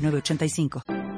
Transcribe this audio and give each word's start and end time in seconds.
3985. 0.00 1.09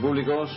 públicos, 0.00 0.50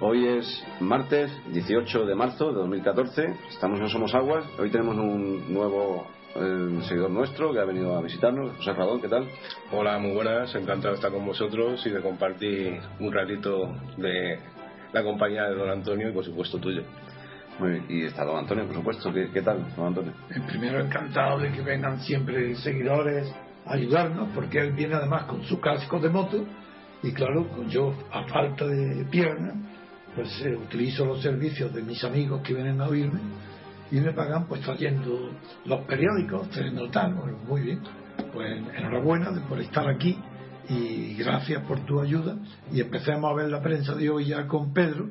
hoy 0.00 0.26
es 0.26 0.64
martes 0.78 1.32
18 1.52 2.04
de 2.04 2.14
marzo 2.14 2.48
de 2.48 2.58
2014, 2.58 3.34
estamos 3.48 3.80
en 3.80 3.88
Somos 3.88 4.14
Aguas, 4.14 4.44
hoy 4.58 4.70
tenemos 4.70 4.94
un 4.96 5.52
nuevo 5.52 6.06
eh, 6.34 6.80
seguidor 6.86 7.10
nuestro 7.10 7.52
que 7.52 7.60
ha 7.60 7.64
venido 7.64 7.96
a 7.96 8.02
visitarnos, 8.02 8.56
José 8.58 8.74
Radón, 8.74 9.00
¿qué 9.00 9.08
tal? 9.08 9.26
Hola, 9.72 9.98
muy 9.98 10.12
buenas, 10.12 10.54
encantado 10.54 10.90
de 10.90 10.96
estar 10.96 11.10
con 11.10 11.24
vosotros 11.24 11.84
y 11.86 11.90
de 11.90 12.00
compartir 12.02 12.78
un 12.98 13.10
ratito 13.10 13.74
de 13.96 14.38
la 14.92 15.02
compañía 15.02 15.44
de 15.44 15.54
don 15.54 15.70
Antonio 15.70 16.10
y 16.10 16.12
por 16.12 16.24
supuesto 16.24 16.58
tuyo. 16.58 16.82
Muy 17.58 17.70
bien. 17.70 17.86
Y 17.88 18.04
está 18.04 18.24
don 18.24 18.36
Antonio, 18.36 18.66
por 18.66 18.76
supuesto. 18.76 19.12
¿Qué, 19.12 19.30
¿Qué, 19.32 19.40
tal, 19.40 19.64
don 19.76 19.86
Antonio? 19.86 20.12
Eh, 20.30 20.40
primero, 20.46 20.80
encantado 20.80 21.38
de 21.38 21.52
que 21.52 21.62
vengan 21.62 22.00
siempre 22.00 22.54
seguidores 22.56 23.32
a 23.64 23.74
ayudarnos, 23.74 24.28
porque 24.34 24.58
él 24.58 24.72
viene 24.72 24.94
además 24.94 25.24
con 25.24 25.42
su 25.44 25.58
casco 25.58 25.98
de 26.00 26.10
moto, 26.10 26.44
y 27.02 27.12
claro, 27.12 27.46
yo 27.68 27.94
a 28.12 28.24
falta 28.24 28.66
de 28.66 29.04
piernas, 29.06 29.54
pues 30.14 30.28
eh, 30.44 30.54
utilizo 30.56 31.04
los 31.04 31.22
servicios 31.22 31.72
de 31.72 31.82
mis 31.82 32.02
amigos 32.04 32.42
que 32.42 32.54
vienen 32.54 32.80
a 32.80 32.88
oírme 32.88 33.20
y 33.90 34.00
me 34.00 34.12
pagan 34.12 34.46
pues 34.46 34.60
trayendo 34.60 35.30
los 35.64 35.80
periódicos, 35.86 36.50
trayendo 36.50 36.90
tal, 36.90 37.14
muy 37.48 37.62
bien. 37.62 37.80
Pues 38.32 38.62
enhorabuena 38.76 39.30
por 39.48 39.60
estar 39.60 39.88
aquí 39.88 40.18
y 40.68 41.14
gracias 41.14 41.64
por 41.64 41.80
tu 41.86 42.00
ayuda 42.00 42.36
y 42.70 42.80
empecemos 42.80 43.30
a 43.30 43.34
ver 43.34 43.50
la 43.50 43.62
prensa 43.62 43.94
de 43.94 44.10
hoy 44.10 44.26
ya 44.26 44.46
con 44.46 44.72
Pedro. 44.72 45.10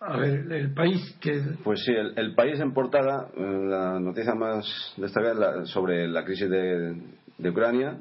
A 0.00 0.18
ver, 0.18 0.52
el 0.52 0.74
país 0.74 1.16
que... 1.20 1.40
Pues 1.64 1.82
sí, 1.84 1.92
el, 1.92 2.34
país 2.34 2.60
en 2.60 2.72
portada, 2.72 3.28
eh, 3.34 3.40
la 3.40 3.98
noticia 3.98 4.34
más 4.34 4.94
destacada 4.96 5.64
sobre 5.64 6.06
la 6.06 6.24
crisis 6.24 6.50
de, 6.50 7.00
de 7.38 7.50
Ucrania. 7.50 7.98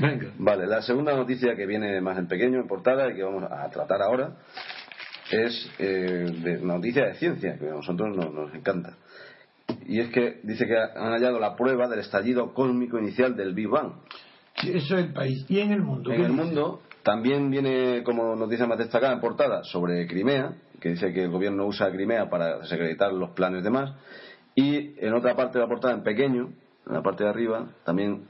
Venga. 0.00 0.32
Vale, 0.38 0.66
la 0.66 0.82
segunda 0.82 1.14
noticia 1.14 1.54
que 1.56 1.66
viene 1.66 2.00
más 2.00 2.18
en 2.18 2.26
pequeño, 2.28 2.60
en 2.60 2.68
portada, 2.68 3.10
y 3.10 3.14
que 3.14 3.22
vamos 3.22 3.44
a 3.44 3.68
tratar 3.70 4.02
ahora, 4.02 4.36
es 5.30 5.70
eh, 5.78 6.30
de 6.42 6.58
noticia 6.60 7.06
de 7.06 7.14
ciencia, 7.14 7.58
que 7.58 7.68
a 7.68 7.74
nosotros 7.74 8.16
nos, 8.16 8.32
nos 8.32 8.54
encanta. 8.54 8.96
Y 9.86 10.00
es 10.00 10.08
que 10.10 10.40
dice 10.42 10.66
que 10.66 10.76
han 10.76 11.12
hallado 11.12 11.38
la 11.38 11.54
prueba 11.56 11.88
del 11.88 12.00
estallido 12.00 12.54
cósmico 12.54 12.98
inicial 12.98 13.36
del 13.36 13.54
Big 13.54 13.68
Bang. 13.68 13.92
Sí, 14.56 14.70
eso 14.74 14.96
es 14.96 15.06
el 15.06 15.12
país. 15.12 15.44
Y 15.48 15.60
en 15.60 15.72
el 15.72 15.82
mundo. 15.82 16.10
En 16.10 16.16
¿qué 16.16 16.26
el 16.26 16.32
dice? 16.32 16.44
mundo 16.44 16.82
también 17.02 17.50
viene 17.50 18.02
como 18.02 18.34
noticia 18.34 18.66
más 18.66 18.78
destacada 18.78 19.12
en 19.12 19.20
portada 19.20 19.62
sobre 19.64 20.06
Crimea, 20.06 20.52
que 20.80 20.90
dice 20.90 21.12
que 21.12 21.24
el 21.24 21.30
gobierno 21.30 21.66
usa 21.66 21.90
Crimea 21.90 22.28
para 22.28 22.58
desacreditar 22.58 23.12
los 23.12 23.30
planes 23.30 23.62
de 23.62 23.70
más. 23.70 23.92
Y 24.54 24.94
en 24.98 25.14
otra 25.14 25.36
parte 25.36 25.58
de 25.58 25.64
la 25.64 25.68
portada, 25.68 25.94
en 25.94 26.02
pequeño, 26.02 26.52
en 26.86 26.92
la 26.92 27.02
parte 27.02 27.24
de 27.24 27.30
arriba, 27.30 27.68
también 27.84 28.26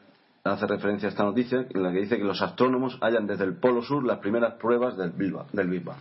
hace 0.53 0.67
referencia 0.67 1.09
a 1.09 1.11
esta 1.11 1.25
noticia, 1.25 1.67
en 1.69 1.83
la 1.83 1.93
que 1.93 2.01
dice 2.01 2.17
que 2.17 2.25
los 2.25 2.41
astrónomos 2.43 2.99
hallan 3.01 3.27
desde 3.27 3.45
el 3.45 3.57
Polo 3.59 3.83
Sur 3.83 4.05
las 4.05 4.19
primeras 4.19 4.55
pruebas 4.55 4.97
del 4.97 5.11
Big 5.13 5.33
Bang. 5.33 5.47
Del 5.53 5.69
Big 5.69 5.85
Bang. 5.85 5.99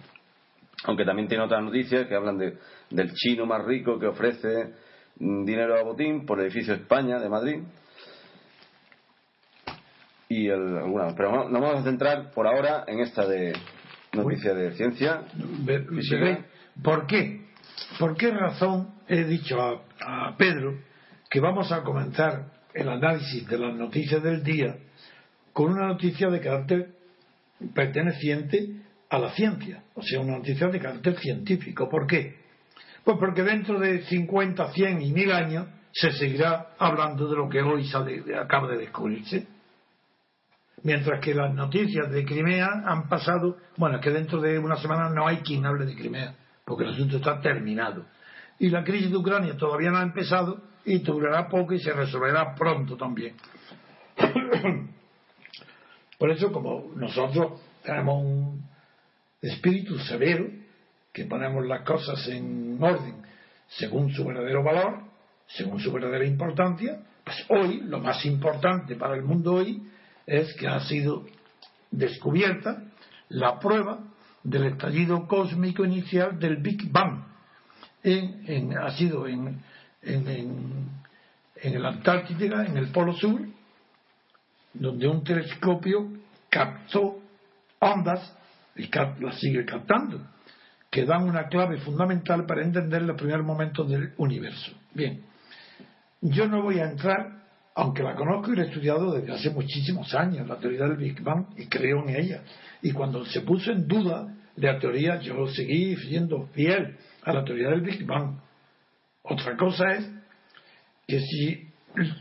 Aunque 0.85 1.05
también 1.05 1.27
tiene 1.27 1.43
otras 1.43 1.63
noticias 1.63 2.07
que 2.07 2.15
hablan 2.15 2.37
de, 2.37 2.57
del 2.91 3.11
chino 3.13 3.45
más 3.45 3.63
rico 3.65 3.97
que 3.99 4.07
ofrece 4.07 4.73
mm, 5.19 5.43
dinero 5.45 5.75
a 5.79 5.83
botín 5.83 6.25
por 6.25 6.39
el 6.39 6.45
edificio 6.45 6.73
España 6.75 7.19
de 7.19 7.29
Madrid 7.29 7.63
y 10.29 10.47
el- 10.49 10.77
alguna. 10.77 11.13
Pero 11.15 11.31
vamos- 11.31 11.51
nos 11.51 11.61
vamos 11.61 11.79
a 11.81 11.83
centrar 11.83 12.31
por 12.31 12.47
ahora 12.47 12.83
en 12.87 12.99
esta 12.99 13.25
de 13.25 13.53
noticia 14.13 14.53
de 14.53 14.71
ciencia. 14.73 15.21
Física. 15.89 16.17
ve- 16.23 16.43
¿Por 16.83 17.07
qué? 17.07 17.45
¿Por 17.99 18.15
qué 18.17 18.31
razón 18.31 18.89
he 19.07 19.23
dicho 19.23 19.59
a, 19.61 19.81
a 20.01 20.37
Pedro 20.37 20.75
que 21.29 21.39
vamos 21.39 21.71
a 21.71 21.83
comenzar 21.83 22.45
el 22.77 22.89
análisis 22.89 23.47
de 23.47 23.57
las 23.57 23.75
noticias 23.75 24.21
del 24.21 24.43
día 24.43 24.77
con 25.51 25.71
una 25.71 25.87
noticia 25.87 26.29
de 26.29 26.39
carácter 26.39 26.89
perteneciente 27.73 28.81
a 29.09 29.17
la 29.17 29.31
ciencia? 29.31 29.83
O 29.95 30.01
sea, 30.01 30.19
una 30.19 30.37
noticia 30.37 30.67
de 30.67 30.79
carácter 30.79 31.17
científico. 31.17 31.89
¿Por 31.89 32.05
qué? 32.05 32.37
Pues 33.03 33.17
porque 33.19 33.43
dentro 33.43 33.79
de 33.79 34.03
50, 34.03 34.73
100 34.73 35.01
y 35.01 35.11
1000 35.11 35.31
años 35.31 35.67
se 35.91 36.11
seguirá 36.11 36.67
hablando 36.77 37.27
de 37.27 37.35
lo 37.35 37.49
que 37.49 37.61
hoy 37.61 37.89
acaba 38.39 38.67
de 38.67 38.77
descubrirse. 38.77 39.47
Mientras 40.83 41.19
que 41.21 41.33
las 41.33 41.53
noticias 41.55 42.11
de 42.11 42.23
Crimea 42.23 42.67
han 42.85 43.09
pasado, 43.09 43.57
bueno, 43.77 43.97
es 43.97 44.03
que 44.03 44.11
dentro 44.11 44.39
de 44.39 44.59
una 44.59 44.77
semana 44.77 45.09
no 45.09 45.27
hay 45.27 45.37
quien 45.37 45.65
hable 45.65 45.85
de 45.85 45.95
Crimea, 45.95 46.35
porque 46.63 46.83
el 46.83 46.91
asunto 46.91 47.17
está 47.17 47.41
terminado. 47.41 48.05
Y 48.59 48.69
la 48.69 48.83
crisis 48.83 49.11
de 49.11 49.17
Ucrania 49.17 49.55
todavía 49.57 49.91
no 49.91 49.97
ha 49.97 50.03
empezado 50.03 50.61
y 50.85 50.99
durará 50.99 51.47
poco 51.47 51.73
y 51.73 51.79
se 51.79 51.93
resolverá 51.93 52.55
pronto 52.55 52.95
también. 52.95 53.35
Por 56.17 56.31
eso, 56.31 56.51
como 56.51 56.91
nosotros 56.95 57.61
tenemos 57.83 58.23
un 58.23 58.67
espíritu 59.41 59.99
severo, 59.99 60.49
que 61.13 61.25
ponemos 61.25 61.65
las 61.65 61.81
cosas 61.81 62.27
en 62.27 62.77
orden 62.81 63.15
según 63.67 64.11
su 64.11 64.23
verdadero 64.23 64.63
valor, 64.63 64.99
según 65.47 65.79
su 65.79 65.91
verdadera 65.91 66.25
importancia, 66.25 67.01
pues 67.23 67.45
hoy 67.49 67.81
lo 67.81 67.99
más 67.99 68.25
importante 68.25 68.95
para 68.95 69.15
el 69.15 69.23
mundo 69.23 69.55
hoy 69.55 69.81
es 70.25 70.53
que 70.55 70.67
ha 70.67 70.79
sido 70.81 71.25
descubierta 71.91 72.83
la 73.29 73.59
prueba 73.59 73.99
del 74.43 74.65
estallido 74.65 75.27
cósmico 75.27 75.83
inicial 75.83 76.39
del 76.39 76.57
Big 76.57 76.91
Bang. 76.91 77.25
Ha 78.07 78.91
sido 78.91 79.27
en, 79.27 79.61
en, 80.01 80.27
en, 81.61 81.73
el 81.73 81.85
Antártida, 81.85 82.65
en 82.65 82.77
el 82.77 82.87
Polo 82.87 83.13
Sur, 83.13 83.41
donde 84.73 85.07
un 85.07 85.23
telescopio 85.25 86.07
captó 86.49 87.19
ondas 87.79 88.33
y 88.77 88.89
las 89.19 89.39
sigue 89.39 89.65
captando, 89.65 90.25
que 90.89 91.03
dan 91.03 91.23
una 91.23 91.47
clave 91.47 91.79
fundamental 91.79 92.45
para 92.45 92.63
entender 92.63 93.01
los 93.01 93.17
primeros 93.17 93.45
momentos 93.45 93.89
del 93.89 94.13
universo. 94.17 94.71
Bien, 94.93 95.21
yo 96.21 96.47
no 96.47 96.61
voy 96.61 96.79
a 96.79 96.89
entrar, 96.89 97.43
aunque 97.75 98.03
la 98.03 98.15
conozco 98.15 98.53
y 98.53 98.55
la 98.55 98.63
he 98.63 98.67
estudiado 98.67 99.13
desde 99.13 99.33
hace 99.33 99.49
muchísimos 99.49 100.13
años, 100.13 100.47
la 100.47 100.57
teoría 100.57 100.85
del 100.85 100.95
Big 100.95 101.21
Bang, 101.21 101.47
y 101.57 101.65
creo 101.65 102.07
en 102.07 102.15
ella. 102.15 102.41
Y 102.81 102.93
cuando 102.93 103.25
se 103.25 103.41
puso 103.41 103.71
en 103.71 103.85
duda 103.85 104.33
la 104.55 104.79
teoría, 104.79 105.19
yo 105.19 105.45
seguí 105.47 105.95
siendo 105.97 106.47
fiel 106.53 106.95
a 107.27 107.33
la 107.33 107.43
teoría 107.43 107.69
del 107.69 107.81
Big 107.81 108.05
Bang. 108.05 108.39
Otra 109.23 109.57
cosa 109.57 109.91
es 109.91 110.09
que 111.05 111.19
si 111.19 111.67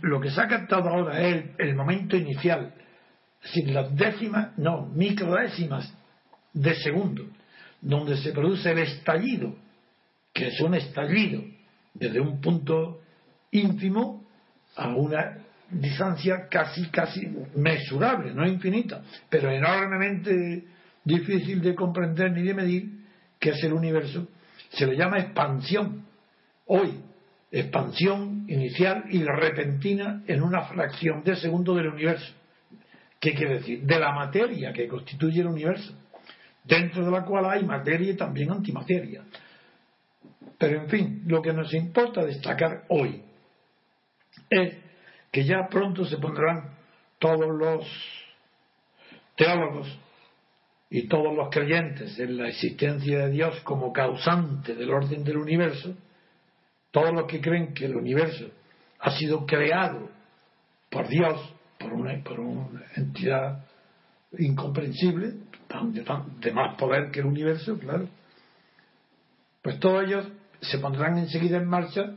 lo 0.03 0.21
que 0.21 0.31
se 0.31 0.41
ha 0.41 0.49
captado 0.49 0.89
ahora 0.89 1.21
es 1.21 1.45
el, 1.59 1.77
momento 1.77 2.17
inicial, 2.17 2.75
sin 3.41 3.73
las 3.73 3.95
décimas, 3.95 4.59
no, 4.59 4.87
microdécimas 4.87 5.95
de 6.53 6.75
segundo, 6.75 7.25
donde 7.81 8.17
se 8.17 8.33
produce 8.33 8.73
el 8.73 8.79
estallido, 8.79 9.55
que 10.33 10.49
es 10.49 10.61
un 10.61 10.75
estallido 10.75 11.43
desde 11.95 12.21
un 12.21 12.41
punto 12.41 13.01
ínfimo 13.53 14.25
a 14.75 14.89
una 14.89 15.39
distancia 15.71 16.49
casi, 16.49 16.89
casi 16.89 17.29
mesurable, 17.55 18.35
no 18.35 18.47
infinita, 18.47 19.03
pero 19.29 19.51
enormemente 19.51 20.65
difícil 21.05 21.61
de 21.61 21.77
comprender 21.77 22.33
ni 22.33 22.43
de 22.43 22.55
medir, 22.55 22.91
que 23.39 23.51
es 23.51 23.63
el 23.63 23.73
universo, 23.73 24.27
se 24.71 24.87
le 24.87 24.97
llama 24.97 25.19
expansión. 25.19 26.05
Hoy, 26.67 27.01
expansión 27.51 28.45
inicial 28.49 29.05
y 29.11 29.23
repentina 29.23 30.23
en 30.27 30.43
una 30.43 30.63
fracción 30.63 31.23
de 31.23 31.37
segundo 31.37 31.75
del 31.75 31.89
universo. 31.89 32.33
¿Qué 33.21 33.35
quiere 33.35 33.59
decir? 33.59 33.83
De 33.83 33.99
la 33.99 34.13
materia 34.13 34.73
que 34.73 34.89
constituye 34.89 35.41
el 35.41 35.47
universo, 35.47 35.95
dentro 36.65 37.05
de 37.05 37.11
la 37.11 37.25
cual 37.25 37.47
hay 37.47 37.65
materia 37.65 38.13
y 38.13 38.17
también 38.17 38.51
antimateria. 38.51 39.23
Pero 40.59 40.83
en 40.83 40.89
fin, 40.89 41.23
lo 41.27 41.43
que 41.43 41.53
nos 41.53 41.73
importa 41.75 42.25
destacar 42.25 42.85
hoy 42.89 43.23
es 44.51 44.75
que 45.31 45.45
ya 45.45 45.69
pronto 45.69 46.05
se 46.05 46.19
pondrán 46.19 46.71
todos 47.19 47.49
los 47.49 47.87
teólogos 49.37 49.99
y 50.89 51.09
todos 51.09 51.35
los 51.35 51.49
creyentes 51.51 52.19
en 52.19 52.37
la 52.37 52.49
existencia 52.49 53.27
de 53.27 53.31
Dios 53.31 53.61
como 53.63 53.93
causante 53.93 54.75
del 54.75 54.91
orden 54.91 55.25
del 55.25 55.39
universo, 55.39 55.95
todos 56.91 57.13
los 57.13 57.27
que 57.27 57.41
creen 57.41 57.75
que 57.75 57.87
el 57.87 57.97
universo 57.97 58.47
ha 59.01 59.11
sido 59.11 59.45
creado 59.45 60.09
por 60.91 61.09
Dios, 61.09 61.55
por 61.79 61.93
una, 61.93 62.13
entidad 62.97 63.65
incomprensible, 64.39 65.35
de 66.41 66.53
más 66.53 66.77
poder 66.77 67.11
que 67.11 67.21
el 67.21 67.27
universo, 67.27 67.79
claro, 67.79 68.09
pues 69.63 69.81
todos 69.81 70.05
ellos 70.05 70.29
se 70.61 70.79
pondrán 70.79 71.19
enseguida 71.19 71.59
en 71.59 71.67
marcha 71.67 72.15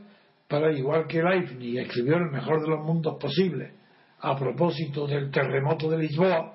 para, 0.48 0.72
igual 0.72 1.06
que 1.06 1.22
Leibniz 1.22 1.80
escribió 1.80 2.16
el 2.16 2.30
mejor 2.30 2.62
de 2.62 2.68
los 2.68 2.84
mundos 2.84 3.16
posibles 3.20 3.72
a 4.20 4.38
propósito 4.38 5.06
del 5.06 5.30
terremoto 5.30 5.90
de 5.90 5.98
Lisboa, 5.98 6.54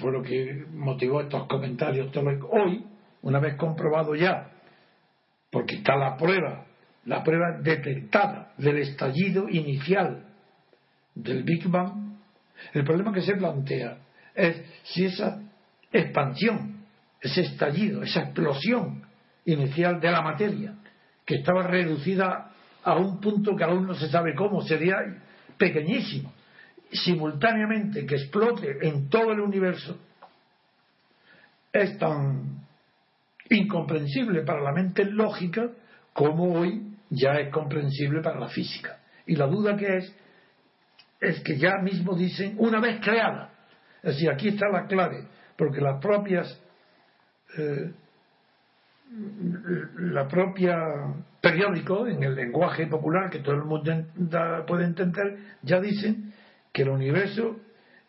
fue 0.00 0.12
lo 0.12 0.22
que 0.22 0.64
motivó 0.72 1.20
estos 1.20 1.46
comentarios 1.46 2.10
hoy, 2.50 2.84
una 3.22 3.38
vez 3.40 3.56
comprobado 3.56 4.14
ya, 4.14 4.50
porque 5.50 5.76
está 5.76 5.96
la 5.96 6.16
prueba, 6.16 6.66
la 7.04 7.22
prueba 7.22 7.58
detectada 7.60 8.52
del 8.58 8.78
estallido 8.78 9.48
inicial 9.48 10.26
del 11.14 11.42
Big 11.42 11.68
Bang, 11.68 12.16
el 12.72 12.84
problema 12.84 13.12
que 13.12 13.22
se 13.22 13.34
plantea 13.34 13.98
es 14.34 14.62
si 14.84 15.06
esa 15.06 15.40
expansión, 15.92 16.84
ese 17.20 17.42
estallido, 17.42 18.02
esa 18.02 18.22
explosión 18.22 19.02
inicial 19.44 20.00
de 20.00 20.10
la 20.10 20.22
materia, 20.22 20.74
que 21.24 21.36
estaba 21.36 21.62
reducida 21.62 22.50
a 22.82 22.96
un 22.96 23.20
punto 23.20 23.56
que 23.56 23.64
aún 23.64 23.86
no 23.86 23.94
se 23.94 24.08
sabe 24.08 24.34
cómo, 24.34 24.62
sería 24.62 24.96
pequeñísimo, 25.56 26.32
simultáneamente 26.90 28.06
que 28.06 28.16
explote 28.16 28.78
en 28.86 29.08
todo 29.08 29.32
el 29.32 29.40
universo, 29.40 29.98
es 31.72 31.98
tan 31.98 32.66
incomprensible 33.50 34.42
para 34.42 34.62
la 34.62 34.72
mente 34.72 35.04
lógica 35.04 35.70
como 36.12 36.52
hoy 36.54 36.96
ya 37.10 37.34
es 37.34 37.52
comprensible 37.52 38.20
para 38.22 38.40
la 38.40 38.48
física. 38.48 38.98
Y 39.26 39.36
la 39.36 39.46
duda 39.46 39.76
que 39.76 39.98
es, 39.98 40.16
es 41.20 41.40
que 41.40 41.58
ya 41.58 41.78
mismo 41.82 42.14
dicen 42.14 42.54
una 42.58 42.80
vez 42.80 43.00
creada. 43.00 43.50
Es 44.02 44.14
decir, 44.14 44.30
aquí 44.30 44.48
está 44.48 44.68
la 44.68 44.86
clave, 44.86 45.26
porque 45.56 45.80
las 45.80 46.00
propias 46.00 46.60
eh, 47.56 47.92
la 49.96 50.28
propia 50.28 50.76
periódico, 51.40 52.06
en 52.06 52.22
el 52.22 52.34
lenguaje 52.34 52.86
popular 52.86 53.30
que 53.30 53.38
todo 53.38 53.54
el 53.54 53.64
mundo 53.64 53.92
puede 54.66 54.84
entender, 54.84 55.38
ya 55.62 55.80
dicen 55.80 56.27
que 56.78 56.84
el 56.84 56.90
universo, 56.90 57.56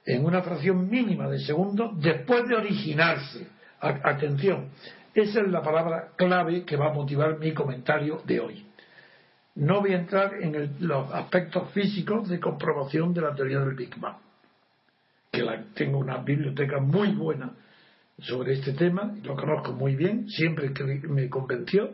en 0.05 0.23
una 0.23 0.43
fracción 0.43 0.87
mínima 0.87 1.27
de 1.27 1.39
segundo, 1.39 1.91
después 1.95 2.47
de 2.47 2.53
originarse, 2.53 3.47
atención, 3.79 4.69
esa 5.15 5.41
es 5.41 5.47
la 5.47 5.63
palabra 5.63 6.09
clave 6.15 6.63
que 6.65 6.75
va 6.75 6.91
a 6.91 6.93
motivar 6.93 7.39
mi 7.39 7.51
comentario 7.51 8.21
de 8.27 8.39
hoy. 8.39 8.65
No 9.55 9.81
voy 9.81 9.93
a 9.93 9.97
entrar 9.97 10.35
en 10.39 10.75
los 10.81 11.11
aspectos 11.11 11.71
físicos 11.71 12.29
de 12.29 12.39
comprobación 12.39 13.11
de 13.11 13.21
la 13.21 13.33
teoría 13.33 13.59
del 13.59 13.73
Big 13.73 13.99
Bang, 13.99 14.17
que 15.31 15.41
la, 15.41 15.63
tengo 15.73 15.97
una 15.97 16.17
biblioteca 16.17 16.79
muy 16.79 17.07
buena 17.13 17.51
sobre 18.19 18.53
este 18.53 18.73
tema, 18.73 19.15
lo 19.23 19.35
conozco 19.35 19.71
muy 19.71 19.95
bien, 19.95 20.29
siempre 20.29 20.71
me 21.07 21.27
convenció 21.27 21.89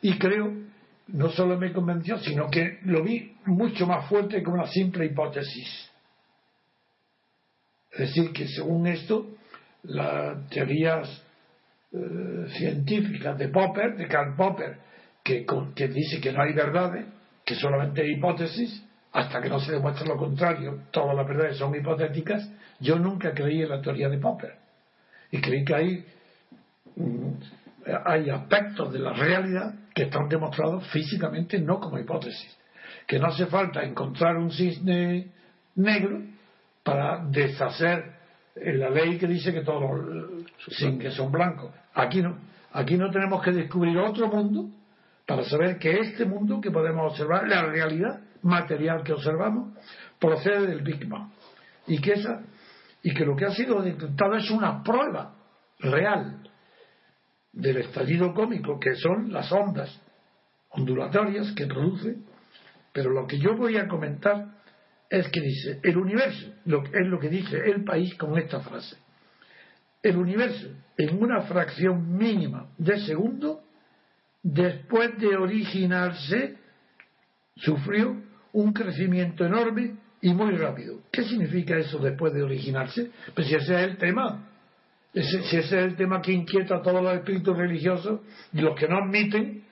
y 0.00 0.16
creo, 0.16 0.54
no 1.08 1.28
solo 1.32 1.58
me 1.58 1.70
convenció, 1.70 2.18
sino 2.18 2.48
que 2.48 2.78
lo 2.84 3.02
vi 3.02 3.36
mucho 3.44 3.86
más 3.86 4.08
fuerte 4.08 4.42
que 4.42 4.48
una 4.48 4.66
simple 4.68 5.04
hipótesis. 5.04 5.87
Es 7.98 8.14
decir, 8.14 8.32
que 8.32 8.46
según 8.46 8.86
esto, 8.86 9.26
las 9.82 10.48
teorías 10.50 11.20
eh, 11.92 12.46
científicas 12.56 13.36
de 13.36 13.48
Popper, 13.48 13.96
de 13.96 14.06
Karl 14.06 14.36
Popper, 14.36 14.78
que, 15.24 15.44
que 15.74 15.88
dice 15.88 16.20
que 16.20 16.32
no 16.32 16.42
hay 16.42 16.52
verdades, 16.52 17.06
que 17.44 17.56
solamente 17.56 18.02
hay 18.02 18.12
hipótesis, 18.12 18.84
hasta 19.12 19.42
que 19.42 19.48
no 19.48 19.58
se 19.58 19.72
demuestre 19.72 20.06
lo 20.06 20.16
contrario, 20.16 20.82
todas 20.92 21.16
las 21.16 21.26
verdades 21.26 21.56
son 21.56 21.74
hipotéticas, 21.74 22.48
yo 22.78 23.00
nunca 23.00 23.34
creí 23.34 23.62
en 23.62 23.70
la 23.70 23.82
teoría 23.82 24.08
de 24.08 24.18
Popper 24.18 24.54
y 25.32 25.40
creí 25.40 25.64
que 25.64 25.74
hay, 25.74 26.04
mm, 26.94 27.32
hay 28.04 28.30
aspectos 28.30 28.92
de 28.92 29.00
la 29.00 29.12
realidad 29.12 29.74
que 29.92 30.04
están 30.04 30.28
demostrados 30.28 30.86
físicamente, 30.92 31.58
no 31.58 31.80
como 31.80 31.98
hipótesis. 31.98 32.56
Que 33.08 33.18
no 33.18 33.26
hace 33.26 33.46
falta 33.46 33.82
encontrar 33.82 34.36
un 34.36 34.52
cisne 34.52 35.32
negro 35.74 36.22
para 36.88 37.22
deshacer 37.26 38.14
la 38.54 38.88
ley 38.88 39.18
que 39.18 39.26
dice 39.26 39.52
que 39.52 39.60
todos 39.60 40.00
sin 40.70 40.98
que 40.98 41.10
son 41.10 41.30
blancos. 41.30 41.70
Aquí 41.92 42.22
no. 42.22 42.38
Aquí 42.72 42.96
no 42.96 43.10
tenemos 43.10 43.42
que 43.42 43.52
descubrir 43.52 43.98
otro 43.98 44.26
mundo 44.28 44.70
para 45.26 45.44
saber 45.44 45.78
que 45.78 45.98
este 45.98 46.24
mundo 46.24 46.62
que 46.62 46.70
podemos 46.70 47.12
observar, 47.12 47.46
la 47.46 47.66
realidad 47.66 48.20
material 48.40 49.02
que 49.02 49.12
observamos, 49.12 49.76
procede 50.18 50.66
del 50.66 50.80
Big 50.80 51.06
Bang. 51.06 51.30
Y 51.86 52.00
que 52.00 52.12
esa 52.12 52.40
y 53.02 53.12
que 53.12 53.26
lo 53.26 53.36
que 53.36 53.44
ha 53.44 53.50
sido 53.50 53.82
detectado 53.82 54.36
es 54.36 54.50
una 54.50 54.82
prueba 54.82 55.34
real 55.80 56.42
del 57.52 57.76
estallido 57.76 58.32
cómico, 58.32 58.80
que 58.80 58.94
son 58.94 59.30
las 59.30 59.52
ondas 59.52 60.00
ondulatorias 60.70 61.52
que 61.52 61.66
produce, 61.66 62.16
pero 62.94 63.10
lo 63.10 63.26
que 63.26 63.38
yo 63.38 63.56
voy 63.56 63.76
a 63.76 63.86
comentar 63.86 64.57
es 65.10 65.28
que 65.28 65.40
dice, 65.40 65.80
el 65.82 65.96
universo, 65.96 66.52
lo, 66.66 66.84
es 66.84 67.06
lo 67.06 67.18
que 67.18 67.28
dice 67.28 67.56
el 67.64 67.84
país 67.84 68.14
con 68.16 68.38
esta 68.38 68.60
frase, 68.60 68.96
el 70.02 70.16
universo 70.16 70.68
en 70.96 71.22
una 71.22 71.42
fracción 71.42 72.16
mínima 72.16 72.68
de 72.76 73.00
segundo, 73.00 73.62
después 74.42 75.18
de 75.18 75.36
originarse, 75.36 76.56
sufrió 77.56 78.22
un 78.52 78.72
crecimiento 78.72 79.44
enorme 79.44 79.96
y 80.20 80.32
muy 80.34 80.56
rápido. 80.56 81.00
¿Qué 81.12 81.24
significa 81.24 81.76
eso 81.76 81.98
después 81.98 82.32
de 82.34 82.42
originarse? 82.42 83.10
Pues 83.34 83.46
si 83.46 83.54
ese 83.54 83.74
es 83.74 83.90
el 83.90 83.96
tema, 83.96 84.48
si 85.12 85.36
ese 85.36 85.58
es 85.58 85.72
el 85.72 85.96
tema 85.96 86.20
que 86.20 86.32
inquieta 86.32 86.76
a 86.76 86.82
todos 86.82 87.02
los 87.02 87.14
espíritus 87.14 87.56
religiosos 87.56 88.20
y 88.52 88.60
los 88.60 88.78
que 88.78 88.88
no 88.88 88.98
admiten 88.98 89.64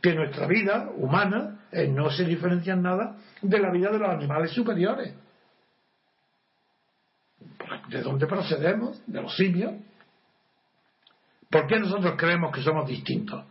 que 0.00 0.14
nuestra 0.14 0.46
vida 0.46 0.90
humana 0.96 1.57
eh, 1.72 1.88
no 1.88 2.10
se 2.10 2.24
diferencia 2.24 2.72
en 2.72 2.82
nada 2.82 3.16
de 3.42 3.58
la 3.58 3.70
vida 3.70 3.90
de 3.90 3.98
los 3.98 4.08
animales 4.08 4.52
superiores. 4.52 5.14
¿De 7.88 8.02
dónde 8.02 8.26
procedemos? 8.26 9.02
De 9.06 9.20
los 9.20 9.34
simios. 9.36 9.74
¿Por 11.50 11.66
qué 11.66 11.78
nosotros 11.78 12.14
creemos 12.16 12.54
que 12.54 12.62
somos 12.62 12.86
distintos? 12.86 13.44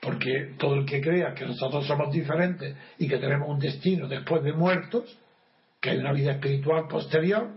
Porque 0.00 0.54
todo 0.58 0.74
el 0.74 0.86
que 0.86 1.00
crea 1.00 1.34
que 1.34 1.46
nosotros 1.46 1.86
somos 1.86 2.12
diferentes 2.12 2.76
y 2.98 3.08
que 3.08 3.18
tenemos 3.18 3.48
un 3.48 3.58
destino 3.58 4.06
después 4.06 4.42
de 4.42 4.52
muertos, 4.52 5.18
que 5.80 5.90
hay 5.90 5.98
una 5.98 6.12
vida 6.12 6.32
espiritual 6.32 6.86
posterior, 6.88 7.48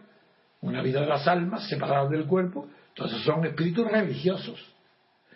una 0.61 0.81
vida 0.81 1.01
de 1.01 1.07
las 1.07 1.27
almas 1.27 1.67
separadas 1.67 2.09
del 2.09 2.25
cuerpo, 2.25 2.67
entonces 2.89 3.21
son 3.21 3.45
espíritus 3.45 3.89
religiosos. 3.89 4.59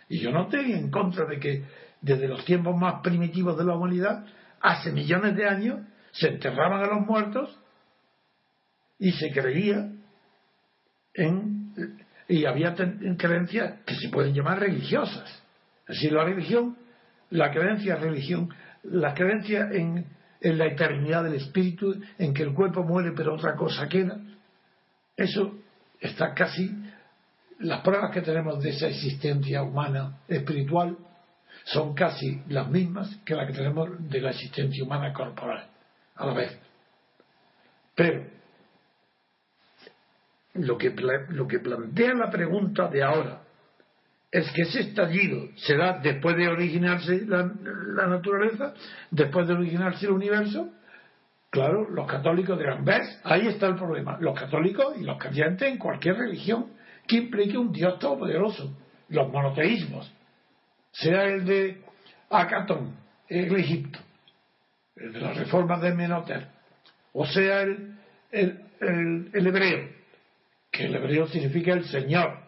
Y 0.09 0.19
yo 0.19 0.31
no 0.31 0.43
estoy 0.43 0.71
en 0.71 0.89
contra 0.89 1.25
de 1.25 1.39
que 1.39 1.63
desde 2.05 2.27
los 2.27 2.45
tiempos 2.45 2.75
más 2.77 3.01
primitivos 3.01 3.57
de 3.57 3.65
la 3.65 3.75
humanidad, 3.75 4.25
hace 4.61 4.91
millones 4.91 5.35
de 5.35 5.47
años, 5.47 5.79
se 6.11 6.29
enterraban 6.29 6.83
a 6.83 6.87
los 6.87 7.05
muertos 7.05 7.59
y 8.99 9.11
se 9.11 9.31
creía 9.31 9.91
en 11.13 11.65
y 12.27 12.45
había 12.45 12.73
creencias 13.17 13.81
que 13.85 13.95
se 13.95 14.09
pueden 14.09 14.33
llamar 14.33 14.59
religiosas. 14.59 15.43
Es 15.87 15.95
decir, 15.95 16.11
la 16.11 16.23
religión 16.23 16.75
la 17.31 17.51
creencia 17.51 17.95
en 17.95 18.01
religión, 18.01 18.49
la 18.83 19.13
creencia 19.13 19.69
en, 19.71 20.05
la 20.41 20.67
eternidad 20.67 21.23
del 21.23 21.35
espíritu, 21.35 21.95
en 22.19 22.33
que 22.33 22.43
el 22.43 22.53
cuerpo 22.53 22.83
muere 22.83 23.13
pero 23.15 23.33
otra 23.33 23.55
cosa 23.55 23.87
queda, 23.89 24.19
eso 25.17 25.55
está 25.99 26.35
casi 26.35 26.69
las 27.59 27.81
pruebas 27.81 28.11
que 28.11 28.21
tenemos 28.21 28.61
de 28.61 28.69
esa 28.69 28.87
existencia 28.87 29.63
humana 29.63 30.19
espiritual 30.27 30.97
son 31.65 31.93
casi 31.93 32.41
las 32.47 32.69
mismas 32.69 33.15
que 33.25 33.35
las 33.35 33.47
que 33.47 33.53
tenemos 33.53 33.89
de 34.09 34.21
la 34.21 34.31
existencia 34.31 34.83
humana 34.83 35.11
corporal, 35.13 35.67
a 36.15 36.25
la 36.25 36.33
vez. 36.33 36.59
Pero 37.95 38.25
lo 40.53 40.77
que, 40.77 40.91
lo 41.29 41.47
que 41.47 41.59
plantea 41.59 42.13
la 42.13 42.29
pregunta 42.29 42.87
de 42.87 43.03
ahora 43.03 43.41
es 44.31 44.49
que 44.51 44.63
ese 44.63 44.81
estallido 44.81 45.49
se 45.55 45.75
da 45.75 45.99
después 45.99 46.35
de 46.37 46.47
originarse 46.47 47.25
la, 47.25 47.51
la 47.63 48.07
naturaleza, 48.07 48.73
después 49.11 49.47
de 49.47 49.53
originarse 49.53 50.05
el 50.05 50.11
universo, 50.11 50.71
Claro, 51.55 51.89
los 51.89 52.05
católicos 52.05 52.59
dirán, 52.59 52.83
¿ves? 52.83 53.17
Ahí 53.23 53.47
está 53.47 53.67
el 53.67 53.75
problema. 53.75 54.17
Los 54.19 54.37
católicos 54.37 54.93
y 54.99 55.05
los 55.05 55.17
creyentes 55.17 55.71
en 55.71 55.77
cualquier 55.77 56.17
religión 56.17 56.65
que 57.07 57.15
implique 57.15 57.57
un 57.57 57.71
Dios 57.71 57.97
todopoderoso. 57.97 58.75
Los 59.07 59.31
monoteísmos, 59.31 60.13
sea 60.95 61.23
el 61.25 61.45
de 61.45 61.81
Acatón, 62.29 62.95
el 63.27 63.55
Egipto, 63.55 63.99
el 64.95 65.13
de 65.13 65.19
las 65.19 65.37
reformas 65.37 65.81
de 65.81 65.93
Menoter, 65.93 66.47
o 67.13 67.25
sea 67.25 67.61
el, 67.61 67.97
el, 68.31 69.29
el 69.33 69.47
hebreo, 69.47 69.89
que 70.71 70.85
el 70.85 70.95
hebreo 70.95 71.27
significa 71.27 71.73
el 71.73 71.85
Señor, 71.85 72.39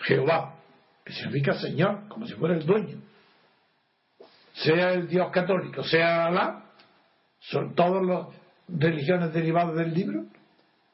Jehová, 0.00 0.56
que 1.04 1.12
significa 1.12 1.54
Señor, 1.54 2.08
como 2.08 2.26
si 2.26 2.34
fuera 2.34 2.54
el 2.54 2.66
dueño. 2.66 3.00
Sea 4.54 4.92
el 4.92 5.08
Dios 5.08 5.30
católico, 5.30 5.82
sea 5.82 6.26
Alá, 6.26 6.64
son 7.40 7.74
todas 7.74 8.04
las 8.04 8.26
religiones 8.68 9.32
derivadas 9.32 9.76
del 9.76 9.92
libro, 9.92 10.26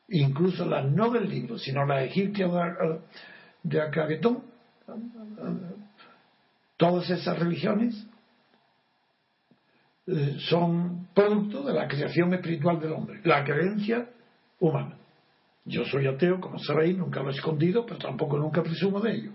incluso 0.08 0.64
las 0.64 0.84
no 0.86 1.10
del 1.10 1.28
libro, 1.28 1.58
sino 1.58 1.84
las 1.84 2.04
egipcias 2.04 2.50
de 3.62 3.80
Akabetón, 3.80 4.49
todas 6.76 7.10
esas 7.10 7.38
religiones 7.38 8.06
eh, 10.06 10.36
son 10.48 11.08
producto 11.14 11.62
de 11.62 11.74
la 11.74 11.86
creación 11.88 12.32
espiritual 12.34 12.80
del 12.80 12.92
hombre, 12.92 13.20
la 13.24 13.44
creencia 13.44 14.08
humana. 14.58 14.96
Yo 15.64 15.84
soy 15.84 16.06
ateo, 16.06 16.40
como 16.40 16.58
sabéis, 16.58 16.96
nunca 16.96 17.22
lo 17.22 17.30
he 17.30 17.34
escondido, 17.34 17.84
pero 17.84 17.98
tampoco 17.98 18.38
nunca 18.38 18.62
presumo 18.62 19.00
de 19.00 19.12
ello 19.12 19.32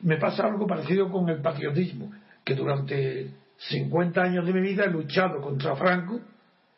me 0.00 0.16
pasa 0.16 0.46
algo 0.46 0.66
parecido 0.66 1.10
con 1.10 1.28
el 1.28 1.40
patriotismo, 1.40 2.12
que 2.44 2.54
durante 2.54 3.30
50 3.56 4.22
años 4.22 4.46
de 4.46 4.52
mi 4.52 4.60
vida 4.60 4.84
he 4.84 4.90
luchado 4.90 5.40
contra 5.40 5.74
Franco 5.76 6.20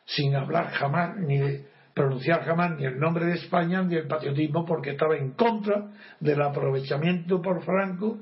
sin 0.05 0.35
hablar 0.35 0.71
jamás 0.71 1.17
ni 1.17 1.37
de 1.37 1.70
pronunciar 1.93 2.43
jamás 2.43 2.77
ni 2.77 2.85
el 2.85 2.99
nombre 2.99 3.25
de 3.25 3.33
España 3.33 3.81
ni 3.83 3.95
el 3.95 4.07
patriotismo 4.07 4.65
porque 4.65 4.91
estaba 4.91 5.17
en 5.17 5.31
contra 5.31 5.91
del 6.19 6.41
aprovechamiento 6.41 7.41
por 7.41 7.63
Franco 7.63 8.19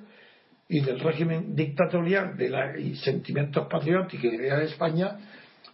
y 0.68 0.82
del 0.82 1.00
régimen 1.00 1.56
dictatorial 1.56 2.38
de 2.38 2.50
la, 2.50 2.78
y 2.78 2.96
sentimientos 2.96 3.68
patrióticos 3.68 4.32
de 4.32 4.66
España 4.66 5.18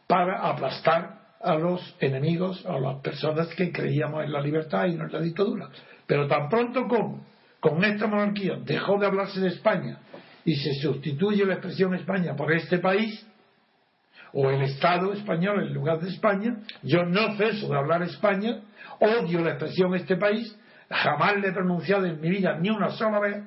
para 0.08 0.48
aplastar 0.50 1.26
a 1.42 1.56
los 1.56 1.96
enemigos, 2.00 2.66
a 2.66 2.80
las 2.80 3.02
personas 3.02 3.54
que 3.56 3.72
creíamos 3.72 4.24
en 4.24 4.32
la 4.32 4.42
libertad 4.42 4.86
y 4.86 4.96
no 4.96 5.06
en 5.06 5.12
la 5.12 5.22
dictadura. 5.22 5.70
Pero 6.08 6.28
tan 6.28 6.50
pronto 6.50 6.88
como 6.88 7.26
con 7.60 7.84
esta 7.84 8.08
monarquía 8.08 8.58
dejó 8.64 8.98
de 8.98 9.08
hablarse 9.08 9.40
de 9.40 9.50
España 9.50 10.00
y 10.44 10.56
se 10.56 10.76
sustituye 10.76 11.46
la 11.46 11.56
expresión 11.56 11.94
España 11.94 12.36
por 12.36 12.52
este 12.52 12.80
país, 12.80 13.26
o 14.38 14.50
el 14.50 14.64
Estado 14.64 15.14
español 15.14 15.64
en 15.64 15.74
lugar 15.74 16.00
de 16.00 16.10
España, 16.10 16.58
yo 16.84 17.06
no 17.06 17.38
ceso 17.38 17.70
de 17.70 17.78
hablar 17.78 18.02
España, 18.04 18.60
odio 19.00 19.40
la 19.40 19.52
expresión 19.52 19.96
este 19.96 20.18
país, 20.18 20.60
jamás 20.90 21.38
le 21.38 21.48
he 21.48 21.54
pronunciado 21.54 22.06
en 22.06 22.20
mi 22.20 22.30
vida 22.30 22.58
ni 22.60 22.70
una 22.70 22.90
sola 22.90 23.20
vez, 23.20 23.44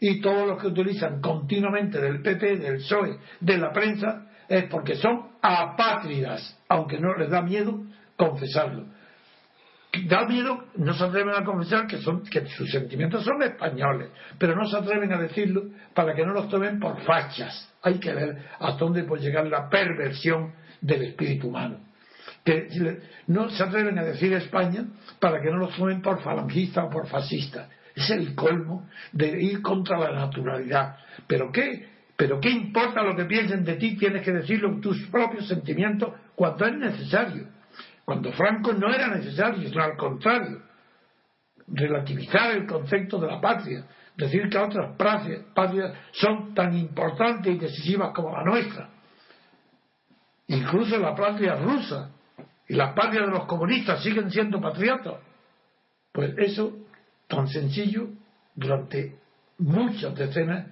y 0.00 0.20
todos 0.20 0.48
los 0.48 0.60
que 0.60 0.66
utilizan 0.66 1.20
continuamente 1.20 2.00
del 2.00 2.22
PP, 2.22 2.56
del 2.56 2.78
PSOE, 2.78 3.18
de 3.38 3.58
la 3.58 3.72
prensa, 3.72 4.26
es 4.48 4.64
porque 4.64 4.96
son 4.96 5.28
apátridas, 5.40 6.58
aunque 6.68 6.98
no 6.98 7.14
les 7.14 7.30
da 7.30 7.40
miedo 7.40 7.80
confesarlo 8.16 8.86
da 10.06 10.24
miedo, 10.24 10.66
no 10.76 10.94
se 10.94 11.04
atreven 11.04 11.34
a 11.34 11.44
confesar 11.44 11.86
que, 11.86 11.98
son, 11.98 12.22
que 12.22 12.46
sus 12.46 12.70
sentimientos 12.70 13.24
son 13.24 13.42
españoles, 13.42 14.10
pero 14.38 14.54
no 14.54 14.64
se 14.68 14.76
atreven 14.76 15.12
a 15.12 15.18
decirlo 15.18 15.64
para 15.94 16.14
que 16.14 16.24
no 16.24 16.32
los 16.32 16.48
tomen 16.48 16.78
por 16.78 17.00
fachas. 17.02 17.68
Hay 17.82 17.98
que 17.98 18.12
ver 18.14 18.38
hasta 18.58 18.78
dónde 18.78 19.04
puede 19.04 19.22
llegar 19.22 19.46
la 19.46 19.68
perversión 19.68 20.52
del 20.80 21.02
espíritu 21.02 21.48
humano. 21.48 21.78
Que 22.44 22.68
no 23.26 23.50
se 23.50 23.62
atreven 23.62 23.98
a 23.98 24.04
decir 24.04 24.32
España 24.32 24.84
para 25.18 25.40
que 25.42 25.50
no 25.50 25.58
los 25.58 25.76
tomen 25.76 26.00
por 26.00 26.22
falangistas 26.22 26.84
o 26.86 26.90
por 26.90 27.08
fascistas. 27.08 27.68
Es 27.94 28.10
el 28.10 28.34
colmo 28.34 28.88
de 29.12 29.42
ir 29.42 29.60
contra 29.60 29.98
la 29.98 30.12
naturalidad. 30.12 30.96
¿Pero 31.26 31.50
qué? 31.50 31.88
¿Pero 32.16 32.38
qué 32.38 32.50
importa 32.50 33.02
lo 33.02 33.16
que 33.16 33.24
piensen 33.24 33.64
de 33.64 33.74
ti? 33.74 33.96
Tienes 33.96 34.22
que 34.22 34.32
decirlo 34.32 34.68
en 34.68 34.80
tus 34.80 35.06
propios 35.08 35.48
sentimientos 35.48 36.14
cuando 36.34 36.66
es 36.66 36.76
necesario 36.76 37.59
cuando 38.10 38.32
Franco 38.32 38.72
no 38.72 38.92
era 38.92 39.06
necesario, 39.06 39.68
sino 39.68 39.84
al 39.84 39.96
contrario, 39.96 40.62
relativizar 41.68 42.56
el 42.56 42.66
concepto 42.66 43.20
de 43.20 43.28
la 43.28 43.40
patria, 43.40 43.86
decir 44.16 44.48
que 44.48 44.58
otras 44.58 44.96
patrias 44.96 45.92
son 46.10 46.52
tan 46.52 46.76
importantes 46.76 47.54
y 47.54 47.56
decisivas 47.56 48.12
como 48.12 48.32
la 48.32 48.42
nuestra, 48.42 48.90
incluso 50.48 50.98
la 50.98 51.14
patria 51.14 51.54
rusa 51.54 52.10
y 52.66 52.74
las 52.74 52.94
patrias 52.94 53.26
de 53.26 53.32
los 53.32 53.46
comunistas 53.46 54.02
siguen 54.02 54.28
siendo 54.28 54.60
patriotas, 54.60 55.20
pues 56.10 56.34
eso 56.36 56.78
tan 57.28 57.46
sencillo 57.46 58.08
durante 58.56 59.20
muchas 59.56 60.16
decenas 60.16 60.66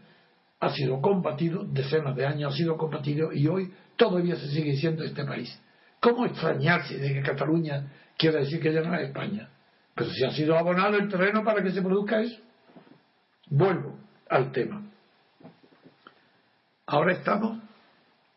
ha 0.59 0.71
sido 0.71 1.00
combatido, 1.00 1.62
decenas 1.62 2.16
de 2.16 2.26
años 2.26 2.52
ha 2.52 2.57
sido 2.57 2.76
combatido 2.76 3.33
y 3.33 3.47
hoy 3.47 3.73
todavía 3.95 4.35
se 4.35 4.49
sigue 4.49 4.75
siendo 4.75 5.04
este 5.04 5.25
país. 5.25 5.57
¿Cómo 6.00 6.26
extrañarse 6.26 6.97
de 6.99 7.12
que 7.12 7.23
Cataluña 7.23 7.87
quiera 8.17 8.40
decir 8.40 8.61
que 8.61 8.73
ya 8.73 8.83
no 8.83 8.95
es 8.95 9.09
España? 9.09 9.49
Pero 9.95 10.11
si 10.11 10.25
ha 10.25 10.31
sido 10.31 10.57
abonado 10.57 10.97
el 10.97 11.09
terreno 11.09 11.43
para 11.43 11.62
que 11.62 11.73
se 11.73 11.83
produzca 11.83 12.21
eso. 12.21 12.40
Vuelvo 13.50 13.99
al 14.28 14.52
tema. 14.52 14.85
Ahora 16.87 17.14
estamos 17.14 17.61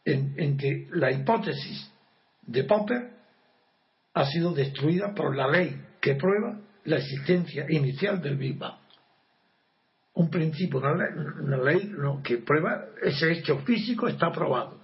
en, 0.04 0.58
que 0.58 0.88
la 0.92 1.12
hipótesis 1.12 1.92
de 2.42 2.64
Popper 2.64 3.12
ha 4.14 4.26
sido 4.26 4.54
destruida 4.54 5.14
por 5.14 5.36
la 5.36 5.48
ley 5.48 5.80
que 6.02 6.16
prueba 6.16 6.60
la 6.86 6.98
existencia 6.98 7.66
inicial 7.70 8.22
del 8.22 8.38
Big 8.38 8.58
Bang. 8.58 8.80
Un 10.14 10.30
principio, 10.30 10.80
una 10.80 11.58
ley, 11.58 11.94
una 11.96 12.22
que 12.24 12.38
prueba 12.38 12.86
ese 13.04 13.32
hecho 13.32 13.60
físico 13.60 14.08
está 14.08 14.32
probado 14.32 14.81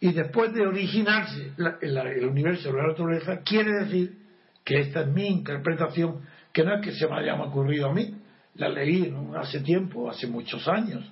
y 0.00 0.12
después 0.12 0.52
de 0.52 0.66
originarse 0.66 1.52
el 1.80 2.26
universo 2.26 2.70
de 2.70 2.78
la 2.78 2.88
naturaleza, 2.88 3.40
quiere 3.42 3.72
decir 3.84 4.18
que 4.64 4.80
esta 4.80 5.02
es 5.02 5.08
mi 5.08 5.26
interpretación, 5.26 6.20
que 6.52 6.64
no 6.64 6.74
es 6.74 6.82
que 6.82 6.92
se 6.92 7.06
me 7.06 7.16
haya 7.16 7.34
ocurrido 7.40 7.88
a 7.90 7.94
mí, 7.94 8.14
la 8.56 8.68
leí 8.68 9.14
hace 9.36 9.60
tiempo, 9.60 10.08
hace 10.10 10.26
muchos 10.26 10.66
años, 10.68 11.04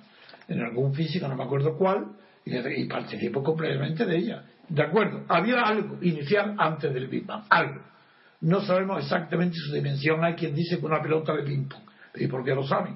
en 0.47 0.61
algún 0.61 0.93
físico, 0.93 1.27
no 1.27 1.35
me 1.35 1.43
acuerdo 1.43 1.77
cuál, 1.77 2.13
y, 2.45 2.55
y 2.55 2.85
participo 2.87 3.43
completamente 3.43 4.05
de 4.05 4.17
ella. 4.17 4.43
De 4.69 4.83
acuerdo, 4.83 5.23
había 5.27 5.61
algo 5.61 5.97
inicial 6.01 6.55
antes 6.57 6.93
del 6.93 7.07
Big 7.07 7.25
Bang, 7.25 7.43
algo. 7.49 7.81
No 8.41 8.61
sabemos 8.61 9.03
exactamente 9.03 9.55
su 9.57 9.73
dimensión. 9.73 10.23
Hay 10.23 10.33
quien 10.33 10.53
dice 10.53 10.79
que 10.79 10.85
una 10.85 11.01
pelota 11.01 11.33
de 11.33 11.43
ping-pong. 11.43 11.83
¿Y 12.15 12.27
por 12.27 12.43
qué 12.43 12.53
lo 12.53 12.67
saben? 12.67 12.95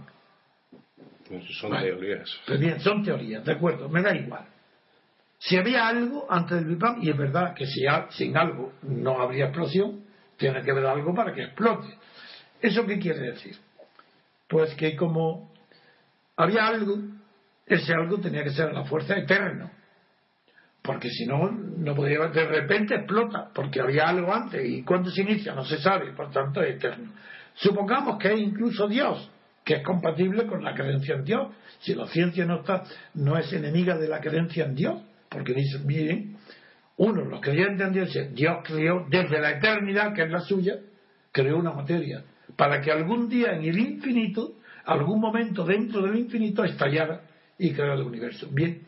Pues 1.27 1.43
son 1.59 1.71
teorías. 1.71 2.29
Pues 2.45 2.59
bien, 2.59 2.79
son 2.81 3.03
teorías, 3.03 3.43
de 3.43 3.51
acuerdo, 3.53 3.89
me 3.89 4.01
da 4.01 4.15
igual. 4.15 4.45
Si 5.39 5.55
había 5.55 5.87
algo 5.87 6.25
antes 6.29 6.57
del 6.57 6.65
Big 6.65 6.77
Bang, 6.77 7.03
y 7.03 7.09
es 7.09 7.17
verdad 7.17 7.53
que 7.53 7.65
si 7.65 7.85
sin 8.11 8.35
algo 8.35 8.73
no 8.83 9.21
habría 9.21 9.45
explosión, 9.45 10.03
tiene 10.35 10.61
que 10.61 10.71
haber 10.71 10.85
algo 10.85 11.13
para 11.13 11.33
que 11.33 11.43
explote. 11.43 11.87
¿Eso 12.61 12.85
qué 12.85 12.97
quiere 12.97 13.31
decir? 13.31 13.55
Pues 14.47 14.73
que 14.75 14.95
como 14.95 15.51
había 16.35 16.67
algo, 16.67 16.97
ese 17.65 17.93
algo 17.93 18.19
tenía 18.19 18.43
que 18.43 18.51
ser 18.51 18.73
la 18.73 18.85
fuerza 18.85 19.15
eterna. 19.15 19.71
Porque 20.81 21.09
si 21.09 21.25
no, 21.25 21.51
no 21.51 21.93
podía, 21.95 22.19
de 22.27 22.45
repente 22.45 22.95
explota, 22.95 23.49
porque 23.53 23.81
había 23.81 24.07
algo 24.07 24.33
antes, 24.33 24.63
y 24.65 24.83
cuando 24.83 25.11
se 25.11 25.21
inicia 25.21 25.53
no 25.53 25.65
se 25.65 25.77
sabe, 25.79 26.13
por 26.13 26.31
tanto 26.31 26.61
es 26.61 26.75
eterno. 26.75 27.11
Supongamos 27.55 28.17
que 28.17 28.31
es 28.31 28.39
incluso 28.39 28.87
Dios, 28.87 29.29
que 29.65 29.75
es 29.75 29.83
compatible 29.83 30.47
con 30.47 30.63
la 30.63 30.73
creencia 30.73 31.15
en 31.15 31.25
Dios. 31.25 31.47
Si 31.79 31.93
la 31.93 32.07
ciencia 32.07 32.45
no 32.45 32.61
está, 32.61 32.83
no 33.15 33.37
es 33.37 33.51
enemiga 33.51 33.97
de 33.97 34.07
la 34.07 34.21
creencia 34.21 34.65
en 34.65 34.75
Dios, 34.75 35.01
porque 35.29 35.53
dice, 35.53 35.79
miren, 35.79 36.37
uno, 36.97 37.25
los 37.25 37.41
creyentes 37.41 37.87
en 37.87 37.93
Dios, 37.93 38.17
Dios 38.33 38.57
creó 38.63 39.05
desde 39.09 39.39
la 39.39 39.51
eternidad, 39.51 40.13
que 40.13 40.23
es 40.23 40.31
la 40.31 40.41
suya, 40.41 40.75
creó 41.31 41.57
una 41.57 41.71
materia, 41.71 42.23
para 42.55 42.81
que 42.81 42.91
algún 42.91 43.29
día 43.29 43.53
en 43.53 43.65
el 43.65 43.77
infinito, 43.77 44.55
algún 44.85 45.19
momento 45.19 45.63
dentro 45.63 46.01
del 46.01 46.17
infinito, 46.17 46.63
estallara 46.63 47.21
y 47.59 47.71
creara 47.73 47.95
el 47.95 48.01
universo. 48.01 48.47
Bien, 48.51 48.81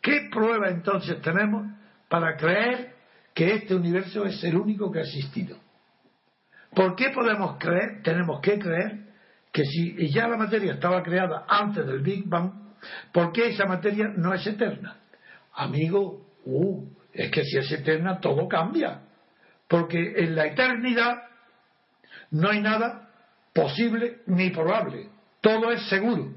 ¿qué 0.00 0.28
prueba 0.30 0.68
entonces 0.68 1.20
tenemos 1.20 1.66
para 2.08 2.36
creer 2.36 2.94
que 3.34 3.54
este 3.54 3.74
universo 3.74 4.24
es 4.24 4.42
el 4.44 4.56
único 4.56 4.90
que 4.90 5.00
ha 5.00 5.02
existido? 5.02 5.58
¿Por 6.74 6.96
qué 6.96 7.10
podemos 7.10 7.58
creer, 7.58 8.02
tenemos 8.02 8.40
que 8.40 8.58
creer, 8.58 9.12
que 9.52 9.64
si 9.64 10.08
ya 10.10 10.26
la 10.28 10.38
materia 10.38 10.72
estaba 10.72 11.02
creada 11.02 11.44
antes 11.46 11.86
del 11.86 12.00
Big 12.00 12.26
Bang, 12.26 12.50
¿por 13.12 13.32
qué 13.32 13.48
esa 13.48 13.66
materia 13.66 14.08
no 14.16 14.32
es 14.32 14.46
eterna? 14.46 15.01
Amigo, 15.54 16.26
uh, 16.44 16.84
es 17.12 17.30
que 17.30 17.44
si 17.44 17.58
es 17.58 17.70
eterna 17.72 18.20
todo 18.20 18.48
cambia. 18.48 19.02
Porque 19.68 20.14
en 20.16 20.34
la 20.34 20.46
eternidad 20.46 21.22
no 22.30 22.50
hay 22.50 22.60
nada 22.60 23.10
posible 23.52 24.20
ni 24.26 24.50
probable. 24.50 25.08
Todo 25.40 25.70
es 25.70 25.88
seguro. 25.88 26.32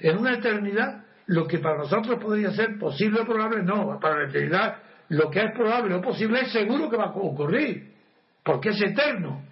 En 0.00 0.18
una 0.18 0.34
eternidad, 0.34 1.04
lo 1.26 1.46
que 1.46 1.58
para 1.58 1.78
nosotros 1.78 2.18
podría 2.22 2.50
ser 2.52 2.78
posible 2.78 3.20
o 3.20 3.24
probable, 3.24 3.62
no. 3.62 3.98
Para 4.00 4.22
la 4.22 4.28
eternidad, 4.28 4.76
lo 5.08 5.30
que 5.30 5.40
es 5.40 5.52
probable 5.52 5.94
o 5.94 6.00
posible 6.00 6.40
es 6.40 6.52
seguro 6.52 6.90
que 6.90 6.96
va 6.96 7.04
a 7.04 7.14
ocurrir. 7.14 7.92
Porque 8.42 8.70
es 8.70 8.80
eterno. 8.80 9.42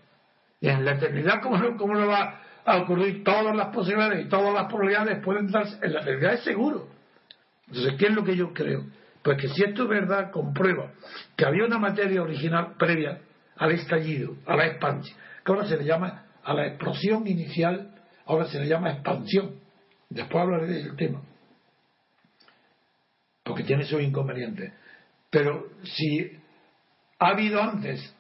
Y 0.61 0.68
en 0.68 0.84
la 0.84 0.92
eternidad, 0.92 1.40
¿cómo 1.42 1.56
no, 1.56 1.76
cómo 1.76 1.94
no 1.94 2.06
va 2.06 2.40
a 2.64 2.76
ocurrir? 2.78 3.25
Todas 3.25 3.54
las 3.56 3.68
posibilidades 3.68 4.26
y 4.26 4.28
todas 4.28 4.52
las 4.54 4.66
probabilidades 4.66 5.22
pueden 5.25 5.50
darse. 5.50 5.78
En 5.82 5.92
la 5.92 6.00
eternidad 6.00 6.34
es 6.34 6.44
seguro. 6.44 6.88
Entonces, 7.69 7.95
¿qué 7.99 8.07
es 8.07 8.12
lo 8.12 8.25
que 8.25 8.37
yo 8.37 8.52
creo? 8.52 8.87
Pues 9.23 9.40
que 9.40 9.49
si 9.49 9.62
esto 9.62 9.85
es 9.85 9.88
verdad, 9.88 10.31
comprueba 10.31 10.92
que 11.37 11.45
había 11.45 11.64
una 11.64 11.78
materia 11.78 12.23
original 12.23 12.75
previa 12.78 13.21
al 13.57 13.73
estallido, 13.73 14.37
a 14.47 14.57
la 14.57 14.66
expansión, 14.66 15.16
que 15.45 15.52
ahora 15.52 15.66
se 15.66 15.76
le 15.76 15.85
llama 15.85 16.26
a 16.42 16.54
la 16.54 16.66
explosión 16.66 17.26
inicial, 17.26 17.95
ahora 18.26 18.47
se 18.47 18.59
le 18.59 18.66
llama 18.66 18.90
expansión. 18.90 19.61
Después 20.09 20.42
hablaré 20.42 20.66
del 20.66 20.97
tema. 20.97 21.23
Porque 23.45 23.62
tiene 23.62 23.85
sus 23.85 24.02
inconvenientes. 24.02 24.73
Pero 25.31 25.69
si 25.85 26.38
ha 27.19 27.28
habido 27.28 27.62
antes 27.62 28.14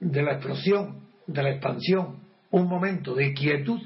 de 0.00 0.22
la 0.22 0.32
explosión, 0.32 1.06
de 1.26 1.42
la 1.42 1.50
expansión, 1.50 2.20
un 2.50 2.68
momento 2.68 3.14
de 3.14 3.32
quietud, 3.34 3.80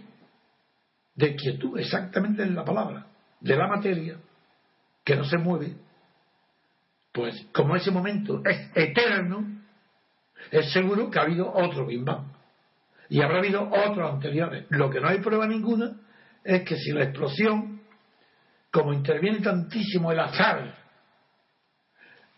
de 1.15 1.35
quietud, 1.37 1.79
exactamente 1.79 2.43
en 2.43 2.55
la 2.55 2.65
palabra, 2.65 3.07
de 3.41 3.57
la 3.57 3.67
materia, 3.67 4.19
que 5.05 5.17
no 5.17 5.25
se 5.25 5.39
mueve, 5.39 5.75
pues 7.13 7.47
como 7.53 7.77
ese 7.77 7.91
momento 7.91 8.43
es 8.45 8.71
eterno, 8.75 9.61
es 10.51 10.73
seguro 10.73 11.11
que 11.11 11.19
ha 11.19 11.23
habido 11.23 11.53
otro 11.53 11.87
Big 11.87 12.05
Bang. 12.05 12.27
Y 13.09 13.21
habrá 13.23 13.39
habido 13.39 13.69
otros 13.69 14.13
anteriores. 14.13 14.67
Lo 14.71 14.89
que 14.89 15.01
no 15.01 15.09
hay 15.09 15.19
prueba 15.19 15.47
ninguna 15.47 15.97
es 16.45 16.63
que 16.63 16.77
si 16.77 16.93
la 16.93 17.05
explosión, 17.05 17.81
como 18.71 18.93
interviene 18.93 19.41
tantísimo 19.41 20.13
el 20.13 20.21
azar 20.21 20.75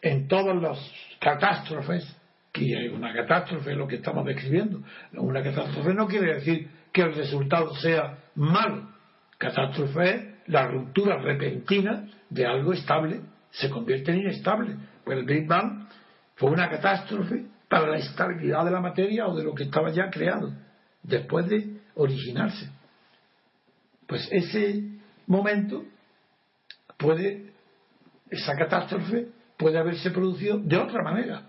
en 0.00 0.26
todas 0.26 0.56
las 0.60 0.78
catástrofes, 1.20 2.16
que 2.52 2.76
hay 2.76 2.88
una 2.88 3.12
catástrofe 3.14 3.74
lo 3.74 3.86
que 3.86 3.96
estamos 3.96 4.26
describiendo. 4.26 4.82
Una 5.12 5.42
catástrofe 5.42 5.94
no 5.94 6.06
quiere 6.06 6.34
decir 6.34 6.70
que 6.92 7.02
el 7.02 7.14
resultado 7.14 7.74
sea 7.76 8.18
malo. 8.34 8.90
Catástrofe 9.38 10.14
es 10.14 10.31
la 10.46 10.66
ruptura 10.66 11.18
repentina 11.18 12.08
de 12.28 12.46
algo 12.46 12.72
estable 12.72 13.20
se 13.50 13.70
convierte 13.70 14.12
en 14.12 14.20
inestable. 14.20 14.76
Pues 15.04 15.18
el 15.18 15.24
Big 15.24 15.46
Bang 15.46 15.88
fue 16.36 16.50
una 16.50 16.68
catástrofe 16.68 17.46
para 17.68 17.88
la 17.88 17.98
estabilidad 17.98 18.64
de 18.64 18.70
la 18.70 18.80
materia 18.80 19.26
o 19.26 19.36
de 19.36 19.44
lo 19.44 19.54
que 19.54 19.64
estaba 19.64 19.90
ya 19.90 20.10
creado, 20.10 20.52
después 21.02 21.48
de 21.48 21.80
originarse. 21.94 22.70
Pues 24.06 24.28
ese 24.30 24.82
momento 25.26 25.84
puede, 26.98 27.52
esa 28.30 28.54
catástrofe 28.56 29.28
puede 29.56 29.78
haberse 29.78 30.10
producido 30.10 30.58
de 30.58 30.76
otra 30.76 31.02
manera. 31.02 31.46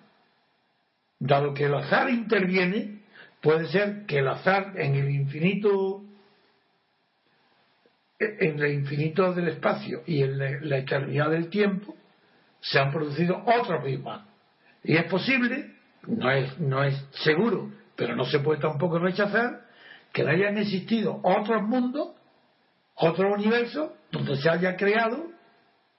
Dado 1.20 1.54
que 1.54 1.66
el 1.66 1.74
azar 1.74 2.10
interviene, 2.10 3.02
puede 3.42 3.68
ser 3.68 4.06
que 4.06 4.20
el 4.20 4.28
azar 4.28 4.74
en 4.76 4.96
el 4.96 5.10
infinito 5.10 6.03
en 8.40 8.60
el 8.60 8.74
infinito 8.74 9.34
del 9.34 9.50
espacio 9.50 10.04
y 10.06 10.22
en 10.22 10.70
la 10.70 10.78
eternidad 10.78 11.30
del 11.30 11.50
tiempo 11.50 11.96
se 12.64 12.80
han 12.80 12.92
producido 12.92 13.44
otros 13.46 13.84
Big 13.84 14.02
Bang. 14.02 14.22
Y 14.84 14.96
es 14.96 15.04
posible, 15.06 15.76
no 16.08 16.32
es, 16.32 16.60
no 16.60 16.84
es 16.84 16.96
seguro, 17.24 17.72
pero 17.96 18.16
no 18.16 18.26
se 18.26 18.40
puede 18.40 18.62
tampoco 18.62 19.00
rechazar, 19.00 19.62
que 20.12 20.22
hayan 20.28 20.58
existido 20.58 21.20
otros 21.24 21.62
mundos, 21.64 22.10
otros 22.96 23.34
universos, 23.34 23.92
donde 24.12 24.38
se 24.38 24.50
haya 24.50 24.76
creado 24.76 25.26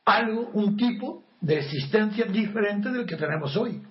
algo, 0.05 0.51
un 0.53 0.77
tipo 0.77 1.25
de 1.41 1.59
existencia 1.59 2.27
diferente 2.27 2.91
del 2.91 3.07
que 3.07 3.17
tenemos 3.17 3.57
hoy. 3.57 3.83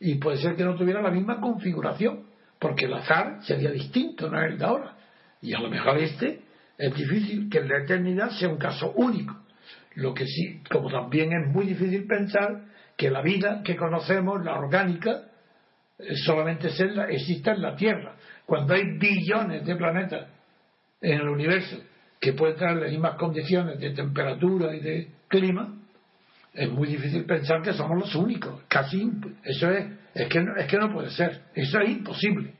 Y 0.00 0.14
puede 0.16 0.38
ser 0.38 0.56
que 0.56 0.64
no 0.64 0.76
tuviera 0.76 1.02
la 1.02 1.10
misma 1.10 1.40
configuración, 1.40 2.26
porque 2.58 2.86
el 2.86 2.94
azar 2.94 3.38
sería 3.42 3.70
distinto, 3.70 4.30
no 4.30 4.40
es 4.40 4.52
el 4.52 4.58
de 4.58 4.64
ahora. 4.64 4.96
Y 5.42 5.54
a 5.54 5.60
lo 5.60 5.68
mejor 5.68 5.98
este 5.98 6.42
es 6.78 6.94
difícil 6.94 7.50
que 7.50 7.60
la 7.60 7.78
eternidad 7.78 8.30
sea 8.30 8.48
un 8.48 8.56
caso 8.56 8.92
único. 8.92 9.36
Lo 9.96 10.14
que 10.14 10.26
sí, 10.26 10.62
como 10.70 10.88
también 10.88 11.32
es 11.32 11.52
muy 11.52 11.66
difícil 11.66 12.06
pensar 12.06 12.66
que 12.96 13.10
la 13.10 13.20
vida 13.20 13.62
que 13.64 13.76
conocemos, 13.76 14.44
la 14.44 14.56
orgánica, 14.56 15.24
eh, 15.98 16.14
solamente 16.24 16.68
exista 16.68 17.52
en 17.52 17.62
la 17.62 17.74
Tierra. 17.74 18.14
Cuando 18.46 18.74
hay 18.74 18.96
billones 18.96 19.66
de 19.66 19.74
planetas 19.74 20.28
en 21.00 21.20
el 21.20 21.28
universo 21.28 21.78
que 22.20 22.32
pueden 22.32 22.56
tener 22.56 22.76
las 22.76 22.90
mismas 22.90 23.16
condiciones 23.16 23.80
de 23.80 23.90
temperatura 23.90 24.74
y 24.74 24.80
de 24.80 25.08
clima, 25.26 25.74
es 26.54 26.70
muy 26.70 26.88
difícil 26.88 27.24
pensar 27.24 27.60
que 27.60 27.72
somos 27.72 27.98
los 27.98 28.14
únicos. 28.14 28.62
Casi 28.68 29.10
eso 29.42 29.70
es, 29.70 29.86
es 30.14 30.28
que 30.28 30.40
no, 30.40 30.56
es 30.56 30.66
que 30.66 30.76
no 30.76 30.92
puede 30.92 31.10
ser. 31.10 31.42
Eso 31.54 31.80
es 31.80 31.90
imposible. 31.90 32.54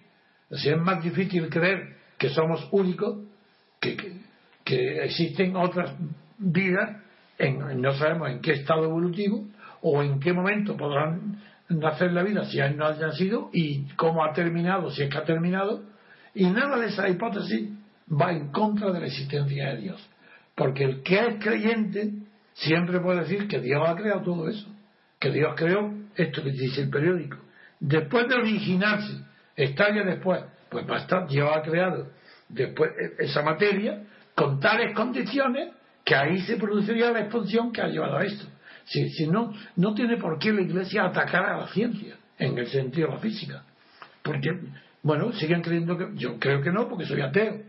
es 0.50 0.76
más 0.76 1.02
difícil 1.02 1.48
creer 1.48 1.96
que 2.18 2.28
somos 2.30 2.68
únicos 2.72 3.27
que, 3.80 5.04
existen 5.04 5.56
otras 5.56 5.94
vidas, 6.38 7.02
en, 7.38 7.80
no 7.80 7.94
sabemos 7.94 8.30
en 8.30 8.40
qué 8.40 8.52
estado 8.52 8.84
evolutivo 8.84 9.46
o 9.80 10.02
en 10.02 10.20
qué 10.20 10.32
momento 10.32 10.76
podrán 10.76 11.38
nacer 11.68 12.12
la 12.12 12.22
vida 12.22 12.44
si 12.46 12.58
no 12.76 12.86
hayan 12.86 13.12
sido 13.12 13.50
y 13.52 13.86
cómo 13.96 14.24
ha 14.24 14.32
terminado, 14.32 14.90
si 14.90 15.02
es 15.02 15.10
que 15.10 15.18
ha 15.18 15.24
terminado, 15.24 15.84
y 16.34 16.46
nada 16.46 16.78
de 16.78 16.88
esa 16.88 17.08
hipótesis 17.08 17.70
va 18.10 18.32
en 18.32 18.50
contra 18.50 18.90
de 18.90 19.00
la 19.00 19.06
existencia 19.06 19.70
de 19.70 19.80
Dios. 19.80 20.10
Porque 20.54 20.84
el 20.84 21.02
que 21.02 21.18
es 21.18 21.44
creyente 21.44 22.12
siempre 22.54 23.00
puede 23.00 23.20
decir 23.20 23.48
que 23.48 23.60
Dios 23.60 23.82
ha 23.86 23.94
creado 23.94 24.22
todo 24.22 24.48
eso, 24.48 24.68
que 25.18 25.30
Dios 25.30 25.54
creó 25.56 25.94
esto 26.16 26.42
que 26.42 26.50
dice 26.50 26.82
el 26.82 26.90
periódico. 26.90 27.38
Después 27.80 28.28
de 28.28 28.34
originarse, 28.34 29.24
está 29.54 29.94
ya 29.94 30.02
después, 30.04 30.42
pues 30.68 30.86
basta, 30.86 31.26
Dios 31.26 31.48
ha 31.54 31.62
creado 31.62 32.08
después 32.48 32.90
e, 32.98 33.24
esa 33.24 33.42
materia 33.42 34.02
con 34.34 34.60
tales 34.60 34.94
condiciones 34.94 35.70
que 36.04 36.14
ahí 36.14 36.40
se 36.42 36.56
produciría 36.56 37.10
la 37.10 37.20
expansión 37.20 37.72
que 37.72 37.82
ha 37.82 37.88
llevado 37.88 38.16
a 38.16 38.24
esto. 38.24 38.46
Si, 38.84 39.10
si 39.10 39.26
no, 39.26 39.52
no 39.76 39.94
tiene 39.94 40.16
por 40.16 40.38
qué 40.38 40.52
la 40.52 40.62
Iglesia 40.62 41.04
atacar 41.04 41.44
a 41.44 41.58
la 41.58 41.68
ciencia 41.68 42.16
en 42.38 42.56
el 42.56 42.66
sentido 42.68 43.08
de 43.08 43.14
la 43.14 43.20
física. 43.20 43.64
Porque, 44.22 44.48
bueno, 45.02 45.32
siguen 45.32 45.60
creyendo 45.60 45.98
que. 45.98 46.08
Yo 46.14 46.38
creo 46.38 46.62
que 46.62 46.70
no, 46.70 46.88
porque 46.88 47.04
soy 47.04 47.20
ateo. 47.20 47.60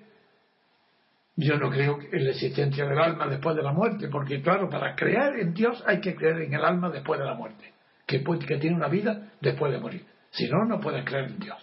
Yo 1.36 1.58
no 1.58 1.70
creo 1.70 2.00
en 2.12 2.24
la 2.26 2.32
existencia 2.32 2.86
del 2.86 3.00
alma 3.00 3.28
después 3.28 3.56
de 3.56 3.64
la 3.64 3.72
muerte, 3.72 4.10
porque, 4.10 4.42
claro, 4.42 4.70
para 4.70 4.96
creer 4.96 5.40
en 5.40 5.54
Dios 5.54 5.82
hay 5.88 6.02
que 6.02 6.16
creer 6.16 6.42
en 6.42 6.54
el 6.54 6.64
alma 6.64 6.90
después 6.90 7.20
de 7.20 7.26
la 7.26 7.34
muerte, 7.34 7.74
que, 8.06 8.22
que 8.22 8.58
tiene 8.58 8.76
una 8.76 8.90
vida 8.90 9.32
después 9.40 9.72
de 9.72 9.80
morir. 9.80 10.06
Si 10.32 10.50
no, 10.50 10.66
no 10.66 10.80
puedes 10.80 11.06
creer 11.06 11.32
en 11.32 11.40
Dios. 11.40 11.58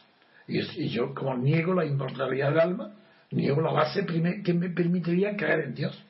Y, 0.48 0.60
y 0.84 0.88
yo, 0.88 1.14
como 1.14 1.36
niego 1.36 1.74
la 1.74 1.84
inmortalidad 1.84 2.50
del 2.50 2.60
alma, 2.60 2.92
niego 3.30 3.60
la 3.60 3.72
base 3.72 4.04
que 4.06 4.54
me 4.54 4.70
permitiría 4.70 5.36
creer 5.36 5.66
en 5.66 5.74
Dios. 5.74 6.04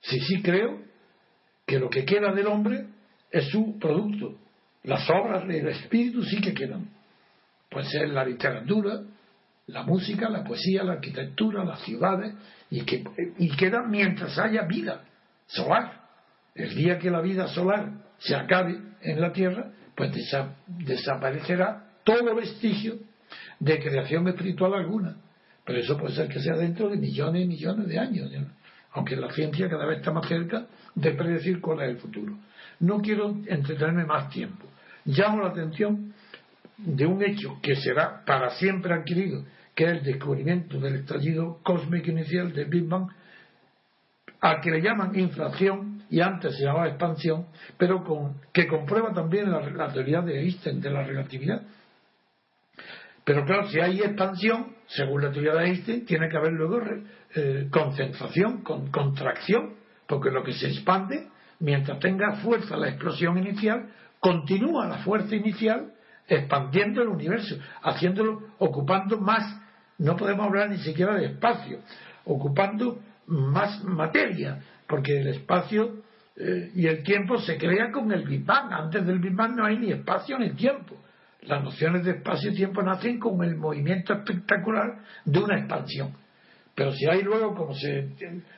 Si 0.00 0.18
sí 0.20 0.42
creo 0.42 0.80
que 1.66 1.78
lo 1.78 1.90
que 1.90 2.04
queda 2.04 2.32
del 2.32 2.46
hombre 2.46 2.86
es 3.30 3.48
su 3.50 3.78
producto. 3.78 4.38
Las 4.84 5.08
obras 5.10 5.46
del 5.46 5.68
espíritu 5.68 6.22
sí 6.22 6.40
que 6.40 6.54
quedan. 6.54 6.88
Puede 7.68 7.86
ser 7.86 8.08
la 8.08 8.24
literatura, 8.24 9.02
la 9.66 9.82
música, 9.82 10.30
la 10.30 10.44
poesía, 10.44 10.82
la 10.82 10.94
arquitectura, 10.94 11.64
las 11.64 11.80
ciudades, 11.82 12.34
y, 12.70 12.82
que, 12.84 13.04
y 13.38 13.54
quedan 13.56 13.90
mientras 13.90 14.38
haya 14.38 14.62
vida 14.62 15.04
solar. 15.46 16.08
El 16.54 16.74
día 16.74 16.98
que 16.98 17.10
la 17.10 17.20
vida 17.20 17.48
solar 17.48 17.90
se 18.18 18.34
acabe 18.34 18.80
en 19.02 19.20
la 19.20 19.32
Tierra, 19.32 19.70
pues 19.94 20.10
desaparecerá 20.66 21.90
todo 22.02 22.34
vestigio 22.34 22.98
de 23.60 23.78
creación 23.78 24.26
espiritual 24.28 24.72
alguna. 24.74 25.16
Pero 25.68 25.80
eso 25.80 25.98
puede 25.98 26.14
ser 26.14 26.28
que 26.28 26.40
sea 26.40 26.56
dentro 26.56 26.88
de 26.88 26.96
millones 26.96 27.44
y 27.44 27.46
millones 27.46 27.88
de 27.88 27.98
años, 27.98 28.32
aunque 28.92 29.16
la 29.16 29.30
ciencia 29.30 29.68
cada 29.68 29.84
vez 29.84 29.98
está 29.98 30.10
más 30.10 30.26
cerca 30.26 30.64
de 30.94 31.10
predecir 31.10 31.60
cuál 31.60 31.82
es 31.82 31.90
el 31.90 31.98
futuro. 31.98 32.38
No 32.80 33.02
quiero 33.02 33.36
entretenerme 33.46 34.06
más 34.06 34.30
tiempo. 34.30 34.66
Llamo 35.04 35.42
la 35.42 35.50
atención 35.50 36.14
de 36.78 37.04
un 37.04 37.22
hecho 37.22 37.58
que 37.60 37.76
será 37.76 38.24
para 38.24 38.48
siempre 38.52 38.94
adquirido, 38.94 39.44
que 39.74 39.84
es 39.84 39.90
el 39.90 40.04
descubrimiento 40.04 40.80
del 40.80 40.94
estallido 40.94 41.60
cósmico 41.62 42.12
inicial 42.12 42.50
del 42.54 42.70
Big 42.70 42.84
Bang, 42.88 43.10
a 44.40 44.62
que 44.62 44.70
le 44.70 44.80
llaman 44.80 45.18
inflación 45.18 46.02
y 46.08 46.22
antes 46.22 46.56
se 46.56 46.64
llamaba 46.64 46.88
expansión, 46.88 47.44
pero 47.76 48.02
con, 48.02 48.40
que 48.54 48.66
comprueba 48.66 49.12
también 49.12 49.52
la 49.52 49.92
teoría 49.92 50.22
de 50.22 50.40
Einstein 50.40 50.80
de 50.80 50.90
la 50.90 51.02
relatividad 51.02 51.60
Pero 53.28 53.44
claro, 53.44 53.68
si 53.68 53.78
hay 53.78 54.00
expansión, 54.00 54.68
según 54.86 55.22
la 55.22 55.30
teoría 55.30 55.52
de 55.52 55.66
Einstein, 55.66 56.06
tiene 56.06 56.30
que 56.30 56.38
haber 56.38 56.52
luego 56.52 56.80
eh, 57.34 57.68
concentración, 57.70 58.62
con, 58.62 58.90
contracción, 58.90 59.74
porque 60.06 60.30
lo 60.30 60.42
que 60.42 60.54
se 60.54 60.68
expande, 60.68 61.28
mientras 61.60 61.98
tenga 61.98 62.36
fuerza 62.36 62.78
la 62.78 62.88
explosión 62.88 63.36
inicial, 63.36 63.90
continúa 64.18 64.88
la 64.88 65.00
fuerza 65.00 65.36
inicial 65.36 65.92
expandiendo 66.26 67.02
el 67.02 67.08
universo, 67.08 67.58
haciéndolo, 67.82 68.44
ocupando 68.60 69.20
más, 69.20 69.60
no 69.98 70.16
podemos 70.16 70.46
hablar 70.46 70.70
ni 70.70 70.78
siquiera 70.78 71.14
de 71.14 71.26
espacio, 71.26 71.80
ocupando 72.24 72.98
más 73.26 73.84
materia, 73.84 74.58
porque 74.86 75.20
el 75.20 75.26
espacio 75.26 75.96
eh, 76.34 76.70
y 76.74 76.86
el 76.86 77.02
tiempo 77.02 77.36
se 77.36 77.58
crea 77.58 77.92
con 77.92 78.10
el 78.10 78.26
Big 78.26 78.46
Bang. 78.46 78.72
Antes 78.72 79.04
del 79.04 79.18
Big 79.18 79.34
Bang 79.34 79.54
no 79.54 79.66
hay 79.66 79.76
ni 79.76 79.92
espacio 79.92 80.38
ni 80.38 80.54
tiempo. 80.54 80.96
Las 81.42 81.62
nociones 81.62 82.04
de 82.04 82.12
espacio 82.12 82.50
y 82.50 82.54
tiempo 82.54 82.82
nacen 82.82 83.18
con 83.18 83.42
el 83.44 83.56
movimiento 83.56 84.12
espectacular 84.12 84.98
de 85.24 85.38
una 85.38 85.58
expansión. 85.58 86.12
Pero 86.74 86.92
si 86.92 87.06
hay 87.08 87.22
luego, 87.22 87.54
como 87.54 87.74
se, 87.74 88.08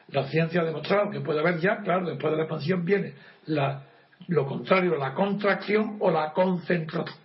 la 0.09 0.25
ciencia 0.25 0.61
ha 0.61 0.65
demostrado 0.65 1.11
que 1.11 1.21
puede 1.21 1.41
haber 1.41 1.59
ya, 1.59 1.79
claro, 1.79 2.07
después 2.07 2.31
de 2.31 2.37
la 2.37 2.43
expansión 2.45 2.85
viene 2.85 3.15
la, 3.47 3.83
lo 4.29 4.47
contrario, 4.47 4.97
la 4.97 5.15
contracción 5.15 5.97
o 6.01 6.11
la 6.11 6.33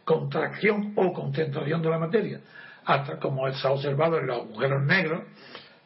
contracción 0.06 0.94
o 0.96 1.14
concentración 1.14 1.82
de 1.82 1.90
la 1.90 2.00
materia. 2.00 2.40
Hasta 2.86 3.18
como 3.18 3.52
se 3.52 3.68
ha 3.68 3.72
observado 3.72 4.20
en 4.20 4.28
los 4.28 4.42
agujeros 4.44 4.86
negros, 4.86 5.24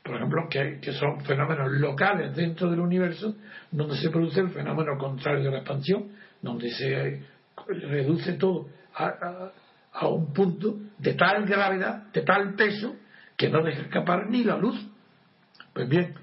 por 0.04 0.16
ejemplo, 0.16 0.48
que, 0.50 0.80
son 0.94 1.22
fenómenos 1.22 1.72
locales 1.72 2.36
dentro 2.36 2.70
del 2.70 2.80
universo, 2.80 3.36
donde 3.72 3.98
se 3.98 4.10
produce 4.10 4.42
el 4.42 4.50
fenómeno 4.50 4.98
contrario 4.98 5.44
de 5.44 5.52
la 5.52 5.58
expansión, 5.58 6.10
donde 6.42 6.70
se 6.72 7.24
reduce 7.68 8.34
todo 8.34 8.68
a, 9.00 10.08
un 10.08 10.34
punto 10.34 10.78
de 10.98 11.14
tal 11.14 11.46
gravedad, 11.46 12.12
de 12.14 12.22
tal 12.22 12.54
peso, 12.56 12.96
que 13.36 13.50
no 13.50 13.64
deja 13.64 13.82
escapar 13.82 14.30
ni 14.30 14.44
la 14.44 14.58
luz. 14.58 14.76
Pues 15.74 15.88
bien, 15.88 16.14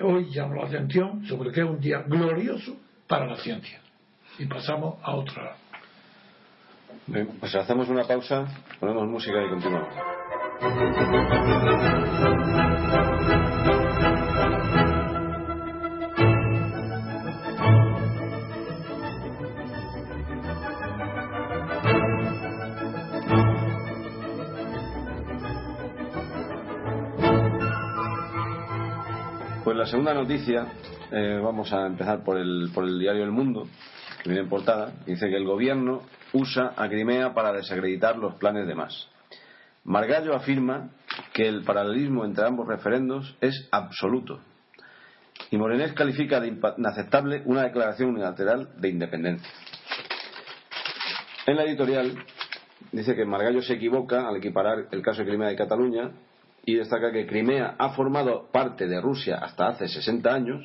hoy 0.00 0.26
llamo 0.30 0.54
la 0.54 0.66
atención 0.66 1.24
sobre 1.26 1.52
que 1.52 1.60
es 1.60 1.66
un 1.66 1.80
día 1.80 2.02
glorioso 2.02 2.76
para 3.06 3.26
la 3.26 3.36
ciencia. 3.36 3.80
Y 4.38 4.46
pasamos 4.46 4.96
a 5.02 5.14
otra. 5.14 5.56
Bien, 7.06 7.28
pues 7.38 7.54
hacemos 7.54 7.88
una 7.88 8.04
pausa, 8.04 8.46
ponemos 8.80 9.06
música 9.08 9.42
y 9.42 9.48
continuamos. 9.50 9.88
Segunda 29.94 30.12
noticia, 30.12 30.66
eh, 31.12 31.38
vamos 31.40 31.72
a 31.72 31.86
empezar 31.86 32.24
por 32.24 32.36
el, 32.36 32.72
por 32.74 32.82
el 32.82 32.98
diario 32.98 33.22
El 33.22 33.30
Mundo, 33.30 33.68
que 34.20 34.28
viene 34.28 34.42
en 34.42 34.48
portada, 34.48 34.92
dice 35.06 35.28
que 35.28 35.36
el 35.36 35.44
gobierno 35.44 36.02
usa 36.32 36.72
a 36.76 36.88
Crimea 36.88 37.32
para 37.32 37.52
desacreditar 37.52 38.16
los 38.16 38.34
planes 38.34 38.66
de 38.66 38.74
más. 38.74 39.08
Margallo 39.84 40.34
afirma 40.34 40.90
que 41.32 41.46
el 41.46 41.62
paralelismo 41.62 42.24
entre 42.24 42.44
ambos 42.44 42.66
referendos 42.66 43.36
es 43.40 43.68
absoluto. 43.70 44.40
Y 45.52 45.58
Morenés 45.58 45.92
califica 45.92 46.40
de 46.40 46.48
inaceptable 46.76 47.42
una 47.44 47.62
declaración 47.62 48.08
unilateral 48.10 48.70
de 48.76 48.88
independencia. 48.88 49.52
En 51.46 51.54
la 51.54 51.62
editorial 51.62 52.16
dice 52.90 53.14
que 53.14 53.24
Margallo 53.24 53.62
se 53.62 53.74
equivoca 53.74 54.26
al 54.26 54.38
equiparar 54.38 54.88
el 54.90 55.02
caso 55.02 55.20
de 55.20 55.28
Crimea 55.28 55.52
y 55.52 55.56
Cataluña 55.56 56.10
y 56.66 56.76
destaca 56.76 57.12
que 57.12 57.26
Crimea 57.26 57.76
ha 57.78 57.90
formado 57.90 58.48
parte 58.50 58.86
de 58.86 59.00
Rusia 59.00 59.36
hasta 59.36 59.68
hace 59.68 59.88
60 59.88 60.32
años. 60.32 60.64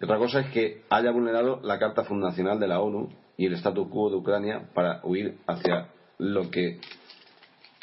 Y 0.00 0.04
otra 0.04 0.18
cosa 0.18 0.40
es 0.40 0.50
que 0.50 0.82
haya 0.90 1.10
vulnerado 1.10 1.60
la 1.62 1.78
Carta 1.78 2.04
Fundacional 2.04 2.60
de 2.60 2.68
la 2.68 2.80
ONU 2.80 3.08
y 3.36 3.46
el 3.46 3.54
statu 3.54 3.88
quo 3.88 4.10
de 4.10 4.16
Ucrania 4.16 4.68
para 4.74 5.00
huir 5.04 5.38
hacia 5.46 5.88
lo 6.18 6.50
que 6.50 6.80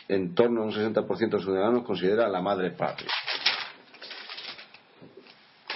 en 0.07 0.35
torno 0.35 0.61
a 0.61 0.65
un 0.65 0.71
60% 0.71 1.17
de 1.17 1.31
los 1.31 1.43
ciudadanos 1.43 1.83
considera 1.83 2.27
la 2.27 2.41
madre 2.41 2.71
patria. 2.71 3.09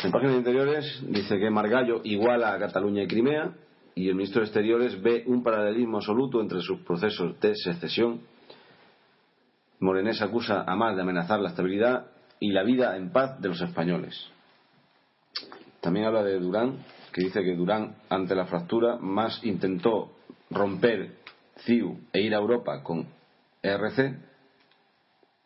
En 0.03 0.11
páginas 0.11 0.35
interiores 0.35 1.01
dice 1.07 1.39
que 1.39 1.49
Margallo 1.49 2.01
iguala 2.03 2.53
a 2.53 2.59
Cataluña 2.59 3.03
y 3.03 3.07
Crimea 3.07 3.51
y 3.95 4.09
el 4.09 4.15
ministro 4.15 4.41
de 4.41 4.45
Exteriores 4.45 5.01
ve 5.01 5.23
un 5.25 5.41
paralelismo 5.41 5.97
absoluto 5.97 6.39
entre 6.39 6.61
sus 6.61 6.81
procesos 6.81 7.39
de 7.39 7.55
secesión. 7.55 8.21
Morenés 9.79 10.21
acusa 10.21 10.63
a 10.65 10.75
más 10.75 10.95
de 10.95 11.01
amenazar 11.01 11.39
la 11.39 11.49
estabilidad 11.49 12.07
y 12.39 12.51
la 12.51 12.63
vida 12.63 12.95
en 12.97 13.11
paz 13.11 13.39
de 13.39 13.49
los 13.49 13.61
españoles. 13.61 14.27
También 15.81 16.05
habla 16.05 16.23
de 16.23 16.39
Durán, 16.39 16.83
que 17.13 17.21
dice 17.21 17.43
que 17.43 17.55
Durán, 17.55 17.95
ante 18.09 18.35
la 18.35 18.45
fractura, 18.45 18.97
más 18.97 19.43
intentó 19.43 20.11
romper 20.49 21.15
CIU 21.65 21.99
e 22.13 22.21
ir 22.21 22.33
a 22.33 22.39
Europa 22.39 22.81
con 22.83 23.07
ERC, 23.61 24.17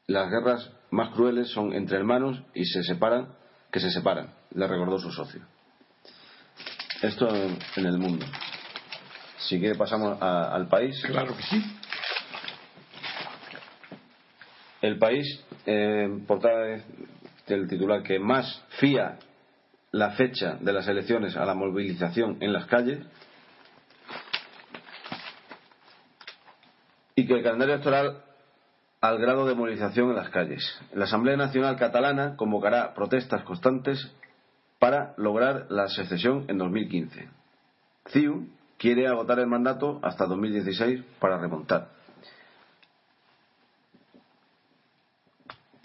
las 0.07 0.29
guerras 0.29 0.71
más 0.91 1.09
crueles 1.09 1.49
son 1.49 1.73
entre 1.73 1.97
hermanos 1.97 2.41
y 2.53 2.65
se 2.65 2.83
separan, 2.83 3.29
que 3.71 3.79
se 3.79 3.89
separan, 3.91 4.33
le 4.53 4.67
recordó 4.67 4.99
su 4.99 5.11
socio. 5.11 5.41
Esto 7.01 7.29
en, 7.33 7.85
el 7.85 7.97
mundo. 7.97 8.25
Si 9.37 9.59
quiere 9.59 9.75
pasamos 9.75 10.21
al 10.21 10.67
país. 10.67 11.01
Claro 11.07 11.35
que 11.35 11.43
sí. 11.43 11.77
El 14.81 14.97
país, 14.97 15.43
eh, 15.65 16.09
portada 16.27 16.81
del 17.47 17.67
titular 17.67 18.03
que 18.03 18.19
más 18.19 18.63
fía 18.79 19.17
la 19.91 20.11
fecha 20.11 20.57
de 20.59 20.73
las 20.73 20.87
elecciones 20.87 21.35
a 21.35 21.45
la 21.45 21.53
movilización 21.53 22.37
en 22.39 22.53
las 22.53 22.65
calles 22.65 23.05
y 27.15 27.27
que 27.27 27.33
el 27.33 27.43
calendario 27.43 27.75
electoral 27.75 28.23
al 29.01 29.17
grado 29.17 29.47
de 29.47 29.55
movilización 29.55 30.09
en 30.09 30.15
las 30.15 30.29
calles. 30.29 30.79
La 30.93 31.05
Asamblea 31.05 31.35
Nacional 31.35 31.75
Catalana 31.75 32.35
convocará 32.35 32.93
protestas 32.93 33.43
constantes 33.43 34.11
para 34.79 35.13
lograr 35.17 35.67
la 35.69 35.87
secesión 35.89 36.45
en 36.47 36.57
2015. 36.57 37.27
CIU 38.07 38.47
quiere 38.77 39.07
agotar 39.07 39.39
el 39.39 39.47
mandato 39.47 39.99
hasta 40.03 40.25
2016 40.25 41.03
para 41.19 41.39
remontar. 41.39 41.89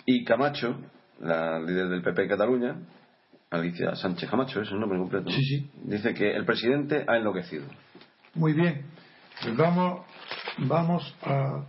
Y 0.06 0.24
Camacho, 0.24 0.80
la 1.20 1.58
líder 1.58 1.88
del 1.88 2.02
PP 2.02 2.22
en 2.22 2.28
Cataluña, 2.28 2.76
Alicia 3.50 3.96
Sánchez 3.96 4.30
Camacho, 4.30 4.62
es 4.62 4.70
el 4.70 4.78
nombre 4.78 4.98
completo. 4.98 5.30
Sí, 5.30 5.42
sí. 5.44 5.70
Dice 5.82 6.14
que 6.14 6.34
el 6.34 6.44
presidente 6.44 7.04
ha 7.08 7.16
enloquecido. 7.16 7.66
Muy 8.34 8.52
bien. 8.52 8.86
Pues 9.42 9.56
vamos, 9.56 10.06
vamos 10.58 11.14
a 11.22 11.64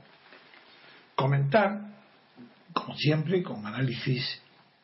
comentar, 1.15 1.81
como 2.73 2.95
siempre, 2.95 3.41
con 3.41 3.65
análisis 3.65 4.41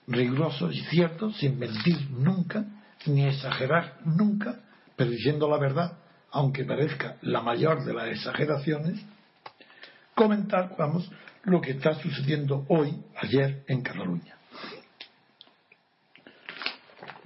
rigurosos 0.07 0.75
y 0.75 0.81
ciertos, 0.85 1.37
sin 1.37 1.59
mentir 1.59 2.09
nunca, 2.09 2.65
ni 3.05 3.25
exagerar 3.25 3.99
nunca, 4.03 4.59
pero 4.95 5.11
diciendo 5.11 5.47
la 5.47 5.57
verdad, 5.57 5.97
aunque 6.31 6.65
parezca 6.65 7.17
la 7.21 7.41
mayor 7.41 7.85
de 7.85 7.93
las 7.93 8.07
exageraciones, 8.07 8.99
comentar, 10.15 10.75
vamos, 10.77 11.09
lo 11.43 11.62
que 11.62 11.71
está 11.71 11.93
sucediendo 11.95 12.65
hoy, 12.69 13.03
ayer, 13.15 13.63
en 13.67 13.82
Cataluña. 13.82 14.38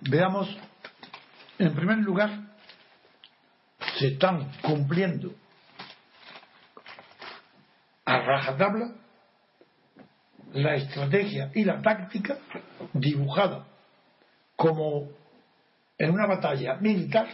Veamos, 0.09 0.55
en 1.59 1.73
primer 1.73 1.99
lugar, 1.99 2.31
se 3.99 4.07
están 4.09 4.51
cumpliendo 4.61 5.33
a 8.05 8.19
rajatabla 8.19 8.95
la 10.53 10.75
estrategia 10.75 11.51
y 11.53 11.63
la 11.63 11.81
táctica 11.81 12.37
dibujada 12.93 13.67
como 14.55 15.09
en 15.97 16.11
una 16.11 16.25
batalla 16.25 16.75
militar 16.75 17.27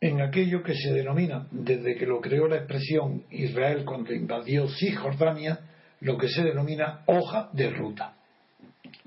en 0.00 0.20
aquello 0.20 0.62
que 0.62 0.74
se 0.74 0.92
denomina, 0.92 1.46
desde 1.50 1.96
que 1.96 2.06
lo 2.06 2.20
creó 2.20 2.46
la 2.46 2.56
expresión 2.56 3.24
Israel 3.30 3.84
cuando 3.84 4.12
invadió 4.12 4.68
Cisjordania, 4.68 5.60
lo 6.00 6.16
que 6.16 6.28
se 6.28 6.42
denomina 6.42 7.02
hoja 7.06 7.50
de 7.52 7.70
ruta. 7.70 8.14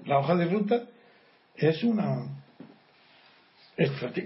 La 0.05 0.19
hoja 0.19 0.35
de 0.35 0.45
ruta 0.45 0.83
es 1.55 1.83
una, 1.83 2.25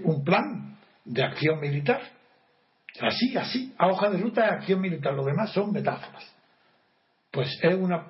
un 0.04 0.24
plan 0.24 0.76
de 1.04 1.22
acción 1.22 1.60
militar 1.60 2.00
Así, 3.00 3.36
así, 3.36 3.74
a 3.78 3.88
hoja 3.88 4.10
de 4.10 4.18
ruta 4.18 4.42
de 4.42 4.50
acción 4.52 4.80
militar. 4.80 5.14
Lo 5.14 5.24
demás 5.24 5.52
son 5.52 5.72
metáforas. 5.72 6.24
Pues 7.30 7.58
es 7.62 7.74
una, 7.74 8.06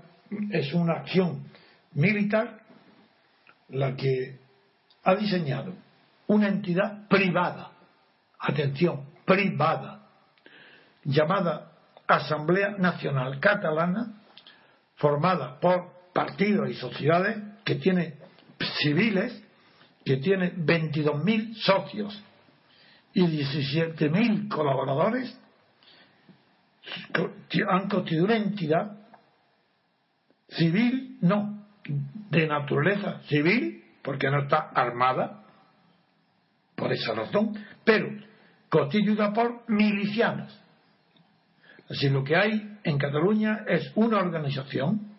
es 0.50 0.72
una 0.72 0.94
acción 1.00 1.44
militar 1.94 2.60
la 3.68 3.96
que 3.96 4.38
ha 5.02 5.14
diseñado 5.16 5.74
una 6.28 6.48
entidad 6.48 7.08
privada, 7.08 7.72
atención, 8.38 9.06
privada, 9.24 10.06
llamada 11.04 11.72
Asamblea 12.06 12.76
Nacional 12.78 13.40
Catalana 13.40 14.14
formada 14.96 15.58
por 15.60 15.92
partidos 16.12 16.70
y 16.70 16.74
sociedades 16.74 17.36
que 17.64 17.76
tiene 17.76 18.14
civiles, 18.80 19.42
que 20.04 20.16
tiene 20.18 20.54
22.000 20.54 21.54
socios 21.56 22.22
y 23.12 23.22
17.000 23.22 24.48
colaboradores, 24.48 25.36
han 27.68 27.88
constituido 27.88 28.24
una 28.26 28.36
entidad 28.36 28.96
civil, 30.48 31.18
no, 31.22 31.66
de 32.30 32.46
naturaleza 32.46 33.20
civil, 33.28 33.84
porque 34.02 34.30
no 34.30 34.42
está 34.42 34.70
armada, 34.74 35.42
por 36.76 36.92
esa 36.92 37.14
razón, 37.14 37.54
pero 37.86 38.10
constituida 38.68 39.32
por 39.32 39.62
milicianos. 39.68 40.60
Así 41.88 42.08
lo 42.10 42.24
que 42.24 42.34
hay 42.34 42.78
en 42.82 42.98
Cataluña 42.98 43.64
es 43.68 43.92
una 43.94 44.18
organización 44.18 45.12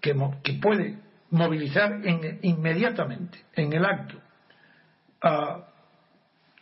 que, 0.00 0.14
puede 0.60 0.98
movilizar 1.30 2.00
inmediatamente, 2.40 3.44
en 3.54 3.74
el 3.74 3.84
acto, 3.84 4.18
a 5.20 5.66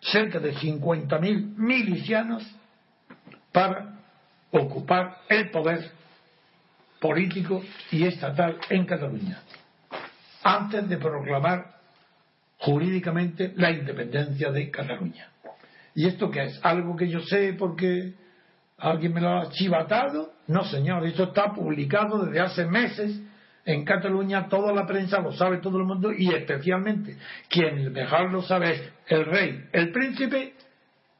cerca 0.01 0.41
de 0.41 0.53
50.000 0.53 1.57
milicianos 1.57 2.45
para 3.53 4.01
ocupar 4.51 5.19
el 5.29 5.51
poder 5.51 5.93
político 7.01 7.63
y 7.93 8.05
estatal 8.05 8.59
en 8.69 8.85
Cataluña, 8.85 9.43
antes 10.43 10.89
de 10.89 10.97
proclamar 10.97 11.77
jurídicamente 12.59 13.53
la 13.55 13.71
independencia 13.71 14.51
de 14.51 14.71
Cataluña. 14.73 15.29
¿Y 15.97 16.07
esto 16.07 16.31
qué 16.31 16.45
es? 16.45 16.61
¿Algo 16.63 16.95
que 16.95 17.09
yo 17.09 17.21
sé 17.21 17.57
porque 17.59 18.13
alguien 18.77 19.15
me 19.15 19.23
lo 19.23 19.39
ha 19.39 19.49
chivatado? 19.49 20.35
No, 20.47 20.63
señor, 20.65 21.07
esto 21.07 21.25
está 21.25 21.55
publicado 21.55 22.27
desde 22.27 22.39
hace 22.39 22.67
meses 22.67 23.19
en 23.65 23.83
Cataluña, 23.85 24.47
toda 24.47 24.75
la 24.75 24.87
prensa 24.87 25.21
lo 25.21 25.33
sabe 25.33 25.57
todo 25.57 25.79
el 25.79 25.85
mundo 25.85 26.13
y 26.13 26.33
especialmente 26.33 27.17
quien 27.49 27.93
mejor 27.93 28.31
lo 28.31 28.43
sabe 28.43 28.73
es 28.73 28.93
el 29.09 29.25
rey, 29.25 29.65
el 29.73 29.91
príncipe 29.91 30.53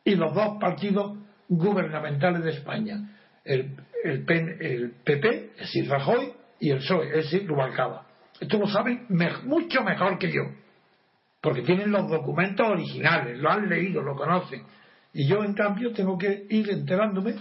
y 0.05 0.15
los 0.15 0.33
dos 0.35 0.59
partidos 0.61 1.19
gubernamentales 1.49 2.45
de 2.45 2.51
España, 2.51 3.01
el, 3.45 3.75
el, 4.05 4.25
PP, 4.25 5.53
es 5.55 5.61
decir, 5.61 5.89
Rajoy, 5.89 6.33
y 6.61 6.71
el 6.71 6.79
PSOE, 6.79 7.09
es 7.09 7.31
decir, 7.31 7.49
Rubalcaba. 7.49 8.07
Esto 8.39 8.59
lo 8.59 8.69
saben 8.69 9.07
mucho 9.45 9.83
mejor 9.83 10.19
que 10.19 10.31
yo 10.31 10.43
porque 11.47 11.63
tienen 11.63 11.93
los 11.93 12.11
documentos 12.11 12.67
originales, 12.67 13.39
lo 13.39 13.49
han 13.49 13.69
leído, 13.69 14.03
lo 14.03 14.17
conocen. 14.17 14.65
Y 15.13 15.29
yo, 15.29 15.45
en 15.45 15.55
cambio, 15.55 15.93
tengo 15.93 16.19
que 16.19 16.45
ir 16.51 16.69
enterándome 16.71 17.37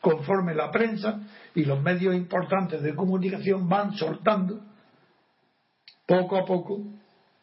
conforme 0.00 0.54
la 0.54 0.70
prensa 0.70 1.20
y 1.54 1.66
los 1.66 1.78
medios 1.82 2.14
importantes 2.14 2.80
de 2.80 2.94
comunicación 2.94 3.68
van 3.68 3.92
soltando 3.98 4.62
poco 6.06 6.38
a 6.38 6.46
poco 6.46 6.80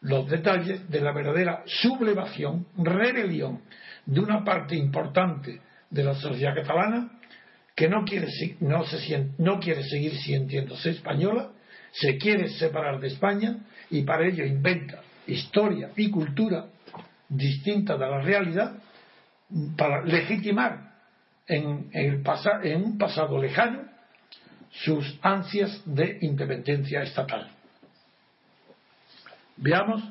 los 0.00 0.28
detalles 0.28 0.90
de 0.90 1.00
la 1.00 1.12
verdadera 1.12 1.62
sublevación, 1.66 2.66
rebelión 2.76 3.60
de 4.04 4.18
una 4.18 4.42
parte 4.42 4.74
importante 4.74 5.60
de 5.88 6.02
la 6.02 6.14
sociedad 6.14 6.56
catalana 6.56 7.12
que 7.76 7.88
no 7.88 8.04
quiere, 8.04 8.26
no, 8.58 8.82
se, 8.86 9.28
no 9.38 9.60
quiere 9.60 9.84
seguir 9.84 10.16
sintiéndose 10.16 10.90
española, 10.90 11.52
se 11.92 12.18
quiere 12.18 12.48
separar 12.48 12.98
de 12.98 13.06
España 13.06 13.58
y 13.88 14.02
para 14.02 14.26
ello 14.26 14.44
inventa 14.44 15.02
historia 15.28 15.90
y 15.96 16.10
cultura 16.10 16.66
distinta 17.28 17.96
de 17.96 18.06
la 18.06 18.20
realidad 18.20 18.74
para 19.76 20.02
legitimar 20.04 20.88
en, 21.46 21.90
un 21.94 22.98
pasado 22.98 23.38
lejano 23.38 23.82
sus 24.70 25.18
ansias 25.22 25.82
de 25.84 26.18
independencia 26.22 27.02
estatal. 27.02 27.50
Veamos 29.56 30.02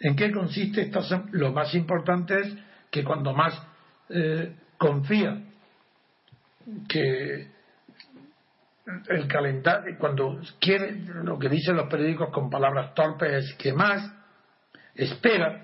en 0.00 0.16
qué 0.16 0.32
consiste 0.32 0.82
esta. 0.82 1.24
Lo 1.32 1.52
más 1.52 1.74
importante 1.74 2.40
es 2.40 2.54
que 2.90 3.04
cuando 3.04 3.32
más 3.32 3.60
eh, 4.08 4.54
confía 4.76 5.42
que 6.88 7.48
el 9.08 9.28
calendario, 9.28 9.96
cuando 9.98 10.40
quiere, 10.60 10.92
lo 11.22 11.38
que 11.38 11.48
dicen 11.48 11.76
los 11.76 11.88
periódicos 11.88 12.30
con 12.30 12.50
palabras 12.50 12.94
torpes 12.94 13.44
es 13.44 13.54
que 13.54 13.72
más 13.72 14.12
espera 14.96 15.62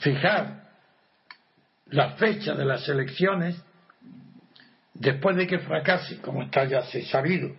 fijar 0.00 0.70
la 1.86 2.12
fecha 2.12 2.54
de 2.54 2.64
las 2.64 2.88
elecciones 2.88 3.62
después 4.94 5.36
de 5.36 5.46
que 5.46 5.58
fracase, 5.58 6.20
como 6.20 6.42
está 6.42 6.64
ya 6.64 6.82
sabido, 7.10 7.50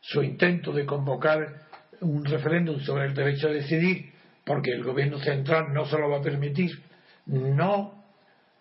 su 0.00 0.22
intento 0.22 0.72
de 0.72 0.86
convocar 0.86 1.66
un 2.00 2.24
referéndum 2.24 2.80
sobre 2.80 3.06
el 3.06 3.14
derecho 3.14 3.48
a 3.48 3.52
decidir, 3.52 4.12
porque 4.44 4.70
el 4.72 4.84
gobierno 4.84 5.18
central 5.18 5.72
no 5.72 5.84
se 5.86 5.98
lo 5.98 6.08
va 6.08 6.18
a 6.18 6.22
permitir, 6.22 6.70
no, 7.26 8.04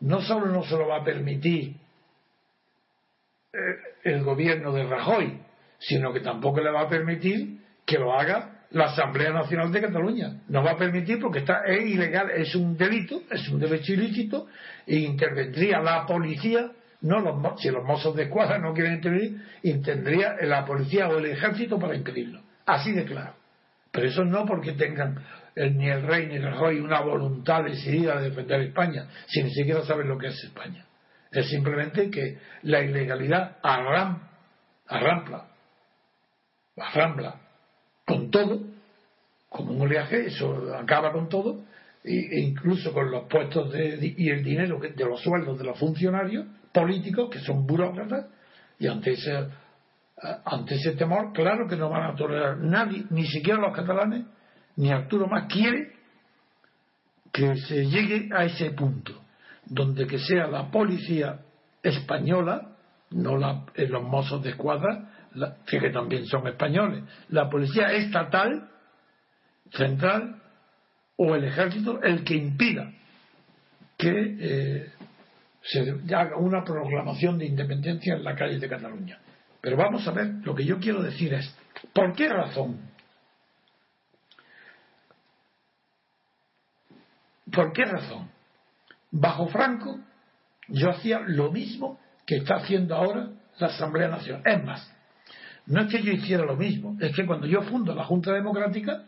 no 0.01 0.21
solo 0.21 0.47
no 0.47 0.63
se 0.63 0.75
lo 0.75 0.87
va 0.87 0.97
a 0.97 1.03
permitir 1.03 1.75
eh, 3.53 3.57
el 4.03 4.23
gobierno 4.23 4.73
de 4.73 4.83
Rajoy, 4.83 5.39
sino 5.79 6.11
que 6.11 6.19
tampoco 6.19 6.59
le 6.59 6.71
va 6.71 6.81
a 6.81 6.89
permitir 6.89 7.61
que 7.85 7.97
lo 7.97 8.13
haga 8.13 8.56
la 8.71 8.85
Asamblea 8.85 9.31
Nacional 9.31 9.71
de 9.71 9.81
Cataluña. 9.81 10.41
No 10.49 10.63
va 10.63 10.71
a 10.71 10.77
permitir 10.77 11.19
porque 11.19 11.39
está, 11.39 11.63
es 11.65 11.85
ilegal, 11.85 12.31
es 12.31 12.53
un 12.55 12.77
delito, 12.77 13.21
es 13.29 13.47
un 13.49 13.59
derecho 13.59 13.93
ilícito, 13.93 14.47
e 14.85 14.97
intervendría 14.97 15.79
la 15.79 16.05
policía, 16.05 16.71
no 17.01 17.19
los, 17.19 17.61
si 17.61 17.69
los 17.69 17.83
mozos 17.83 18.15
de 18.15 18.23
escuadra 18.23 18.57
no 18.57 18.73
quieren 18.73 18.95
intervenir, 18.95 19.41
intervendría 19.63 20.35
la 20.41 20.65
policía 20.65 21.07
o 21.07 21.17
el 21.17 21.25
ejército 21.27 21.79
para 21.79 21.95
impedirlo. 21.95 22.41
Así 22.65 22.91
de 22.91 23.05
claro. 23.05 23.33
Pero 23.91 24.07
eso 24.07 24.25
no 24.25 24.45
porque 24.45 24.73
tengan 24.73 25.23
ni 25.55 25.89
el 25.89 26.03
rey 26.03 26.27
ni 26.27 26.35
el 26.35 26.59
rey 26.59 26.79
una 26.79 27.01
voluntad 27.01 27.63
decidida 27.63 28.19
de 28.19 28.29
defender 28.29 28.61
España, 28.61 29.07
si 29.27 29.41
ni 29.43 29.51
siquiera 29.51 29.81
saben 29.83 30.07
lo 30.07 30.17
que 30.17 30.27
es 30.27 30.43
España. 30.43 30.85
Es 31.31 31.49
simplemente 31.49 32.09
que 32.09 32.37
la 32.63 32.81
ilegalidad 32.81 33.57
arram, 33.63 34.21
arrampla, 34.87 35.47
arrambla 36.77 37.46
con 38.07 38.31
todo, 38.31 38.61
como 39.49 39.73
un 39.73 39.81
oleaje, 39.81 40.27
eso 40.27 40.73
acaba 40.75 41.11
con 41.11 41.27
todo, 41.27 41.59
e 42.03 42.39
incluso 42.39 42.93
con 42.93 43.11
los 43.11 43.27
puestos 43.27 43.69
de, 43.73 44.15
y 44.17 44.29
el 44.29 44.43
dinero 44.43 44.79
de 44.79 45.05
los 45.05 45.21
sueldos 45.21 45.57
de 45.59 45.65
los 45.65 45.77
funcionarios 45.77 46.45
políticos, 46.71 47.29
que 47.29 47.39
son 47.39 47.67
burócratas, 47.67 48.27
y 48.79 48.87
ante 48.87 49.11
ese, 49.11 49.47
ante 50.45 50.75
ese 50.75 50.93
temor, 50.93 51.33
claro 51.33 51.67
que 51.67 51.75
no 51.75 51.89
van 51.89 52.11
a 52.11 52.15
tolerar 52.15 52.57
nadie, 52.59 53.03
ni 53.09 53.25
siquiera 53.25 53.59
los 53.59 53.75
catalanes, 53.75 54.25
ni 54.77 54.89
Arturo 54.89 55.27
más 55.27 55.51
quiere 55.51 55.91
que 57.33 57.57
se 57.57 57.87
llegue 57.87 58.29
a 58.33 58.45
ese 58.45 58.71
punto, 58.71 59.21
donde 59.65 60.07
que 60.07 60.19
sea 60.19 60.47
la 60.47 60.71
policía 60.71 61.41
española, 61.83 62.77
no 63.11 63.35
la, 63.35 63.65
los 63.75 64.03
mozos 64.03 64.41
de 64.43 64.51
escuadra, 64.51 65.16
que 65.65 65.89
también 65.89 66.25
son 66.25 66.47
españoles, 66.47 67.03
la 67.29 67.49
policía 67.49 67.91
estatal, 67.91 68.69
central 69.71 70.41
o 71.17 71.35
el 71.35 71.43
ejército 71.43 72.01
el 72.01 72.23
que 72.23 72.35
impida 72.35 72.91
que 73.97 74.37
eh, 74.39 74.91
se 75.61 76.15
haga 76.15 76.37
una 76.37 76.63
proclamación 76.63 77.37
de 77.37 77.45
independencia 77.45 78.15
en 78.15 78.23
la 78.23 78.35
calle 78.35 78.59
de 78.59 78.69
Cataluña. 78.69 79.19
Pero 79.59 79.75
vamos 79.75 80.07
a 80.07 80.11
ver, 80.11 80.27
lo 80.43 80.55
que 80.55 80.63
yo 80.63 80.79
quiero 80.79 81.01
decir 81.01 81.33
es, 81.33 81.53
¿por 81.93 82.13
qué 82.15 82.29
razón? 82.29 82.79
¿Por 87.51 87.73
qué 87.73 87.85
razón? 87.85 88.29
Bajo 89.11 89.47
Franco 89.47 89.99
yo 90.67 90.91
hacía 90.91 91.19
lo 91.19 91.51
mismo 91.51 91.99
que 92.25 92.37
está 92.37 92.55
haciendo 92.55 92.95
ahora 92.95 93.29
la 93.57 93.67
Asamblea 93.67 94.09
Nacional. 94.09 94.43
Es 94.45 94.63
más, 94.63 94.96
no 95.67 95.81
es 95.81 95.91
que 95.91 96.01
yo 96.01 96.13
hiciera 96.13 96.45
lo 96.45 96.55
mismo, 96.55 96.97
es 96.99 97.15
que 97.15 97.25
cuando 97.25 97.45
yo 97.45 97.61
fundo 97.63 97.93
la 97.93 98.05
Junta 98.05 98.31
Democrática, 98.33 99.03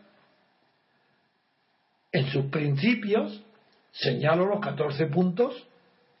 en 2.12 2.26
sus 2.26 2.46
principios 2.46 3.42
señalo 3.92 4.46
los 4.46 4.60
14 4.60 5.06
puntos 5.06 5.66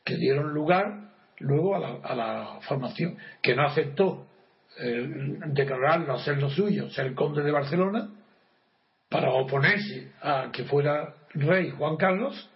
que 0.04 0.16
dieron 0.16 0.52
lugar 0.52 1.10
luego 1.38 1.74
a 1.74 2.14
la, 2.14 2.58
formación, 2.62 3.16
que 3.42 3.54
no 3.54 3.66
aceptó 3.66 4.26
eh, 4.78 5.38
declararlo, 5.46 6.14
hacer 6.14 6.38
lo 6.38 6.50
suyo, 6.50 6.90
ser 6.90 7.14
conde 7.14 7.42
de 7.42 7.50
Barcelona, 7.50 8.10
para 9.08 9.32
oponerse 9.32 10.12
a 10.22 10.50
que 10.52 10.64
fuera 10.64 11.14
rey 11.34 11.70
Juan 11.70 11.96
Carlos, 11.96 12.50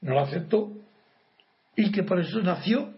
no 0.00 0.14
lo 0.14 0.20
aceptó, 0.20 0.72
y 1.76 1.92
que 1.92 2.02
por 2.02 2.20
eso 2.20 2.40
nació 2.40 2.91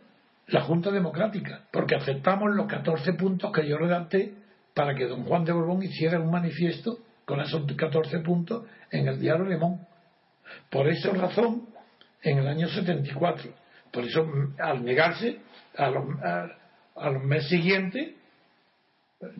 la 0.49 0.61
Junta 0.63 0.91
Democrática, 0.91 1.63
porque 1.73 1.97
aceptamos 1.97 2.55
los 2.55 2.67
14 2.67 3.15
puntos 3.15 3.51
que 3.53 3.67
yo 3.67 3.79
redacté 3.79 4.35
para 4.75 4.95
que 4.95 5.07
don 5.07 5.25
Juan 5.25 5.45
de 5.45 5.53
Borbón 5.53 5.83
hiciera 5.83 6.21
un 6.21 6.31
manifiesto 6.31 6.99
con 7.25 7.41
esos 7.41 7.65
14 7.73 8.19
puntos 8.21 8.67
en 8.91 9.09
el 9.09 9.19
diario 9.19 9.47
Le 9.47 9.59
Por 10.71 10.89
esa 10.89 11.11
razón, 11.13 11.69
en 12.23 12.39
el 12.39 12.47
año 12.47 12.69
74, 12.69 13.51
por 13.91 14.05
eso 14.05 14.27
al 14.59 14.85
negarse, 14.85 15.39
a 15.77 15.91
los, 15.91 16.05
a, 16.23 17.11
los 17.11 17.25
meses 17.25 17.49
siguientes, 17.49 18.15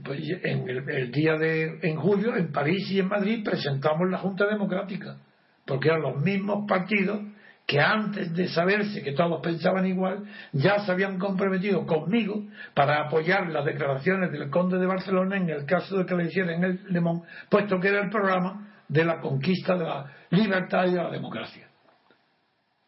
pues 0.03 0.21
en 0.43 0.69
el, 0.69 1.11
día 1.11 1.37
de 1.37 1.79
en 1.83 1.97
julio, 1.97 2.37
en 2.37 2.53
París 2.53 2.91
y 2.91 3.01
en 3.01 3.09
Madrid 3.09 3.45
presentamos 3.45 4.09
la 4.09 4.19
Junta 4.19 4.47
Democrática, 4.47 5.19
porque 5.67 5.89
eran 5.89 6.03
los 6.03 6.23
mismos 6.23 6.67
partidos 6.67 7.21
que 7.67 7.81
antes 7.81 8.35
de 8.35 8.49
saberse 8.49 9.03
que 9.03 9.13
todos 9.13 9.41
pensaban 9.41 9.87
igual, 9.87 10.25
ya 10.53 10.81
se 10.81 10.93
habían 10.93 11.19
comprometido 11.19 11.87
conmigo 11.87 12.45
para 12.75 13.07
apoyar 13.07 13.49
las 13.51 13.65
declaraciones 13.65 14.33
del 14.33 14.51
conde 14.51 14.79
de 14.79 14.87
Barcelona 14.87 15.37
en 15.37 15.49
el 15.49 15.65
caso 15.65 15.97
de 15.99 16.07
que 16.07 16.15
le 16.15 16.27
hicieran 16.27 16.63
el 16.63 16.81
Lemón, 16.91 17.23
puesto 17.49 17.81
que 17.81 17.89
era 17.89 18.03
el 18.03 18.11
programa 18.11 18.69
de 18.89 19.05
la 19.05 19.21
conquista 19.21 19.77
de 19.77 19.85
la 19.85 20.13
libertad 20.31 20.87
y 20.87 20.91
de 20.91 21.03
la 21.03 21.11
democracia. 21.11 21.67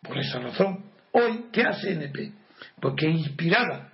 Por 0.03 0.19
esa 0.19 0.41
razón, 0.41 0.85
hoy, 1.13 1.47
¿qué 1.51 1.63
hace 1.63 1.93
NP? 1.93 2.33
Porque 2.81 3.09
inspirada 3.09 3.91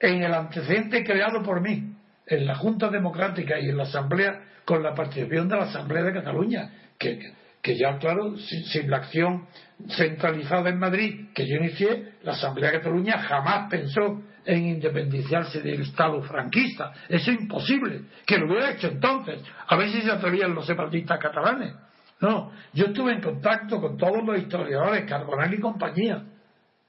en 0.00 0.22
el 0.22 0.34
antecedente 0.34 1.04
creado 1.04 1.42
por 1.42 1.60
mí, 1.60 1.94
en 2.26 2.46
la 2.46 2.56
Junta 2.56 2.88
Democrática 2.88 3.58
y 3.58 3.68
en 3.68 3.76
la 3.76 3.84
Asamblea, 3.84 4.42
con 4.64 4.82
la 4.82 4.94
participación 4.94 5.48
de 5.48 5.56
la 5.56 5.64
Asamblea 5.64 6.02
de 6.02 6.12
Cataluña, 6.12 6.70
que, 6.98 7.32
que 7.62 7.76
ya, 7.76 7.98
claro, 7.98 8.36
sin, 8.36 8.90
la 8.90 8.98
acción 8.98 9.46
centralizada 9.90 10.70
en 10.70 10.78
Madrid 10.78 11.28
que 11.34 11.46
yo 11.46 11.56
inicié, 11.56 12.14
la 12.22 12.32
Asamblea 12.32 12.70
de 12.70 12.78
Cataluña 12.78 13.18
jamás 13.18 13.68
pensó 13.70 14.22
en 14.44 14.66
independizarse 14.66 15.60
del 15.60 15.82
Estado 15.82 16.22
franquista. 16.22 16.92
Eso 17.08 17.30
es 17.30 17.40
imposible. 17.40 18.02
Que 18.26 18.38
lo 18.38 18.46
hubiera 18.46 18.72
hecho 18.72 18.88
entonces. 18.88 19.42
A 19.66 19.76
ver 19.76 19.90
si 19.90 20.00
se 20.00 20.10
atrevían 20.10 20.54
los 20.54 20.66
separatistas 20.66 21.18
catalanes. 21.18 21.74
No, 22.20 22.50
yo 22.72 22.86
estuve 22.86 23.12
en 23.12 23.20
contacto 23.20 23.80
con 23.80 23.96
todos 23.96 24.24
los 24.24 24.38
historiadores, 24.38 25.04
Carbonell 25.04 25.54
y 25.54 25.60
compañía, 25.60 26.24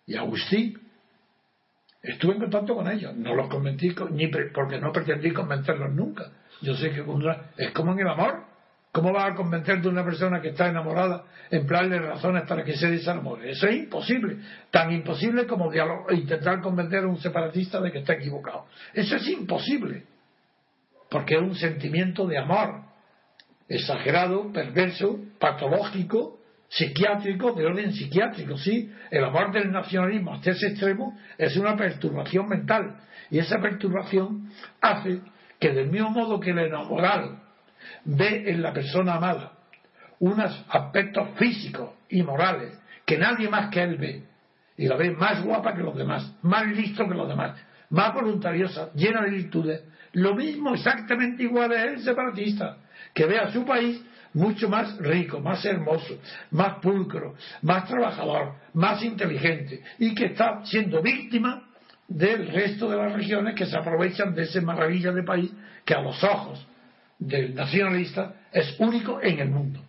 y 0.07 0.15
Agustín. 0.15 0.79
Estuve 2.01 2.33
en 2.33 2.39
contacto 2.39 2.75
con 2.75 2.89
ellos. 2.89 3.15
No 3.15 3.35
los 3.35 3.49
convencí, 3.49 3.93
ni 4.11 4.27
porque 4.27 4.79
no 4.79 4.91
pretendí 4.91 5.31
convencerlos 5.31 5.93
nunca. 5.93 6.31
Yo 6.61 6.75
sé 6.75 6.91
que 6.91 7.03
es 7.57 7.71
como 7.71 7.91
en 7.91 7.99
el 7.99 8.07
amor. 8.07 8.48
¿Cómo 8.91 9.13
vas 9.13 9.31
a 9.31 9.35
convencer 9.35 9.81
de 9.81 9.89
una 9.89 10.03
persona 10.03 10.41
que 10.41 10.49
está 10.49 10.67
enamorada, 10.67 11.23
emplearle 11.51 11.99
razones 11.99 12.43
para 12.47 12.63
que 12.63 12.75
se 12.75 12.89
desamore? 12.89 13.51
Eso 13.51 13.67
es 13.67 13.75
imposible. 13.75 14.37
Tan 14.71 14.91
imposible 14.91 15.45
como 15.45 15.71
intentar 16.11 16.59
convencer 16.59 17.03
a 17.03 17.07
un 17.07 17.19
separatista 17.19 17.79
de 17.81 17.91
que 17.91 17.99
está 17.99 18.13
equivocado. 18.13 18.65
Eso 18.93 19.15
es 19.15 19.27
imposible. 19.27 20.05
Porque 21.09 21.35
es 21.35 21.41
un 21.41 21.55
sentimiento 21.55 22.25
de 22.25 22.39
amor 22.39 22.81
exagerado, 23.67 24.51
perverso, 24.51 25.19
patológico, 25.39 26.39
psiquiátrico, 26.67 27.53
de 27.53 27.65
orden 27.67 27.93
psiquiátrico, 27.93 28.57
sí. 28.57 28.91
El 29.11 29.23
amor 29.23 29.51
del 29.51 29.71
nacionalismo 29.71 30.33
hasta 30.33 30.51
ese 30.51 30.67
extremo 30.67 31.15
es 31.37 31.55
una 31.57 31.75
perturbación 31.75 32.47
mental. 32.47 32.97
Y 33.29 33.37
esa 33.37 33.59
perturbación 33.59 34.49
hace 34.81 35.21
que 35.59 35.73
del 35.73 35.91
mismo 35.91 36.09
modo 36.09 36.39
que 36.39 36.49
el 36.49 36.59
enamorado 36.59 37.48
ve 38.05 38.49
en 38.49 38.61
la 38.61 38.73
persona 38.73 39.15
amada 39.15 39.53
unos 40.19 40.65
aspectos 40.69 41.29
físicos 41.37 41.91
y 42.09 42.21
morales 42.23 42.77
que 43.05 43.17
nadie 43.17 43.49
más 43.49 43.69
que 43.69 43.81
él 43.81 43.97
ve. 43.97 44.23
Y 44.77 44.87
la 44.87 44.95
ve 44.95 45.11
más 45.11 45.43
guapa 45.43 45.73
que 45.73 45.81
los 45.81 45.95
demás, 45.95 46.33
más 46.41 46.67
listo 46.67 47.07
que 47.07 47.15
los 47.15 47.27
demás, 47.27 47.59
más 47.89 48.13
voluntariosa, 48.13 48.91
llena 48.93 49.21
de 49.23 49.31
virtudes. 49.31 49.81
Lo 50.13 50.35
mismo, 50.35 50.73
exactamente 50.73 51.43
igual 51.43 51.71
es 51.71 51.83
el 51.83 51.99
separatista, 52.01 52.77
que 53.13 53.25
ve 53.25 53.39
a 53.39 53.51
su 53.51 53.65
país 53.65 54.01
mucho 54.33 54.69
más 54.69 54.97
rico, 54.97 55.39
más 55.39 55.65
hermoso, 55.65 56.19
más 56.51 56.75
pulcro, 56.75 57.35
más 57.61 57.87
trabajador, 57.87 58.55
más 58.73 59.03
inteligente 59.03 59.81
y 59.97 60.13
que 60.13 60.27
está 60.27 60.63
siendo 60.65 61.01
víctima 61.01 61.63
del 62.07 62.47
resto 62.47 62.89
de 62.89 62.97
las 62.97 63.13
regiones 63.13 63.55
que 63.55 63.65
se 63.65 63.77
aprovechan 63.77 64.33
de 64.33 64.43
ese 64.43 64.61
maravilla 64.61 65.11
de 65.11 65.23
país 65.23 65.51
que 65.83 65.93
a 65.93 66.01
los 66.01 66.23
ojos 66.23 66.65
del 67.19 67.53
nacionalista 67.53 68.33
es 68.51 68.75
único 68.79 69.21
en 69.21 69.39
el 69.39 69.49
mundo. 69.49 69.81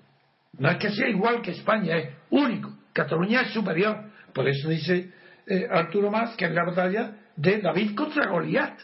No 0.59 0.69
es 0.69 0.77
que 0.79 0.91
sea 0.91 1.09
igual 1.09 1.41
que 1.41 1.53
España, 1.53 1.97
es 1.97 2.11
único. 2.29 2.77
Cataluña 2.93 3.43
es 3.43 3.53
superior. 3.53 4.11
Por 4.35 4.49
eso 4.49 4.69
dice 4.69 5.11
eh, 5.47 5.67
Arturo 5.71 6.11
Más 6.11 6.37
que 6.37 6.47
es 6.47 6.51
la 6.53 6.65
batalla 6.65 7.13
de 7.37 7.61
David 7.61 7.95
contra 7.95 8.29
Goliat. 8.29 8.79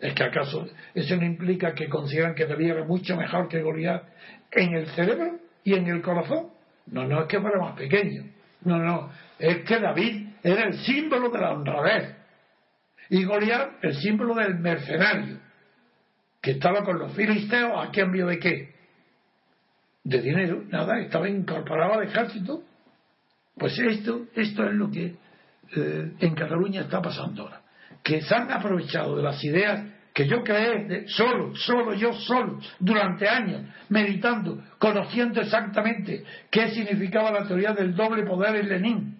¿Es 0.00 0.14
que 0.14 0.24
acaso 0.24 0.68
eso 0.94 1.16
no 1.16 1.24
implica 1.24 1.74
que 1.74 1.88
consideran 1.88 2.34
que 2.34 2.44
David 2.44 2.70
era 2.72 2.84
mucho 2.84 3.16
mejor 3.16 3.48
que 3.48 3.62
Goliat 3.62 4.02
en 4.50 4.74
el 4.74 4.86
cerebro 4.88 5.38
y 5.62 5.74
en 5.74 5.86
el 5.86 6.02
corazón? 6.02 6.48
No, 6.86 7.06
no 7.06 7.22
es 7.22 7.26
que 7.28 7.40
fuera 7.40 7.58
más 7.60 7.76
pequeño. 7.76 8.24
No, 8.64 8.78
no. 8.78 9.10
Es 9.38 9.58
que 9.58 9.78
David 9.78 10.26
era 10.42 10.64
el 10.64 10.74
símbolo 10.80 11.30
de 11.30 11.38
la 11.38 11.52
honradez. 11.52 12.16
Y 13.10 13.24
Goliat 13.24 13.82
el 13.82 13.94
símbolo 13.94 14.34
del 14.34 14.58
mercenario 14.58 15.38
que 16.42 16.50
estaba 16.50 16.84
con 16.84 16.98
los 16.98 17.12
filisteos 17.14 17.72
a 17.78 17.90
cambio 17.92 18.26
de 18.26 18.38
qué? 18.40 18.74
De 20.02 20.20
dinero, 20.20 20.64
nada, 20.68 20.98
estaba 20.98 21.28
incorporado 21.28 21.94
al 21.94 22.08
ejército. 22.08 22.64
Pues 23.56 23.78
esto, 23.78 24.26
esto 24.34 24.64
es 24.64 24.74
lo 24.74 24.90
que 24.90 25.14
eh, 25.76 26.12
en 26.18 26.34
Cataluña 26.34 26.82
está 26.82 27.00
pasando 27.00 27.42
ahora. 27.42 27.60
Que 28.02 28.20
se 28.22 28.34
han 28.34 28.50
aprovechado 28.50 29.16
de 29.16 29.22
las 29.22 29.42
ideas 29.44 29.86
que 30.12 30.26
yo 30.26 30.42
creé 30.42 31.06
solo, 31.06 31.54
solo, 31.54 31.94
yo 31.94 32.12
solo, 32.12 32.58
durante 32.80 33.28
años, 33.28 33.62
meditando, 33.88 34.60
conociendo 34.78 35.40
exactamente 35.40 36.24
qué 36.50 36.70
significaba 36.70 37.30
la 37.30 37.46
teoría 37.46 37.72
del 37.72 37.94
doble 37.94 38.24
poder 38.24 38.56
en 38.56 38.68
Lenin, 38.68 39.16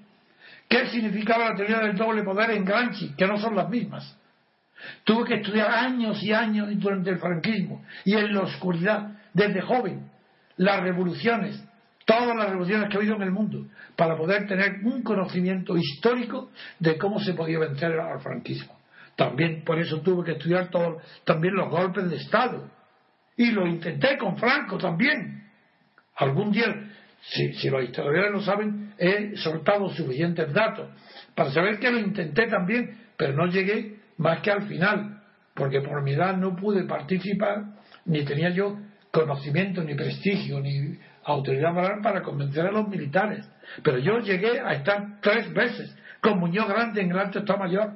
qué 0.68 0.88
significaba 0.88 1.50
la 1.50 1.54
teoría 1.54 1.78
del 1.78 1.96
doble 1.96 2.24
poder 2.24 2.50
en 2.50 2.64
Gramsci, 2.64 3.14
que 3.16 3.26
no 3.26 3.38
son 3.38 3.54
las 3.54 3.70
mismas 3.70 4.18
Tuve 5.04 5.24
que 5.24 5.34
estudiar 5.34 5.70
años 5.70 6.22
y 6.22 6.32
años 6.32 6.68
durante 6.74 7.10
el 7.10 7.18
franquismo 7.18 7.84
y 8.04 8.14
en 8.14 8.34
la 8.34 8.42
oscuridad, 8.42 9.18
desde 9.32 9.60
joven, 9.60 10.10
las 10.56 10.80
revoluciones, 10.80 11.62
todas 12.04 12.36
las 12.36 12.50
revoluciones 12.50 12.88
que 12.88 12.96
ha 12.96 13.00
habido 13.00 13.16
en 13.16 13.22
el 13.22 13.30
mundo, 13.30 13.66
para 13.96 14.16
poder 14.16 14.46
tener 14.46 14.80
un 14.84 15.02
conocimiento 15.02 15.76
histórico 15.76 16.50
de 16.78 16.98
cómo 16.98 17.20
se 17.20 17.34
podía 17.34 17.58
vencer 17.58 17.98
al 17.98 18.20
franquismo. 18.20 18.78
También 19.16 19.62
por 19.64 19.78
eso 19.78 20.00
tuve 20.00 20.24
que 20.24 20.32
estudiar 20.32 20.68
todo, 20.68 20.98
también 21.24 21.54
los 21.54 21.68
golpes 21.68 22.08
de 22.08 22.16
Estado. 22.16 22.70
Y 23.36 23.50
lo 23.50 23.66
intenté 23.66 24.18
con 24.18 24.36
Franco 24.36 24.78
también. 24.78 25.44
Algún 26.16 26.52
día, 26.52 26.66
si, 27.22 27.52
si 27.54 27.70
los 27.70 27.84
historiadores 27.84 28.32
lo 28.32 28.40
saben, 28.42 28.94
he 28.98 29.36
soltado 29.36 29.88
suficientes 29.90 30.52
datos 30.52 30.88
para 31.34 31.50
saber 31.50 31.78
que 31.78 31.90
lo 31.90 31.98
intenté 31.98 32.46
también, 32.46 32.98
pero 33.16 33.34
no 33.34 33.46
llegué 33.46 34.01
más 34.22 34.40
que 34.40 34.50
al 34.50 34.62
final, 34.62 35.20
porque 35.54 35.80
por 35.80 36.02
mi 36.02 36.12
edad 36.12 36.36
no 36.36 36.56
pude 36.56 36.84
participar, 36.84 37.64
ni 38.06 38.24
tenía 38.24 38.50
yo 38.50 38.78
conocimiento, 39.10 39.82
ni 39.82 39.94
prestigio, 39.94 40.60
ni 40.60 40.98
autoridad 41.24 41.72
moral 41.72 42.00
para 42.02 42.22
convencer 42.22 42.66
a 42.66 42.72
los 42.72 42.88
militares. 42.88 43.46
Pero 43.82 43.98
yo 43.98 44.18
llegué 44.20 44.60
a 44.60 44.72
estar 44.74 45.20
tres 45.20 45.52
veces 45.52 45.94
con 46.20 46.38
Muñoz 46.38 46.68
Grande 46.68 47.02
en 47.02 47.12
Alto 47.12 47.40
Estado 47.40 47.58
Mayor, 47.58 47.92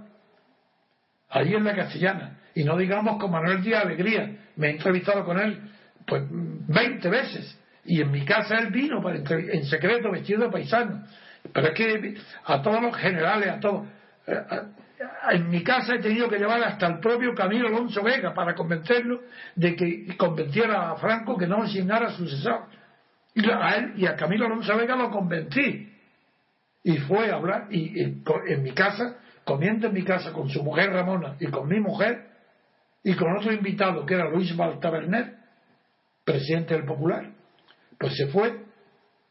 allí 1.30 1.54
en 1.54 1.64
la 1.64 1.74
Castellana, 1.74 2.38
y 2.54 2.64
no 2.64 2.76
digamos 2.76 3.18
con 3.18 3.30
Manuel 3.30 3.62
Díaz 3.62 3.84
Alegría, 3.84 4.36
me 4.56 4.68
he 4.68 4.70
entrevistado 4.70 5.24
con 5.24 5.38
él 5.38 5.60
pues 6.06 6.22
20 6.28 7.08
veces, 7.08 7.58
y 7.84 8.00
en 8.00 8.10
mi 8.10 8.24
casa 8.24 8.56
él 8.58 8.70
vino 8.70 9.02
para 9.02 9.16
en 9.16 9.64
secreto 9.64 10.10
vestido 10.10 10.44
de 10.44 10.50
paisano. 10.50 11.04
Pero 11.52 11.68
es 11.68 11.74
que 11.74 12.14
a 12.44 12.62
todos 12.62 12.82
los 12.82 12.96
generales, 12.96 13.48
a 13.48 13.60
todos, 13.60 13.86
eh, 14.26 14.40
en 15.30 15.48
mi 15.48 15.62
casa 15.62 15.94
he 15.94 15.98
tenido 15.98 16.28
que 16.28 16.38
llevar 16.38 16.62
hasta 16.62 16.86
el 16.86 17.00
propio 17.00 17.34
Camilo 17.34 17.68
Alonso 17.68 18.02
Vega 18.02 18.32
para 18.34 18.54
convencerlo 18.54 19.22
de 19.54 19.74
que 19.74 20.16
convenciera 20.16 20.90
a 20.92 20.96
Franco 20.96 21.36
que 21.36 21.46
no 21.46 21.62
asignara 21.62 22.10
sucesor. 22.10 22.66
Y 23.34 23.48
a 23.50 23.76
él 23.76 23.92
y 23.96 24.06
a 24.06 24.16
Camilo 24.16 24.46
Alonso 24.46 24.76
Vega 24.76 24.96
lo 24.96 25.10
convencí. 25.10 25.92
Y 26.84 26.98
fue 26.98 27.30
a 27.30 27.36
hablar, 27.36 27.66
en 27.70 28.62
mi 28.62 28.72
casa, 28.72 29.16
comiendo 29.44 29.88
en 29.88 29.94
mi 29.94 30.04
casa 30.04 30.32
con 30.32 30.48
su 30.48 30.62
mujer 30.62 30.90
Ramona 30.90 31.36
y 31.40 31.46
con 31.46 31.68
mi 31.68 31.80
mujer, 31.80 32.28
y 33.02 33.14
con 33.14 33.36
otro 33.36 33.52
invitado 33.52 34.06
que 34.06 34.14
era 34.14 34.28
Luis 34.30 34.56
Baltaberner, 34.56 35.36
presidente 36.24 36.74
del 36.74 36.84
Popular, 36.84 37.30
pues 37.98 38.16
se 38.16 38.26
fue, 38.28 38.64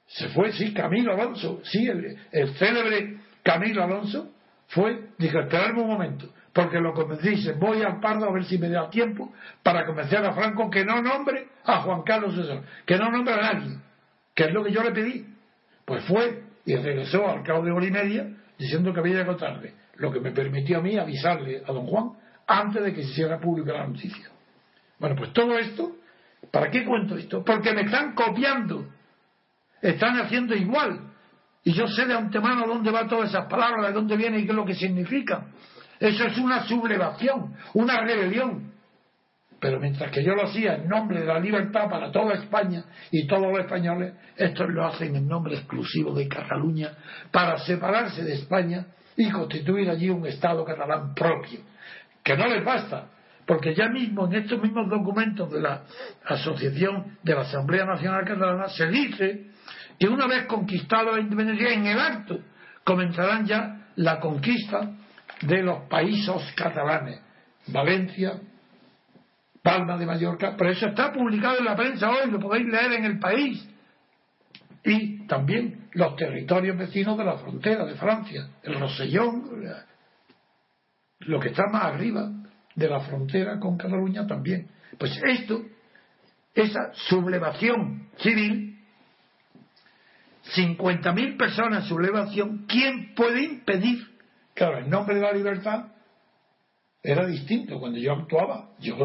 se 0.07 0.30
fue, 0.30 0.51
sí, 0.53 0.74
Camilo 0.74 1.14
Alonso, 1.14 1.62
sí, 1.64 1.88
el, 1.88 2.18
el 2.32 2.53
célebre 2.55 3.18
Camilo 3.43 3.84
Alonso, 3.84 4.34
fue, 4.68 5.09
dije, 5.18 5.39
esperarme 5.39 5.82
un 5.82 5.89
momento, 5.89 6.28
porque 6.53 6.80
lo 6.80 6.93
convencí, 6.93 7.51
voy 7.59 7.82
al 7.82 7.99
Pardo 7.99 8.30
a 8.30 8.32
ver 8.32 8.45
si 8.45 8.57
me 8.57 8.70
da 8.70 8.89
tiempo 8.89 9.34
para 9.61 9.86
convencer 9.86 10.26
a 10.26 10.34
Franco 10.34 10.70
que 10.70 10.84
no 10.84 11.01
nombre 11.01 11.47
a 11.63 11.82
Juan 11.82 12.03
Carlos 12.03 12.36
César, 12.36 12.61
que 12.86 12.97
no 12.97 13.11
nombre 13.11 13.34
a 13.34 13.53
nadie, 13.53 13.78
que 14.34 14.45
es 14.45 14.53
lo 14.53 14.63
que 14.63 14.72
yo 14.72 14.84
le 14.84 14.91
pedí. 14.91 15.26
Pues 15.86 16.03
fue 16.05 16.43
y 16.66 16.76
regresó 16.76 17.28
al 17.28 17.43
cabo 17.43 17.63
de 17.63 17.72
hora 17.72 17.86
y 17.86 17.91
media 17.91 18.28
diciendo 18.57 18.93
que 18.93 18.99
había 18.99 19.16
llegado 19.16 19.38
tarde, 19.38 19.74
lo 19.95 20.11
que 20.11 20.20
me 20.20 20.32
permitió 20.32 20.80
a 20.80 20.82
mí 20.82 20.97
avisarle 20.97 21.61
a 21.66 21.72
don 21.72 21.86
Juan 21.86 22.11
antes 22.47 22.84
de 22.84 22.93
que 22.93 23.03
se 23.03 23.11
hiciera 23.11 23.39
pública 23.39 23.74
la 23.74 23.88
noticia. 23.88 24.30
Bueno, 24.99 25.16
pues 25.16 25.34
todo 25.34 25.57
esto, 25.57 25.97
¿para 26.51 26.70
qué 26.72 26.86
cuento 26.86 27.18
esto? 27.18 27.43
Porque 27.43 27.74
me 27.74 27.82
están 27.82 28.13
copiando, 28.13 28.88
están 29.82 30.20
haciendo 30.20 30.55
igual, 30.55 31.11
y 31.66 31.74
yo 31.74 31.88
sé 31.88 32.05
de 32.05 32.13
antemano 32.13 32.68
dónde 32.68 32.91
van 32.91 33.09
todas 33.09 33.30
esas 33.30 33.47
palabras, 33.47 33.88
de 33.88 33.93
dónde 33.93 34.16
vienen 34.16 34.41
y 34.41 34.43
qué 34.43 34.51
es 34.51 34.55
lo 34.55 34.66
que 34.66 34.76
significan. 34.76 35.47
Eso 35.99 36.26
es 36.26 36.38
una 36.38 36.63
sublevación, 36.68 37.55
una 37.74 38.01
rebelión. 38.01 38.72
Pero 39.59 39.80
mientras 39.80 40.11
que 40.11 40.24
yo 40.24 40.36
lo 40.36 40.43
hacía 40.43 40.76
en 40.76 40.88
nombre 40.88 41.22
de 41.22 41.26
la 41.26 41.39
libertad 41.39 41.89
para 41.89 42.11
toda 42.11 42.36
España 42.36 42.84
y 43.09 43.26
todos 43.26 43.47
los 43.51 43.59
españoles, 43.61 44.13
estos 44.38 44.70
lo 44.70 44.86
hacen 44.86 45.16
en 45.16 45.28
nombre 45.28 45.55
exclusivo 45.55 46.13
de 46.13 46.28
Cataluña 46.28 46.91
para 47.32 47.57
separarse 47.57 48.24
de 48.24 48.34
España 48.34 48.86
y 49.18 49.32
constituir 49.32 49.89
allí 49.89 50.11
un 50.11 50.28
Estado 50.28 50.63
catalán 50.63 51.16
propio. 51.16 51.61
Que 52.24 52.38
no 52.38 52.45
les 52.45 52.63
basta, 52.63 53.07
porque 53.47 53.74
ya 53.74 53.89
mismo 53.89 54.28
en 54.28 54.36
estos 54.36 54.61
mismos 54.61 54.88
documentos 54.88 55.51
de 55.51 55.61
la 55.61 55.82
Asociación 56.26 57.18
de 57.24 57.34
la 57.34 57.41
Asamblea 57.41 57.86
Nacional 57.86 58.24
Catalana 58.24 58.68
se 58.68 58.86
dice 58.88 59.55
que 60.00 60.08
una 60.08 60.28
vez 60.28 60.46
conquistado 60.46 61.12
la 61.12 61.22
independencia 61.22 61.74
en 61.74 61.86
el 61.86 62.00
acto 62.00 62.39
comenzarán 62.84 63.46
ya 63.46 63.89
la 63.96 64.20
conquista 64.20 64.91
de 65.41 65.64
los 65.64 65.84
países 65.89 66.54
catalanes, 66.56 67.22
Valencia, 67.68 68.39
Palma 69.62 69.98
de 69.98 70.06
Mallorca, 70.06 70.56
pero 70.58 70.70
eso 70.70 70.88
está 70.88 71.12
publicado 71.12 71.58
en 71.58 71.66
la 71.66 71.76
prensa 71.76 72.10
hoy, 72.10 72.30
lo 72.30 72.39
podéis 72.39 72.68
leer 72.68 72.93
en 72.93 73.06
el 73.06 73.20
país. 73.20 73.68
Y 74.84 75.26
también 75.26 75.89
los 75.93 76.16
territorios 76.16 76.78
vecinos 76.78 77.18
de 77.18 77.26
la 77.26 77.38
frontera 77.38 77.86
de 77.86 77.96
Francia, 77.96 78.48
el 78.62 78.80
Rosellón, 78.80 79.43
lo 81.22 81.39
que 81.39 81.50
está 81.50 81.64
más 81.72 81.86
arriba 81.86 82.30
de 82.76 82.89
la 82.89 83.00
frontera 83.00 83.60
con 83.60 83.78
Cataluña 83.78 84.28
también. 84.28 84.68
Pues 85.00 85.20
esto, 85.26 85.64
esa 86.54 86.93
sublevación 86.93 88.10
civil, 88.18 88.74
50.000 90.54 91.38
personas 91.38 91.84
en 91.84 91.89
sublevación, 91.89 92.66
¿quién 92.68 93.14
puede 93.16 93.43
impedir? 93.43 94.00
Claro, 94.54 94.80
en 94.80 94.89
nombre 94.89 95.16
de 95.16 95.22
la 95.22 95.34
libertad 95.34 95.88
era 97.04 97.26
distinto 97.26 97.80
cuando 97.80 98.00
yo 98.00 98.14
actuaba. 98.14 98.70
Yo 98.80 98.98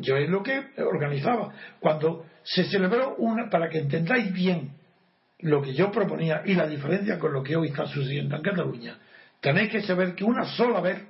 yo 0.00 0.16
es 0.16 0.28
lo 0.28 0.42
que 0.42 0.60
organizaba. 0.78 1.52
Cuando 1.80 2.26
se 2.42 2.64
celebró 2.64 3.16
una, 3.16 3.48
para 3.48 3.68
que 3.68 3.78
entendáis 3.78 4.32
bien 4.32 4.72
lo 5.40 5.62
que 5.62 5.74
yo 5.74 5.90
proponía 5.90 6.42
y 6.44 6.54
la 6.54 6.66
diferencia 6.66 7.18
con 7.18 7.32
lo 7.32 7.42
que 7.42 7.56
hoy 7.56 7.68
está 7.68 7.86
sucediendo 7.86 8.36
en 8.36 8.42
Cataluña, 8.42 8.98
tenéis 9.40 9.70
que 9.70 9.82
saber 9.82 10.14
que 10.14 10.24
una 10.24 10.44
sola 10.44 10.80
vez 10.80 11.02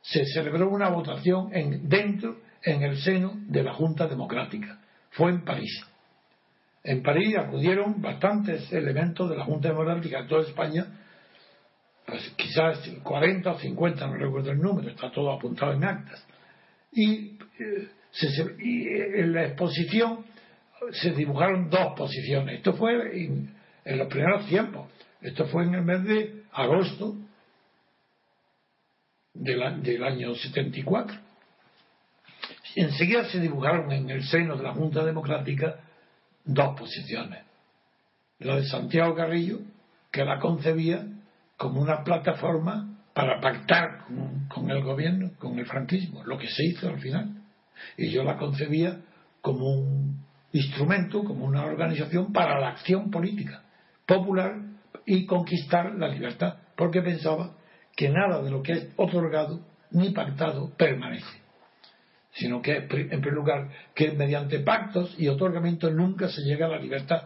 se 0.00 0.24
celebró 0.26 0.68
una 0.68 0.88
votación 0.88 1.50
en, 1.52 1.88
dentro, 1.88 2.38
en 2.62 2.82
el 2.82 2.98
seno 2.98 3.34
de 3.46 3.62
la 3.62 3.74
Junta 3.74 4.06
Democrática. 4.06 4.80
Fue 5.10 5.30
en 5.30 5.44
París. 5.44 5.70
En 6.84 7.02
París 7.02 7.36
acudieron 7.36 8.00
bastantes 8.00 8.70
elementos 8.72 9.28
de 9.30 9.36
la 9.36 9.44
Junta 9.44 9.68
Democrática 9.68 10.22
de 10.22 10.28
toda 10.28 10.42
España 10.42 10.86
pues 12.06 12.34
quizás 12.36 12.86
40 13.02 13.50
o 13.50 13.58
50, 13.58 14.06
no 14.06 14.14
recuerdo 14.14 14.50
el 14.50 14.58
número, 14.58 14.90
está 14.90 15.10
todo 15.10 15.32
apuntado 15.32 15.72
en 15.72 15.84
actas. 15.84 16.24
Y, 16.92 17.38
eh, 17.58 17.88
eh, 18.22 19.20
en 19.20 19.32
la 19.32 19.46
exposición 19.46 20.24
se 20.92 21.12
dibujaron 21.12 21.70
dos 21.70 21.94
posiciones. 21.96 22.58
Esto 22.58 22.74
fue 22.74 23.24
en, 23.24 23.54
los 23.84 24.08
primeros 24.08 24.46
tiempos. 24.46 24.90
Esto 25.22 25.46
fue 25.46 25.64
en 25.64 25.74
el 25.74 25.82
mes 25.82 26.04
de 26.04 26.42
agosto 26.52 27.16
del, 29.32 29.82
del 29.82 30.04
año 30.04 30.34
74. 30.34 31.16
Enseguida 32.76 33.24
se 33.30 33.40
dibujaron 33.40 33.90
en 33.92 34.10
el 34.10 34.22
seno 34.24 34.56
de 34.56 34.62
la 34.62 34.74
Junta 34.74 35.04
Democrática 35.04 35.80
dos 36.44 36.78
posiciones. 36.78 37.42
La 38.38 38.56
de 38.56 38.66
Santiago 38.66 39.14
Carrillo, 39.14 39.60
que 40.10 40.24
la 40.24 40.38
concebía 40.38 41.06
como 41.56 41.80
una 41.80 42.04
plataforma 42.04 42.94
para 43.14 43.40
pactar 43.40 44.04
con, 44.48 44.70
el 44.70 44.82
gobierno, 44.82 45.30
con 45.38 45.58
el 45.58 45.66
franquismo, 45.66 46.24
lo 46.24 46.36
que 46.36 46.48
se 46.48 46.64
hizo 46.64 46.88
al 46.88 47.00
final. 47.00 47.30
Y 47.96 48.10
yo 48.10 48.24
la 48.24 48.36
concebía 48.36 49.00
como 49.40 49.72
un 49.72 50.24
instrumento, 50.52 51.22
como 51.24 51.44
una 51.44 51.64
organización 51.64 52.32
para 52.32 52.60
la 52.60 52.70
acción 52.70 53.10
política 53.10 53.62
popular 54.06 54.56
y 55.06 55.26
conquistar 55.26 55.94
la 55.94 56.08
libertad, 56.08 56.56
porque 56.76 57.02
pensaba 57.02 57.52
que 57.96 58.08
nada 58.08 58.42
de 58.42 58.50
lo 58.50 58.62
que 58.62 58.72
es 58.72 58.88
otorgado 58.96 59.60
ni 59.90 60.10
pactado 60.10 60.70
permanece, 60.76 61.43
sino 62.34 62.60
que, 62.60 62.76
en 62.76 62.88
primer 62.88 63.32
lugar, 63.32 63.68
que 63.94 64.10
mediante 64.12 64.58
pactos 64.60 65.14
y 65.18 65.28
otorgamientos 65.28 65.92
nunca 65.92 66.28
se 66.28 66.42
llega 66.42 66.66
a 66.66 66.70
la 66.70 66.78
libertad 66.78 67.22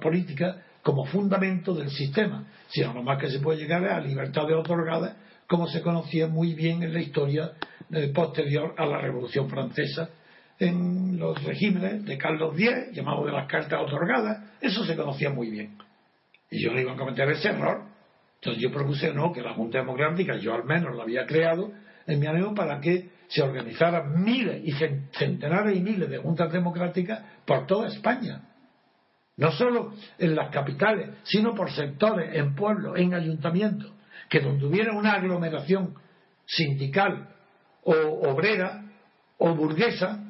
política 0.00 0.62
como 0.82 1.04
fundamento 1.06 1.74
del 1.74 1.90
sistema, 1.90 2.46
sino 2.68 2.92
lo 2.92 3.02
más 3.02 3.20
que 3.20 3.30
se 3.30 3.38
puede 3.38 3.58
llegar 3.58 3.84
a 3.84 4.00
libertades 4.00 4.56
otorgadas, 4.56 5.16
como 5.46 5.66
se 5.68 5.80
conocía 5.80 6.26
muy 6.26 6.54
bien 6.54 6.82
en 6.82 6.92
la 6.92 7.00
historia 7.00 7.52
eh, 7.92 8.08
posterior 8.14 8.74
a 8.76 8.86
la 8.86 8.98
Revolución 8.98 9.48
Francesa, 9.48 10.10
en 10.58 11.18
los 11.18 11.42
regímenes 11.42 12.04
de 12.04 12.18
Carlos 12.18 12.54
X, 12.54 12.92
llamados 12.92 13.26
de 13.26 13.32
las 13.32 13.46
cartas 13.46 13.80
otorgadas, 13.80 14.56
eso 14.60 14.84
se 14.84 14.96
conocía 14.96 15.30
muy 15.30 15.50
bien. 15.50 15.78
Y 16.50 16.62
yo 16.62 16.72
no 16.72 16.80
iba 16.80 16.92
a 16.92 16.96
cometer 16.96 17.28
ese 17.30 17.48
error. 17.48 17.84
Entonces 18.36 18.62
yo 18.62 18.70
propuse 18.70 19.12
no, 19.14 19.32
que 19.32 19.42
la 19.42 19.54
Junta 19.54 19.78
Democrática, 19.78 20.36
yo 20.36 20.54
al 20.54 20.64
menos 20.64 20.96
la 20.96 21.04
había 21.04 21.26
creado 21.26 21.72
en 22.06 22.18
mi 22.18 22.26
ánimo 22.26 22.54
para 22.54 22.80
que 22.80 23.08
se 23.30 23.42
organizaran 23.42 24.22
miles 24.22 24.62
y 24.64 24.72
centenares 25.12 25.76
y 25.76 25.80
miles 25.80 26.10
de 26.10 26.18
juntas 26.18 26.52
democráticas 26.52 27.22
por 27.46 27.66
toda 27.66 27.88
España 27.88 28.42
no 29.40 29.50
solo 29.52 29.94
en 30.18 30.36
las 30.36 30.50
capitales, 30.50 31.08
sino 31.22 31.54
por 31.54 31.72
sectores, 31.72 32.34
en 32.34 32.54
pueblos, 32.54 32.98
en 32.98 33.14
ayuntamientos, 33.14 33.90
que 34.28 34.38
donde 34.38 34.66
hubiera 34.66 34.92
una 34.92 35.14
aglomeración 35.14 35.94
sindical 36.44 37.26
o 37.82 37.94
obrera 38.30 38.84
o 39.38 39.54
burguesa, 39.54 40.22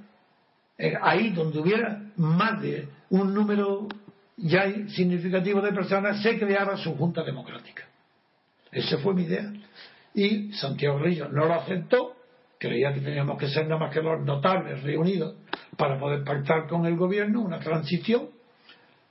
eh, 0.78 0.94
ahí 1.03 1.30
donde 1.30 1.59
hubiera 1.59 2.01
más 2.16 2.62
de 2.62 2.88
un 3.11 3.34
número 3.34 3.88
ya 4.36 4.64
significativo 4.90 5.61
de 5.61 5.72
personas, 5.72 6.22
se 6.22 6.38
creara 6.38 6.76
su 6.76 6.94
Junta 6.96 7.24
Democrática. 7.24 7.82
Esa 8.70 8.98
fue 8.98 9.12
mi 9.12 9.24
idea. 9.24 9.53
Y 10.14 10.53
Santiago 10.53 11.01
Rillo 11.01 11.28
no 11.28 11.46
lo 11.46 11.55
aceptó, 11.55 12.14
creía 12.61 12.92
que 12.92 13.00
teníamos 13.00 13.38
que 13.38 13.48
ser 13.48 13.66
nada 13.66 13.80
más 13.80 13.92
que 13.92 14.02
los 14.02 14.20
notables 14.24 14.82
reunidos 14.82 15.34
para 15.76 15.98
poder 15.98 16.22
pactar 16.22 16.68
con 16.68 16.86
el 16.86 16.94
gobierno 16.96 17.40
una 17.40 17.58
transición 17.58 18.28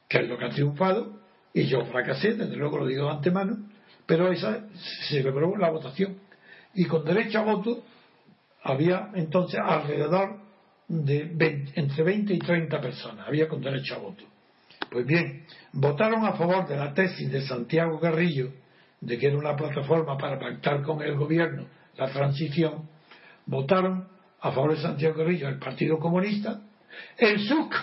que 0.07 0.19
es 0.19 0.27
lo 0.27 0.37
que 0.37 0.45
ha 0.45 0.49
triunfado, 0.49 1.19
y 1.53 1.65
yo 1.65 1.85
fracasé, 1.85 2.33
desde 2.33 2.55
luego 2.55 2.79
lo 2.79 2.87
digo 2.87 3.05
de 3.05 3.11
antemano, 3.11 3.57
pero 4.05 4.31
esa 4.31 4.67
se 4.73 5.17
celebró 5.17 5.55
la 5.55 5.69
votación. 5.69 6.17
Y 6.73 6.85
con 6.85 7.05
derecho 7.05 7.39
a 7.39 7.43
voto 7.43 7.83
había 8.63 9.11
entonces 9.13 9.59
alrededor 9.63 10.39
de 10.87 11.71
entre 11.75 12.03
20 12.03 12.33
y 12.33 12.39
30 12.39 12.81
personas, 12.81 13.27
había 13.27 13.47
con 13.47 13.61
derecho 13.61 13.95
a 13.95 13.99
voto. 13.99 14.23
Pues 14.89 15.05
bien, 15.05 15.45
votaron 15.73 16.25
a 16.25 16.33
favor 16.33 16.67
de 16.67 16.75
la 16.75 16.91
tesis 16.93 17.31
de 17.31 17.41
Santiago 17.41 17.99
Garrillo, 17.99 18.51
de 19.01 19.17
que 19.19 19.27
era 19.27 19.37
una 19.37 19.55
plataforma 19.55 20.17
para 20.17 20.39
pactar 20.39 20.81
con 20.81 21.03
el 21.03 21.15
gobierno 21.15 21.65
la 21.97 22.09
transición, 22.09 22.89
votaron 23.49 24.07
a 24.39 24.51
favor 24.51 24.75
de 24.75 24.81
Santiago 24.81 25.17
Garrillo 25.17 25.49
el 25.49 25.57
Partido 25.57 25.97
Comunista, 25.97 26.61
el 27.17 27.39
SUC 27.41 27.75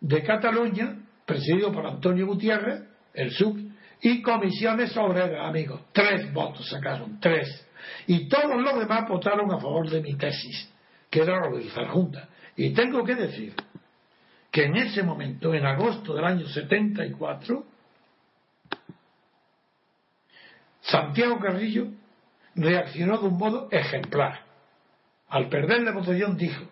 de 0.00 0.22
Cataluña, 0.22 0.96
presidido 1.24 1.72
por 1.72 1.86
Antonio 1.86 2.26
Gutiérrez, 2.26 2.82
el 3.14 3.30
SUC, 3.32 3.58
y 4.00 4.22
comisiones 4.22 4.96
obreras, 4.96 5.48
amigos. 5.48 5.80
Tres 5.92 6.32
votos 6.32 6.68
sacaron, 6.68 7.18
tres. 7.18 7.66
Y 8.06 8.28
todos 8.28 8.60
los 8.62 8.78
demás 8.78 9.08
votaron 9.08 9.50
a 9.50 9.58
favor 9.58 9.88
de 9.90 10.00
mi 10.00 10.14
tesis, 10.14 10.70
que 11.10 11.22
era 11.22 11.38
organizar 11.38 11.88
junta. 11.88 12.28
Y 12.54 12.70
tengo 12.74 13.02
que 13.02 13.14
decir 13.14 13.54
que 14.50 14.64
en 14.64 14.76
ese 14.76 15.02
momento, 15.02 15.52
en 15.54 15.66
agosto 15.66 16.14
del 16.14 16.24
año 16.24 16.46
74, 16.46 17.64
Santiago 20.82 21.38
Carrillo 21.40 21.88
reaccionó 22.54 23.18
de 23.18 23.26
un 23.26 23.38
modo 23.38 23.68
ejemplar. 23.70 24.47
Al 25.30 25.48
perder 25.48 25.82
la 25.82 25.92
votación 25.92 26.36
dijo, 26.36 26.64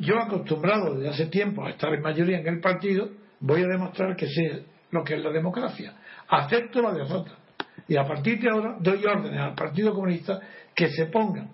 yo 0.00 0.18
acostumbrado 0.18 0.94
desde 0.94 1.08
hace 1.08 1.26
tiempo 1.26 1.64
a 1.64 1.70
estar 1.70 1.92
en 1.94 2.02
mayoría 2.02 2.40
en 2.40 2.46
el 2.46 2.60
partido, 2.60 3.10
voy 3.40 3.62
a 3.62 3.66
demostrar 3.66 4.16
que 4.16 4.26
sé 4.26 4.64
lo 4.90 5.02
que 5.02 5.14
es 5.14 5.22
la 5.22 5.30
democracia. 5.30 5.94
Acepto 6.28 6.80
la 6.82 6.92
derrota. 6.92 7.32
Y 7.88 7.96
a 7.96 8.04
partir 8.04 8.40
de 8.40 8.50
ahora 8.50 8.76
doy 8.80 9.04
órdenes 9.04 9.40
al 9.40 9.54
Partido 9.54 9.92
Comunista 9.94 10.40
que 10.74 10.88
se 10.88 11.06
pongan 11.06 11.50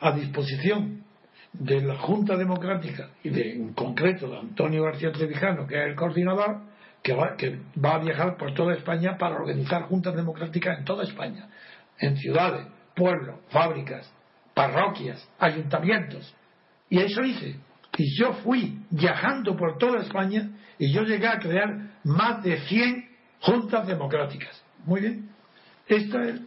a 0.00 0.12
disposición 0.12 1.04
de 1.52 1.80
la 1.82 1.96
Junta 1.96 2.36
Democrática 2.36 3.10
y 3.22 3.30
de, 3.30 3.52
en 3.52 3.72
concreto 3.74 4.28
de 4.28 4.38
Antonio 4.38 4.84
García 4.84 5.12
Trevijano, 5.12 5.66
que 5.66 5.80
es 5.80 5.88
el 5.88 5.94
coordinador, 5.94 6.60
que 7.02 7.14
va, 7.14 7.36
que 7.36 7.58
va 7.82 7.96
a 7.96 7.98
viajar 7.98 8.36
por 8.36 8.54
toda 8.54 8.74
España 8.74 9.18
para 9.18 9.36
organizar 9.36 9.82
juntas 9.82 10.14
democráticas 10.14 10.78
en 10.78 10.84
toda 10.84 11.04
España, 11.04 11.48
en 11.98 12.16
ciudades, 12.16 12.66
pueblos, 12.94 13.36
fábricas, 13.50 14.10
parroquias, 14.54 15.28
ayuntamientos, 15.38 16.34
y 16.88 16.98
eso 16.98 17.22
hice. 17.22 17.56
Y 17.96 18.18
yo 18.18 18.34
fui 18.34 18.78
viajando 18.90 19.56
por 19.56 19.78
toda 19.78 20.00
España 20.00 20.50
y 20.78 20.92
yo 20.92 21.02
llegué 21.02 21.26
a 21.26 21.38
crear 21.38 21.90
más 22.04 22.42
de 22.42 22.58
100 22.60 23.08
juntas 23.40 23.86
democráticas. 23.86 24.62
Muy 24.84 25.00
bien. 25.00 25.30
Esta 25.86 26.22
es 26.24 26.40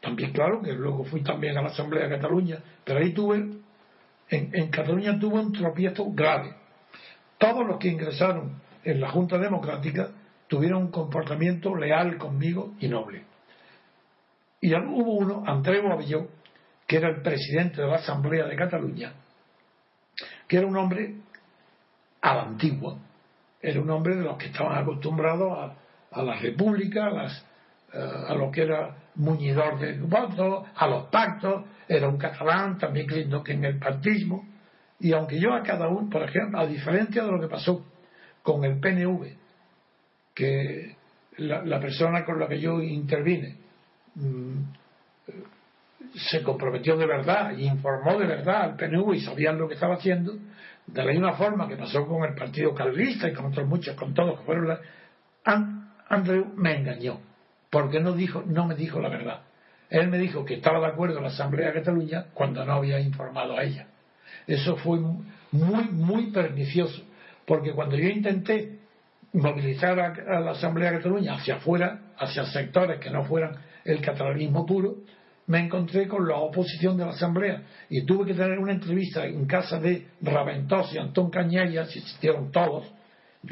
también 0.00 0.32
claro 0.32 0.62
que 0.62 0.72
luego 0.72 1.04
fui 1.04 1.22
también 1.22 1.56
a 1.58 1.62
la 1.62 1.68
Asamblea 1.68 2.04
de 2.04 2.16
Cataluña, 2.16 2.58
pero 2.84 3.00
ahí 3.00 3.12
tuve, 3.12 3.36
en, 3.36 3.60
en 4.30 4.68
Cataluña 4.70 5.18
tuve 5.18 5.40
un 5.40 5.52
tropiezo 5.52 6.10
grave. 6.12 6.54
Todos 7.38 7.66
los 7.66 7.78
que 7.78 7.88
ingresaron 7.88 8.60
en 8.84 9.00
la 9.00 9.10
Junta 9.10 9.38
Democrática 9.38 10.10
tuvieron 10.46 10.84
un 10.84 10.90
comportamiento 10.90 11.74
leal 11.74 12.18
conmigo 12.18 12.74
y 12.80 12.88
noble. 12.88 13.24
Y 14.66 14.74
hubo 14.74 15.12
uno, 15.12 15.44
Andrés 15.46 15.80
Boabilló, 15.80 16.26
que 16.88 16.96
era 16.96 17.08
el 17.08 17.22
presidente 17.22 17.82
de 17.82 17.86
la 17.86 17.98
Asamblea 17.98 18.46
de 18.46 18.56
Cataluña, 18.56 19.12
que 20.48 20.56
era 20.56 20.66
un 20.66 20.76
hombre 20.76 21.14
a 22.20 22.34
la 22.34 22.42
antigua, 22.42 22.98
era 23.62 23.80
un 23.80 23.88
hombre 23.90 24.16
de 24.16 24.24
los 24.24 24.36
que 24.36 24.46
estaban 24.46 24.76
acostumbrados 24.76 25.72
a, 26.10 26.20
la 26.20 26.34
república, 26.34 27.06
a, 27.06 27.26
eh, 27.26 28.24
a 28.26 28.34
lo 28.34 28.50
que 28.50 28.62
era 28.62 28.96
muñidor 29.14 29.78
de 29.78 30.00
votos, 30.00 30.66
a 30.74 30.88
los 30.88 31.04
pactos, 31.10 31.62
era 31.86 32.08
un 32.08 32.18
catalán 32.18 32.76
también 32.76 33.06
creyendo 33.06 33.44
que 33.44 33.52
en 33.52 33.66
el 33.66 33.78
partismo, 33.78 34.48
y 34.98 35.12
aunque 35.12 35.38
yo 35.38 35.54
a 35.54 35.62
cada 35.62 35.86
uno, 35.86 36.10
por 36.10 36.24
ejemplo, 36.24 36.58
a 36.58 36.66
diferencia 36.66 37.22
de 37.22 37.30
lo 37.30 37.40
que 37.40 37.46
pasó 37.46 37.86
con 38.42 38.64
el 38.64 38.80
PNV, 38.80 39.32
que 40.34 40.96
la, 41.36 41.78
persona 41.78 42.24
con 42.24 42.40
la 42.40 42.48
que 42.48 42.58
yo 42.58 42.82
intervine 42.82 43.65
se 46.14 46.42
comprometió 46.42 46.96
de 46.96 47.06
verdad 47.06 47.56
y 47.56 47.66
informó 47.66 48.18
de 48.18 48.26
verdad 48.26 48.62
al 48.62 48.76
PNV 48.76 49.14
y 49.14 49.20
sabían 49.20 49.58
lo 49.58 49.68
que 49.68 49.74
estaba 49.74 49.96
haciendo, 49.96 50.34
de 50.86 51.04
la 51.04 51.12
misma 51.12 51.32
forma 51.34 51.68
que 51.68 51.76
pasó 51.76 52.06
con 52.06 52.24
el 52.24 52.34
Partido 52.34 52.74
Calvista 52.74 53.28
y 53.28 53.34
con 53.34 53.46
otros 53.46 53.66
muchos, 53.66 53.94
con 53.96 54.14
todos 54.14 54.38
que 54.38 54.46
fueron 54.46 54.68
la... 54.68 54.80
Andrew 56.08 56.52
me 56.56 56.76
engañó, 56.76 57.20
porque 57.70 58.00
no, 58.00 58.12
dijo, 58.12 58.42
no 58.46 58.66
me 58.66 58.74
dijo 58.74 59.00
la 59.00 59.08
verdad. 59.08 59.40
Él 59.90 60.08
me 60.08 60.18
dijo 60.18 60.44
que 60.44 60.54
estaba 60.54 60.80
de 60.80 60.86
acuerdo 60.86 61.18
en 61.18 61.24
la 61.24 61.30
Asamblea 61.30 61.68
de 61.68 61.74
Cataluña 61.74 62.26
cuando 62.34 62.64
no 62.64 62.74
había 62.74 62.98
informado 63.00 63.56
a 63.56 63.62
ella. 63.62 63.86
Eso 64.46 64.76
fue 64.76 64.98
muy, 65.52 65.84
muy 65.90 66.30
pernicioso, 66.30 67.02
porque 67.44 67.72
cuando 67.72 67.96
yo 67.96 68.08
intenté 68.08 68.78
movilizar 69.32 69.98
a, 70.00 70.40
la 70.40 70.52
Asamblea 70.52 70.92
de 70.92 70.98
Cataluña 70.98 71.34
hacia 71.34 71.56
afuera, 71.56 72.00
hacia 72.18 72.46
sectores 72.46 72.98
que 73.00 73.10
no 73.10 73.24
fueran 73.24 73.56
el 73.86 74.00
catalanismo 74.00 74.66
puro, 74.66 74.96
me 75.46 75.60
encontré 75.60 76.08
con 76.08 76.26
la 76.26 76.36
oposición 76.36 76.96
de 76.96 77.04
la 77.04 77.12
Asamblea 77.12 77.62
y 77.88 78.04
tuve 78.04 78.26
que 78.26 78.34
tener 78.34 78.58
una 78.58 78.72
entrevista 78.72 79.24
en 79.24 79.46
casa 79.46 79.78
de 79.78 80.08
Raventós 80.20 80.92
y 80.92 80.98
Antón 80.98 81.30
Cañella, 81.30 81.86
si 81.86 82.00
existieron 82.00 82.50
todos, 82.50 82.84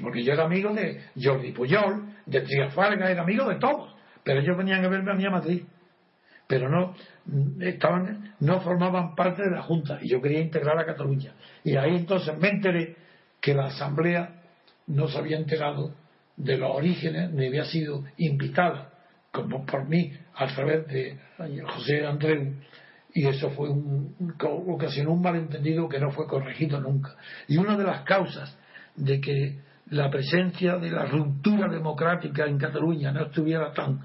porque 0.02 0.24
yo 0.24 0.32
era 0.32 0.44
amigo 0.44 0.72
de 0.74 1.02
Jordi 1.20 1.52
Puyol, 1.52 2.14
de 2.26 2.40
Trias 2.40 2.74
era 2.76 3.22
amigo 3.22 3.48
de 3.48 3.56
todos, 3.56 3.94
pero 4.24 4.40
ellos 4.40 4.56
venían 4.56 4.84
a 4.84 4.88
verme 4.88 5.12
a 5.12 5.14
mí 5.14 5.24
a 5.24 5.30
Madrid, 5.30 5.62
pero 6.48 6.68
no 6.68 6.94
estaban, 7.60 8.34
no 8.40 8.60
formaban 8.60 9.14
parte 9.14 9.42
de 9.42 9.50
la 9.50 9.62
Junta 9.62 9.98
y 10.02 10.08
yo 10.08 10.20
quería 10.20 10.40
integrar 10.40 10.78
a 10.78 10.84
Cataluña. 10.84 11.32
Y 11.62 11.76
ahí 11.76 11.96
entonces 11.96 12.36
me 12.38 12.48
enteré 12.48 12.96
que 13.40 13.54
la 13.54 13.66
Asamblea 13.66 14.42
no 14.88 15.06
se 15.08 15.18
había 15.18 15.36
enterado 15.36 15.94
de 16.36 16.58
los 16.58 16.74
orígenes, 16.74 17.30
ni 17.30 17.46
había 17.46 17.64
sido 17.66 18.04
invitada 18.16 18.90
como 19.34 19.66
por 19.66 19.88
mí 19.88 20.12
a 20.36 20.46
través 20.46 20.86
de 20.86 21.18
José 21.66 22.06
Andreu. 22.06 22.54
Y 23.12 23.26
eso 23.26 23.50
fue 23.50 23.68
un, 23.68 24.14
ocasionó 24.40 25.12
un 25.12 25.22
malentendido 25.22 25.88
que 25.88 25.98
no 25.98 26.10
fue 26.12 26.26
corregido 26.26 26.80
nunca. 26.80 27.16
Y 27.48 27.56
una 27.56 27.76
de 27.76 27.84
las 27.84 28.02
causas 28.02 28.56
de 28.94 29.20
que 29.20 29.58
la 29.90 30.08
presencia 30.08 30.78
de 30.78 30.90
la 30.90 31.04
ruptura 31.06 31.68
democrática 31.68 32.46
en 32.46 32.58
Cataluña 32.58 33.12
no 33.12 33.26
estuviera 33.26 33.72
tan 33.72 34.00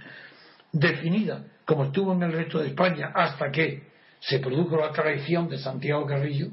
definida 0.71 1.43
como 1.63 1.85
estuvo 1.85 2.13
en 2.13 2.23
el 2.23 2.33
resto 2.33 2.59
de 2.59 2.69
España 2.69 3.11
hasta 3.13 3.51
que 3.51 3.83
se 4.19 4.39
produjo 4.39 4.77
la 4.77 4.91
traición 4.91 5.47
de 5.47 5.57
Santiago 5.57 6.05
Carrillo 6.05 6.47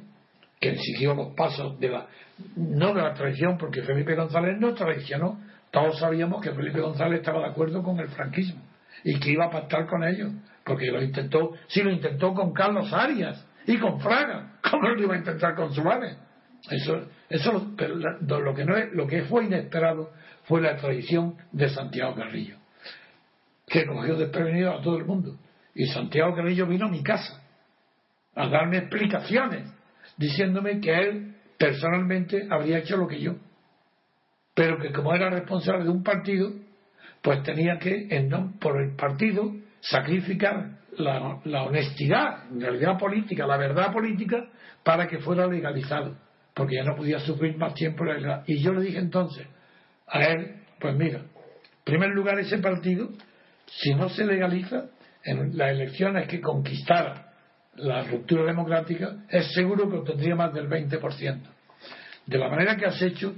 que 0.61 0.77
siguió 0.79 1.15
los 1.15 1.35
pasos 1.35 1.79
de 1.81 1.89
la 1.89 2.07
no 2.55 2.95
de 2.95 3.03
la 3.03 3.15
traición 3.15 3.59
porque 3.59 3.83
Felipe 3.83 4.15
González 4.15 4.59
no 4.59 4.75
traicionó 4.75 5.41
todos 5.77 5.99
sabíamos 5.99 6.43
que 6.43 6.53
Felipe 6.53 6.81
González 6.81 7.21
estaba 7.21 7.41
de 7.41 7.51
acuerdo 7.51 7.83
con 7.83 8.01
el 8.01 8.09
franquismo 8.09 8.63
y 9.05 9.21
que 9.21 9.33
iba 9.33 9.45
a 9.45 9.51
pactar 9.51 9.87
con 9.87 10.05
ellos, 10.05 10.33
porque 10.65 10.87
lo 10.87 11.03
intentó, 11.03 11.53
sí 11.67 11.83
lo 11.83 11.91
intentó 11.91 12.33
con 12.33 12.55
Carlos 12.55 12.91
Arias 12.95 13.47
y 13.67 13.77
con 13.77 14.01
Fraga, 14.01 14.55
¿cómo 14.71 14.89
lo 14.89 15.03
iba 15.03 15.15
a 15.15 15.19
intentar 15.19 15.55
con 15.55 15.75
Suárez? 15.75 16.17
Eso, 16.71 17.07
eso 17.29 17.53
lo 18.27 18.55
que 18.55 18.65
no 18.65 18.75
es, 18.75 18.91
lo 18.95 19.07
que 19.07 19.25
fue 19.25 19.45
inesperado 19.45 20.13
fue 20.45 20.63
la 20.63 20.77
traición 20.77 21.37
de 21.53 21.69
Santiago 21.69 22.15
Carrillo, 22.15 22.57
que 23.67 23.85
cogió 23.85 24.17
desprevenido 24.17 24.73
a 24.73 24.81
todo 24.81 24.97
el 24.97 25.05
mundo. 25.05 25.37
Y 25.75 25.85
Santiago 25.89 26.35
Carrillo 26.35 26.67
vino 26.67 26.87
a 26.87 26.91
mi 26.91 27.03
casa 27.03 27.43
a 28.35 28.49
darme 28.49 28.79
explicaciones, 28.79 29.71
diciéndome 30.17 30.81
que 30.81 30.95
él 30.99 31.35
personalmente 31.59 32.49
habría 32.51 32.79
hecho 32.79 32.97
lo 32.97 33.07
que 33.07 33.21
yo, 33.21 33.35
pero 34.57 34.79
que 34.79 34.91
como 34.91 35.15
era 35.15 35.29
responsable 35.29 35.85
de 35.85 35.91
un 35.91 36.03
partido, 36.03 36.51
pues 37.21 37.43
tenía 37.43 37.79
que, 37.79 38.09
por 38.59 38.81
el 38.81 38.97
partido, 38.97 39.53
sacrificar 39.81 40.79
la, 40.97 41.63
honestidad, 41.63 42.51
en 42.51 42.63
realidad 42.63 42.99
política, 42.99 43.47
la 43.47 43.59
verdad 43.59 43.93
política, 43.93 44.49
para 44.83 45.07
que 45.09 45.19
fuera 45.19 45.47
legalizado, 45.47 46.17
porque 46.55 46.77
ya 46.77 46.85
no 46.85 46.97
podía 46.97 47.19
sufrir 47.19 47.59
más 47.59 47.75
tiempo 47.75 48.03
la 48.07 48.45
Y 48.47 48.63
yo 48.63 48.73
le 48.73 48.81
dije 48.81 48.99
entonces 48.99 49.47
a 50.07 50.25
él, 50.25 50.63
pues 50.81 50.97
mira, 50.97 51.19
en 51.19 51.29
primer 51.85 52.09
lugar 52.11 52.39
ese 52.39 52.57
partido, 52.57 53.11
si 53.67 53.95
no 53.95 54.09
se 54.09 54.25
legaliza, 54.25 54.87
en 55.23 55.55
las 55.59 55.73
elecciones 55.73 56.29
que 56.29 56.41
conquistara 56.41 57.31
la 57.75 58.05
ruptura 58.05 58.45
democrática, 58.45 59.17
es 59.29 59.53
seguro 59.53 59.91
que 59.91 59.97
obtendría 59.97 60.35
más 60.35 60.55
del 60.55 60.67
20%. 60.67 61.41
De 62.25 62.39
la 62.39 62.49
manera 62.49 62.77
que 62.77 62.87
has 62.87 63.03
hecho, 63.03 63.35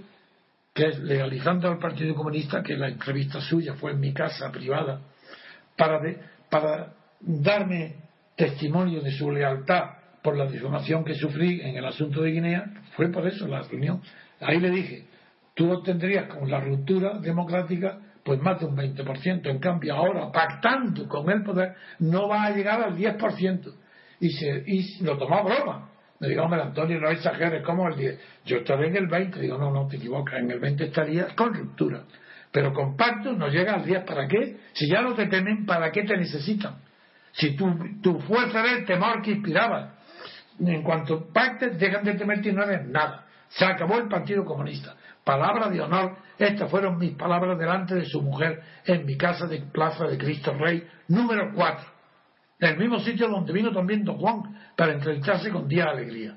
que 0.79 0.87
es 0.87 1.01
legalizando 1.01 1.69
al 1.69 1.79
Partido 1.81 2.15
Comunista, 2.15 2.63
que 2.63 2.77
la 2.77 2.87
entrevista 2.87 3.41
suya 3.41 3.75
fue 3.75 3.91
en 3.91 3.99
mi 3.99 4.13
casa 4.13 4.53
privada, 4.53 5.01
para, 5.77 6.01
para 6.49 6.93
darme 7.19 7.97
testimonio 8.37 9.01
de 9.01 9.11
su 9.11 9.29
lealtad 9.33 9.91
por 10.23 10.37
la 10.37 10.47
difamación 10.47 11.05
que 11.05 11.17
sufrí 11.17 11.61
en 11.63 11.77
el 11.77 11.85
asunto 11.85 12.23
de 12.23 12.31
Guinea, 12.31 12.65
fue 12.95 13.11
por 13.11 13.27
eso 13.27 13.49
la 13.49 13.63
reunión. 13.63 14.01
Ahí 14.41 14.61
le 14.61 14.71
dije, 14.71 15.07
tú 15.55 15.69
obtendrías 15.73 16.33
con 16.33 16.49
la 16.49 16.61
ruptura 16.61 17.19
democrática 17.19 17.99
pues 18.23 18.41
más 18.41 18.61
de 18.61 18.67
un 18.67 18.77
20%. 18.77 19.51
En 19.51 19.59
cambio, 19.59 19.97
ahora, 19.97 20.31
pactando 20.31 21.09
con 21.09 21.29
el 21.29 21.43
poder, 21.43 21.75
no 21.99 22.29
va 22.29 22.45
a 22.45 22.51
llegar 22.53 22.81
al 22.83 22.97
10%. 22.97 23.75
Y, 24.21 24.31
se, 24.31 24.63
y 24.65 25.03
lo 25.03 25.19
tomó 25.19 25.39
a 25.39 25.43
broma. 25.43 25.91
Me 26.21 26.29
digo, 26.29 26.43
hombre, 26.43 26.61
Antonio, 26.61 27.01
no 27.01 27.09
exageres, 27.11 27.63
¿cómo 27.65 27.89
el 27.89 27.97
10? 27.97 28.21
Yo 28.45 28.59
estaré 28.59 28.89
en 28.89 28.97
el 28.97 29.07
20. 29.07 29.39
Digo, 29.41 29.57
no, 29.57 29.71
no, 29.71 29.87
te 29.87 29.97
equivocas, 29.97 30.41
en 30.41 30.51
el 30.51 30.59
20 30.59 30.85
estaría 30.85 31.29
con 31.37 31.55
ruptura. 31.55 32.03
Pero 32.51 32.73
con 32.73 32.97
pacto 32.97 33.33
no 33.33 33.49
llega 33.49 33.75
al 33.75 33.85
10. 33.85 34.05
¿Para 34.05 34.27
qué? 34.27 34.57
Si 34.73 34.89
ya 34.89 35.03
no 35.03 35.15
te 35.15 35.27
temen, 35.27 35.65
¿para 35.65 35.93
qué 35.93 36.03
te 36.03 36.17
necesitan? 36.17 36.79
Si 37.33 37.55
tu, 37.55 38.01
tu 38.03 38.19
fuerza 38.21 38.61
era 38.61 38.79
el 38.79 38.85
temor 38.85 39.23
que 39.23 39.33
inspiraba. 39.33 39.95
En 40.59 40.83
cuanto 40.83 41.33
pactes, 41.33 41.79
dejan 41.79 42.03
de 42.03 42.15
temerte 42.15 42.49
y 42.49 42.53
no 42.53 42.65
eres 42.65 42.87
nada. 42.89 43.27
Se 43.49 43.65
acabó 43.65 43.99
el 43.99 44.09
Partido 44.09 44.45
Comunista. 44.45 44.97
Palabra 45.23 45.69
de 45.69 45.81
honor, 45.81 46.17
estas 46.37 46.69
fueron 46.71 46.99
mis 46.99 47.13
palabras 47.13 47.59
delante 47.59 47.95
de 47.95 48.07
su 48.07 48.23
mujer 48.23 48.61
en 48.87 49.07
mi 49.07 49.17
casa 49.17 49.47
de 49.47 49.61
Plaza 49.61 50.07
de 50.07 50.19
Cristo 50.19 50.53
Rey, 50.55 50.85
número 51.07 51.53
4 51.55 51.98
en 52.61 52.71
el 52.71 52.79
mismo 52.79 52.99
sitio 53.01 53.29
donde 53.29 53.53
vino 53.53 53.73
también 53.73 54.05
don 54.05 54.19
Juan 54.19 54.43
para 54.77 54.93
entrevistarse 54.93 55.51
con 55.51 55.69
Día 55.69 55.85
de 55.85 55.91
Alegría. 55.91 56.37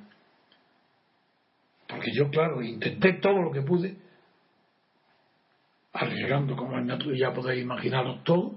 Porque 1.88 2.12
yo, 2.14 2.30
claro, 2.30 2.62
intenté 2.62 3.14
todo 3.14 3.42
lo 3.42 3.52
que 3.52 3.62
pude, 3.62 3.96
arriesgando 5.94 6.56
como 6.56 6.80
es 6.80 7.20
ya 7.20 7.34
podéis 7.34 7.64
imaginaros 7.64 8.24
todo, 8.24 8.56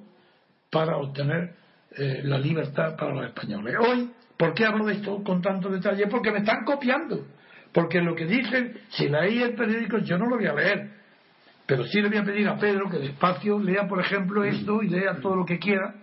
para 0.71 0.97
obtener 0.97 1.55
eh, 1.97 2.21
la 2.25 2.39
libertad 2.39 2.97
para 2.97 3.15
los 3.15 3.27
españoles. 3.27 3.75
Hoy, 3.81 4.11
¿por 4.37 4.55
qué 4.55 4.67
hablo 4.67 4.87
de 4.87 4.95
esto 4.95 5.23
con 5.25 5.41
tanto 5.41 5.69
detalle? 5.69 6.07
Porque 6.07 6.31
me 6.31 6.39
están 6.39 6.65
copiando. 6.65 7.27
Porque 7.73 8.01
lo 8.01 8.15
que 8.15 8.27
dicen, 8.27 8.79
si 8.91 9.09
leí 9.09 9.43
el 9.43 9.55
periódico, 9.55 9.99
yo 9.99 10.17
no 10.17 10.27
lo 10.27 10.37
voy 10.37 10.47
a 10.47 10.55
leer. 10.55 10.91
Pero 11.67 11.85
sí 11.85 12.01
le 12.01 12.09
voy 12.09 12.19
a 12.19 12.25
pedir 12.25 12.49
a 12.49 12.57
Pedro 12.57 12.89
que 12.89 12.99
despacio 12.99 13.59
lea, 13.59 13.89
por 13.89 14.01
ejemplo, 14.01 14.45
esto 14.45 14.83
y 14.83 14.89
lea 14.89 15.19
todo 15.21 15.35
lo 15.35 15.45
que 15.45 15.59
quiera 15.59 15.95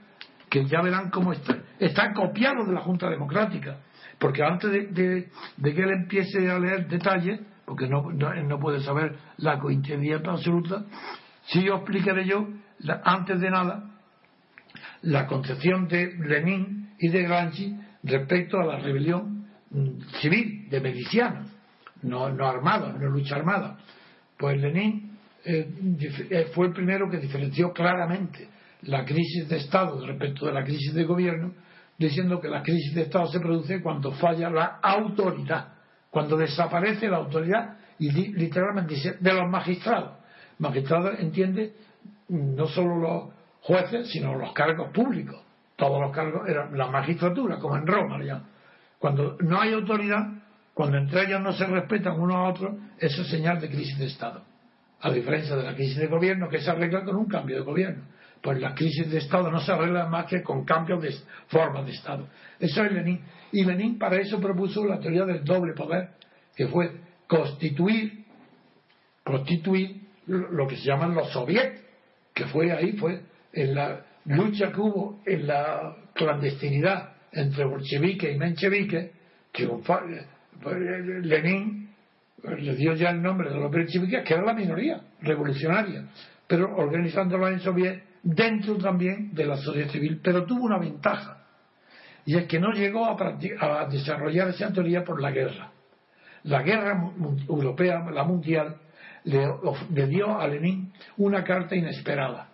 que 0.51 0.65
ya 0.65 0.81
verán 0.81 1.09
cómo 1.09 1.31
está, 1.31 1.59
está 1.79 2.11
copiado 2.11 2.65
de 2.65 2.73
la 2.73 2.81
Junta 2.81 3.09
Democrática, 3.09 3.77
porque 4.19 4.43
antes 4.43 4.69
de, 4.93 5.29
que 5.63 5.81
él 5.81 5.91
empiece 5.91 6.51
a 6.51 6.59
leer 6.59 6.89
detalles, 6.89 7.39
porque 7.65 7.87
no, 7.87 8.11
no, 8.11 8.59
puede 8.59 8.81
saber 8.81 9.15
la 9.37 9.57
coincidencia 9.57 10.17
absoluta, 10.17 10.83
si 11.45 11.63
yo 11.63 11.75
explicaré 11.75 12.25
yo, 12.25 12.49
antes 13.05 13.39
de 13.39 13.49
nada, 13.49 13.91
la 15.03 15.25
concepción 15.25 15.87
de 15.87 16.15
Lenin 16.17 16.95
y 16.99 17.07
de 17.07 17.23
Gramsci 17.23 17.73
respecto 18.03 18.59
a 18.59 18.65
la 18.65 18.77
rebelión 18.77 19.47
mm, 19.69 20.01
civil 20.19 20.67
de 20.69 20.81
milicianos, 20.81 21.47
no, 22.01 22.29
no 22.29 22.45
armada, 22.45 22.91
no 22.99 23.09
lucha 23.09 23.37
armada. 23.37 23.77
Pues 24.37 24.59
Lenin 24.59 25.17
eh, 25.45 25.73
eh, 26.29 26.51
fue 26.53 26.67
el 26.67 26.73
primero 26.73 27.09
que 27.09 27.17
diferenció 27.17 27.71
claramente 27.71 28.49
la 28.83 29.05
crisis 29.05 29.47
de 29.47 29.57
Estado 29.57 30.05
respecto 30.05 30.45
de 30.45 30.53
la 30.53 30.63
crisis 30.63 30.93
de 30.93 31.03
gobierno, 31.03 31.53
diciendo 31.97 32.39
que 32.39 32.47
la 32.47 32.63
crisis 32.63 32.95
de 32.95 33.03
Estado 33.03 33.27
se 33.27 33.39
produce 33.39 33.81
cuando 33.81 34.11
falla 34.13 34.49
la 34.49 34.79
autoridad, 34.81 35.73
cuando 36.09 36.35
desaparece 36.35 37.07
la 37.07 37.17
autoridad 37.17 37.77
y 37.99 38.11
literalmente 38.11 39.17
de 39.19 39.33
los 39.33 39.49
magistrados. 39.49 40.17
Magistrados 40.57 41.19
entiende 41.19 41.73
no 42.29 42.67
solo 42.67 42.97
los 42.97 43.33
jueces, 43.61 44.09
sino 44.09 44.35
los 44.35 44.53
cargos 44.53 44.91
públicos. 44.91 45.39
Todos 45.75 46.01
los 46.01 46.11
cargos 46.11 46.47
eran 46.47 46.77
la 46.77 46.87
magistratura, 46.87 47.57
como 47.59 47.77
en 47.77 47.87
Roma 47.87 48.23
ya. 48.23 48.43
Cuando 48.97 49.37
no 49.39 49.59
hay 49.59 49.73
autoridad, 49.73 50.27
cuando 50.73 50.97
entre 50.97 51.23
ellos 51.23 51.41
no 51.41 51.53
se 51.53 51.65
respetan 51.65 52.19
unos 52.19 52.35
a 52.35 52.43
otros, 52.43 52.75
eso 52.97 53.21
es 53.21 53.29
señal 53.29 53.59
de 53.59 53.69
crisis 53.69 53.97
de 53.97 54.05
Estado. 54.05 54.43
A 55.01 55.11
diferencia 55.11 55.55
de 55.55 55.63
la 55.63 55.75
crisis 55.75 55.97
de 55.97 56.07
gobierno 56.07 56.49
que 56.49 56.61
se 56.61 56.69
arregla 56.69 57.03
con 57.03 57.15
un 57.15 57.25
cambio 57.25 57.57
de 57.57 57.63
gobierno. 57.63 58.03
Pues 58.41 58.59
la 58.59 58.73
crisis 58.73 59.09
de 59.11 59.19
Estado 59.19 59.51
no 59.51 59.59
se 59.59 59.71
arregla 59.71 60.07
más 60.07 60.25
que 60.25 60.41
con 60.41 60.65
cambios 60.65 61.01
de 61.01 61.13
forma 61.47 61.83
de 61.83 61.91
Estado. 61.91 62.27
Eso 62.59 62.83
es 62.83 62.91
Lenin. 62.91 63.21
Y 63.51 63.63
Lenin 63.63 63.99
para 63.99 64.17
eso 64.17 64.39
propuso 64.39 64.85
la 64.85 64.99
teoría 64.99 65.25
del 65.25 65.43
doble 65.43 65.73
poder, 65.73 66.09
que 66.55 66.67
fue 66.67 66.91
constituir, 67.27 68.25
constituir 69.23 70.01
lo 70.25 70.67
que 70.67 70.77
se 70.77 70.83
llaman 70.85 71.13
los 71.13 71.31
soviets, 71.31 71.81
que 72.33 72.45
fue 72.45 72.71
ahí, 72.71 72.93
fue 72.93 73.21
en 73.53 73.75
la 73.75 74.05
lucha 74.25 74.71
que 74.71 74.79
hubo 74.79 75.21
en 75.25 75.47
la 75.47 75.95
clandestinidad 76.13 77.13
entre 77.31 77.65
bolcheviques 77.65 78.35
y 78.35 78.37
mencheviques, 78.37 79.11
pues, 79.51 80.77
Lenin 81.23 81.89
le 82.43 82.75
dio 82.75 82.93
ya 82.93 83.09
el 83.11 83.21
nombre 83.21 83.49
de 83.49 83.55
los 83.55 83.71
bolcheviques, 83.71 84.23
que 84.23 84.33
era 84.33 84.43
la 84.43 84.53
minoría 84.53 85.01
revolucionaria, 85.21 86.05
pero 86.47 86.75
organizándolo 86.75 87.47
en 87.47 87.59
soviet 87.59 88.03
dentro 88.23 88.77
también 88.77 89.33
de 89.33 89.45
la 89.45 89.57
sociedad 89.57 89.89
civil, 89.89 90.19
pero 90.23 90.45
tuvo 90.45 90.65
una 90.65 90.77
ventaja, 90.77 91.37
y 92.25 92.37
es 92.37 92.45
que 92.45 92.59
no 92.59 92.71
llegó 92.71 93.05
a, 93.05 93.17
a 93.59 93.85
desarrollar 93.87 94.49
esa 94.49 94.71
teoría 94.71 95.03
por 95.03 95.21
la 95.21 95.31
guerra. 95.31 95.71
La 96.43 96.61
guerra 96.61 97.11
europea, 97.47 98.09
la 98.11 98.23
mundial, 98.23 98.77
le, 99.23 99.47
le 99.93 100.07
dio 100.07 100.39
a 100.39 100.47
Lenin 100.47 100.91
una 101.17 101.43
carta 101.43 101.75
inesperada, 101.75 102.49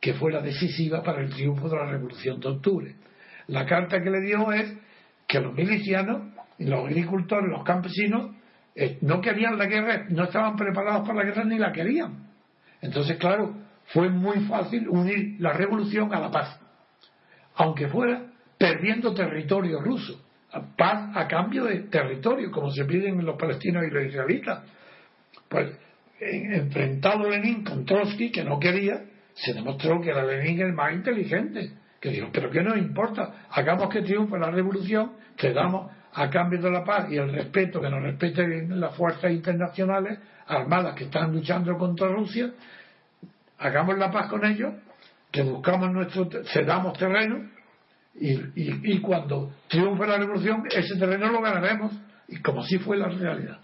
que 0.00 0.14
fue 0.14 0.32
la 0.32 0.40
decisiva 0.40 1.02
para 1.02 1.20
el 1.20 1.30
triunfo 1.30 1.68
de 1.68 1.76
la 1.76 1.86
Revolución 1.86 2.40
de 2.40 2.48
Octubre. 2.48 2.96
La 3.48 3.66
carta 3.66 4.02
que 4.02 4.10
le 4.10 4.20
dio 4.20 4.52
es 4.52 4.72
que 5.26 5.40
los 5.40 5.54
milicianos, 5.54 6.32
los 6.58 6.86
agricultores, 6.86 7.50
los 7.50 7.64
campesinos, 7.64 8.34
eh, 8.74 8.98
no 9.00 9.20
querían 9.20 9.58
la 9.58 9.66
guerra, 9.66 10.06
no 10.08 10.24
estaban 10.24 10.56
preparados 10.56 11.06
para 11.06 11.20
la 11.20 11.24
guerra 11.24 11.44
ni 11.44 11.58
la 11.58 11.72
querían. 11.72 12.28
Entonces, 12.80 13.16
claro, 13.16 13.54
fue 13.88 14.08
muy 14.08 14.40
fácil 14.40 14.88
unir 14.88 15.36
la 15.40 15.52
revolución 15.52 16.12
a 16.14 16.20
la 16.20 16.30
paz, 16.30 16.58
aunque 17.56 17.88
fuera 17.88 18.26
perdiendo 18.58 19.14
territorio 19.14 19.80
ruso. 19.80 20.24
Paz 20.76 21.10
a 21.14 21.28
cambio 21.28 21.64
de 21.64 21.80
territorio, 21.82 22.50
como 22.50 22.70
se 22.70 22.84
piden 22.84 23.24
los 23.24 23.36
palestinos 23.36 23.84
y 23.86 23.90
los 23.90 24.06
israelitas. 24.06 24.62
Pues 25.48 25.76
enfrentado 26.20 27.28
Lenin 27.28 27.62
con 27.64 27.84
Trotsky, 27.84 28.30
que 28.30 28.44
no 28.44 28.58
quería, 28.58 29.04
se 29.34 29.52
demostró 29.54 30.00
que 30.00 30.10
era 30.10 30.24
Lenin 30.24 30.60
el 30.60 30.72
más 30.72 30.92
inteligente, 30.92 31.72
que 32.00 32.10
dijo, 32.10 32.28
pero 32.32 32.50
¿qué 32.50 32.62
nos 32.62 32.78
importa? 32.78 33.46
Hagamos 33.50 33.88
que 33.88 34.02
triunfe 34.02 34.38
la 34.38 34.50
revolución, 34.50 35.12
que 35.36 35.52
damos 35.52 35.90
a 36.14 36.30
cambio 36.30 36.60
de 36.60 36.70
la 36.70 36.84
paz 36.84 37.10
y 37.10 37.16
el 37.16 37.32
respeto, 37.32 37.80
que 37.80 37.90
nos 37.90 38.02
respeten 38.02 38.80
las 38.80 38.96
fuerzas 38.96 39.30
internacionales 39.30 40.18
armadas 40.46 40.94
que 40.94 41.04
están 41.04 41.32
luchando 41.32 41.76
contra 41.76 42.08
Rusia, 42.08 42.50
hagamos 43.58 43.98
la 43.98 44.10
paz 44.10 44.28
con 44.28 44.44
ellos, 44.44 44.74
que 45.30 45.42
buscamos 45.42 45.90
nuestro, 45.92 46.28
cedamos 46.52 46.98
terreno 46.98 47.50
y, 48.14 48.92
y, 48.92 49.00
cuando 49.00 49.52
triunfe 49.68 50.06
la 50.06 50.18
revolución, 50.18 50.64
ese 50.70 50.96
terreno 50.96 51.30
lo 51.30 51.40
ganaremos, 51.40 51.92
y 52.26 52.40
como 52.40 52.62
si 52.62 52.78
fue 52.78 52.96
la 52.96 53.08
realidad. 53.08 53.58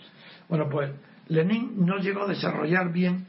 Bueno, 0.48 0.68
pues 0.70 0.90
Lenin 1.28 1.84
no 1.84 1.98
llegó 1.98 2.24
a 2.24 2.28
desarrollar 2.28 2.92
bien 2.92 3.26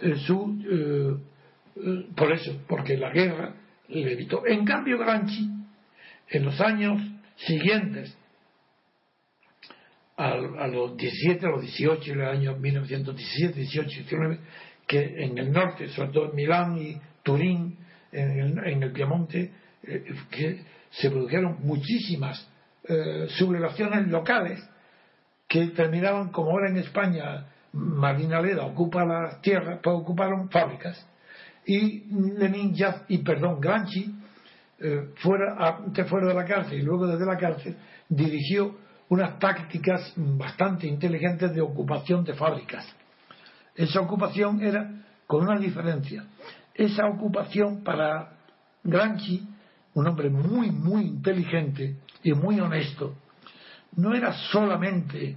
eh, 0.00 0.14
su. 0.26 0.62
Eh, 0.70 1.34
eh, 1.76 2.06
por 2.14 2.32
eso, 2.32 2.62
porque 2.68 2.96
la 2.96 3.10
guerra 3.10 3.54
le 3.88 4.12
evitó. 4.12 4.46
En 4.46 4.64
cambio, 4.64 4.98
Gramsci, 4.98 5.50
en 6.28 6.44
los 6.44 6.60
años 6.60 7.02
siguientes, 7.36 8.16
a, 10.16 10.36
los 10.68 10.96
17, 10.96 11.46
a 11.46 11.50
los 11.50 11.62
18, 11.62 12.12
en 12.12 12.18
los 12.18 12.28
años 12.28 12.60
1917, 12.60 13.60
18, 13.60 13.88
19, 13.88 14.38
que 14.86 15.24
en 15.24 15.38
el 15.38 15.52
norte, 15.52 15.88
sobre 15.88 16.10
todo 16.10 16.30
en 16.30 16.36
Milán 16.36 16.78
y 16.78 17.00
Turín, 17.22 17.78
en 18.12 18.30
el, 18.30 18.58
en 18.66 18.82
el 18.82 18.92
Piemonte, 18.92 19.50
que 20.30 20.62
se 20.90 21.10
produjeron 21.10 21.58
muchísimas 21.62 22.48
sublevaciones 23.28 24.08
locales 24.08 24.62
que 25.48 25.68
terminaban, 25.68 26.30
como 26.30 26.50
ahora 26.50 26.70
en 26.70 26.78
España 26.78 27.46
Marina 27.74 28.40
Leda 28.40 28.64
ocupa 28.64 29.04
las 29.04 29.40
tierras, 29.42 29.80
pues 29.82 29.96
ocuparon 29.96 30.48
fábricas. 30.48 31.06
Y 31.66 32.04
Lenin 32.38 32.74
ya, 32.74 33.04
y 33.08 33.18
perdón, 33.18 33.60
Gramsci, 33.60 34.14
eh, 34.80 35.10
fuera, 35.16 35.56
antes 35.58 36.08
fuera 36.08 36.28
de 36.28 36.34
la 36.34 36.44
cárcel 36.44 36.78
y 36.78 36.82
luego 36.82 37.06
desde 37.06 37.26
la 37.26 37.36
cárcel, 37.36 37.76
dirigió 38.08 38.76
unas 39.08 39.38
tácticas 39.38 40.12
bastante 40.16 40.86
inteligentes 40.86 41.54
de 41.54 41.60
ocupación 41.60 42.24
de 42.24 42.34
fábricas. 42.34 42.86
Esa 43.74 44.00
ocupación 44.00 44.62
era 44.62 44.90
con 45.26 45.42
una 45.42 45.58
diferencia. 45.58 46.24
Esa 46.74 47.06
ocupación 47.06 47.82
para 47.82 48.32
Gramsci, 48.82 49.46
un 49.94 50.06
hombre 50.06 50.28
muy, 50.30 50.70
muy 50.70 51.04
inteligente 51.04 51.96
y 52.22 52.32
muy 52.32 52.60
honesto, 52.60 53.14
no 53.96 54.14
era 54.14 54.32
solamente 54.32 55.36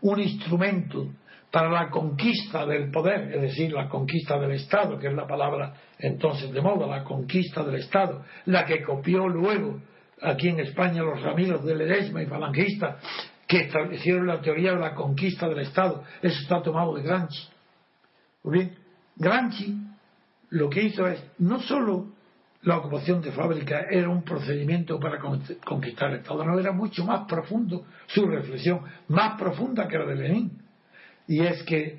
un 0.00 0.20
instrumento 0.20 1.08
para 1.50 1.70
la 1.70 1.90
conquista 1.90 2.66
del 2.66 2.90
poder, 2.90 3.32
es 3.34 3.42
decir, 3.42 3.72
la 3.72 3.88
conquista 3.88 4.38
del 4.38 4.52
Estado, 4.52 4.98
que 4.98 5.08
es 5.08 5.14
la 5.14 5.26
palabra 5.26 5.74
entonces 5.98 6.50
de 6.50 6.60
moda, 6.62 6.86
la 6.86 7.04
conquista 7.04 7.62
del 7.62 7.76
Estado, 7.76 8.24
la 8.46 8.64
que 8.64 8.82
copió 8.82 9.28
luego 9.28 9.80
aquí 10.22 10.48
en 10.48 10.60
España 10.60 11.02
los 11.02 11.20
Ramiros 11.20 11.64
de 11.64 11.76
Ledesma 11.76 12.22
y 12.22 12.26
falangistas 12.26 12.96
que 13.46 13.58
establecieron 13.58 14.26
la 14.26 14.40
teoría 14.40 14.72
de 14.72 14.80
la 14.80 14.94
conquista 14.94 15.48
del 15.48 15.60
Estado. 15.60 16.02
Eso 16.22 16.40
está 16.40 16.62
tomado 16.62 16.94
de 16.94 17.02
Gramsci. 17.02 17.48
Muy 18.44 18.58
bien, 18.58 18.78
Gramsci 19.16 19.82
lo 20.50 20.68
que 20.68 20.82
hizo 20.82 21.06
es 21.06 21.22
no 21.38 21.60
solo 21.60 22.12
la 22.62 22.76
ocupación 22.78 23.20
de 23.22 23.32
fábricas 23.32 23.86
era 23.90 24.08
un 24.08 24.22
procedimiento 24.22 25.00
para 25.00 25.18
conquistar 25.64 26.10
el 26.10 26.20
Estado, 26.20 26.44
no 26.44 26.58
era 26.58 26.72
mucho 26.72 27.04
más 27.04 27.26
profundo 27.26 27.86
su 28.06 28.26
reflexión, 28.26 28.82
más 29.08 29.38
profunda 29.38 29.88
que 29.88 29.98
la 29.98 30.06
de 30.06 30.14
Lenin. 30.14 30.62
Y 31.26 31.40
es 31.40 31.62
que 31.64 31.98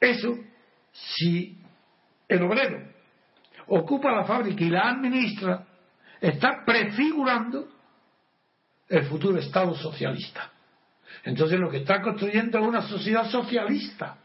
eso, 0.00 0.36
si 0.92 1.58
el 2.28 2.42
obrero 2.42 2.88
ocupa 3.68 4.10
la 4.10 4.24
fábrica 4.24 4.64
y 4.64 4.70
la 4.70 4.90
administra, 4.90 5.64
está 6.20 6.64
prefigurando 6.64 7.68
el 8.88 9.04
futuro 9.04 9.38
Estado 9.38 9.74
socialista. 9.76 10.50
Entonces 11.24 11.58
lo 11.58 11.70
que 11.70 11.78
está 11.78 12.02
construyendo 12.02 12.58
es 12.58 12.66
una 12.66 12.82
sociedad 12.82 13.30
socialista 13.30 14.18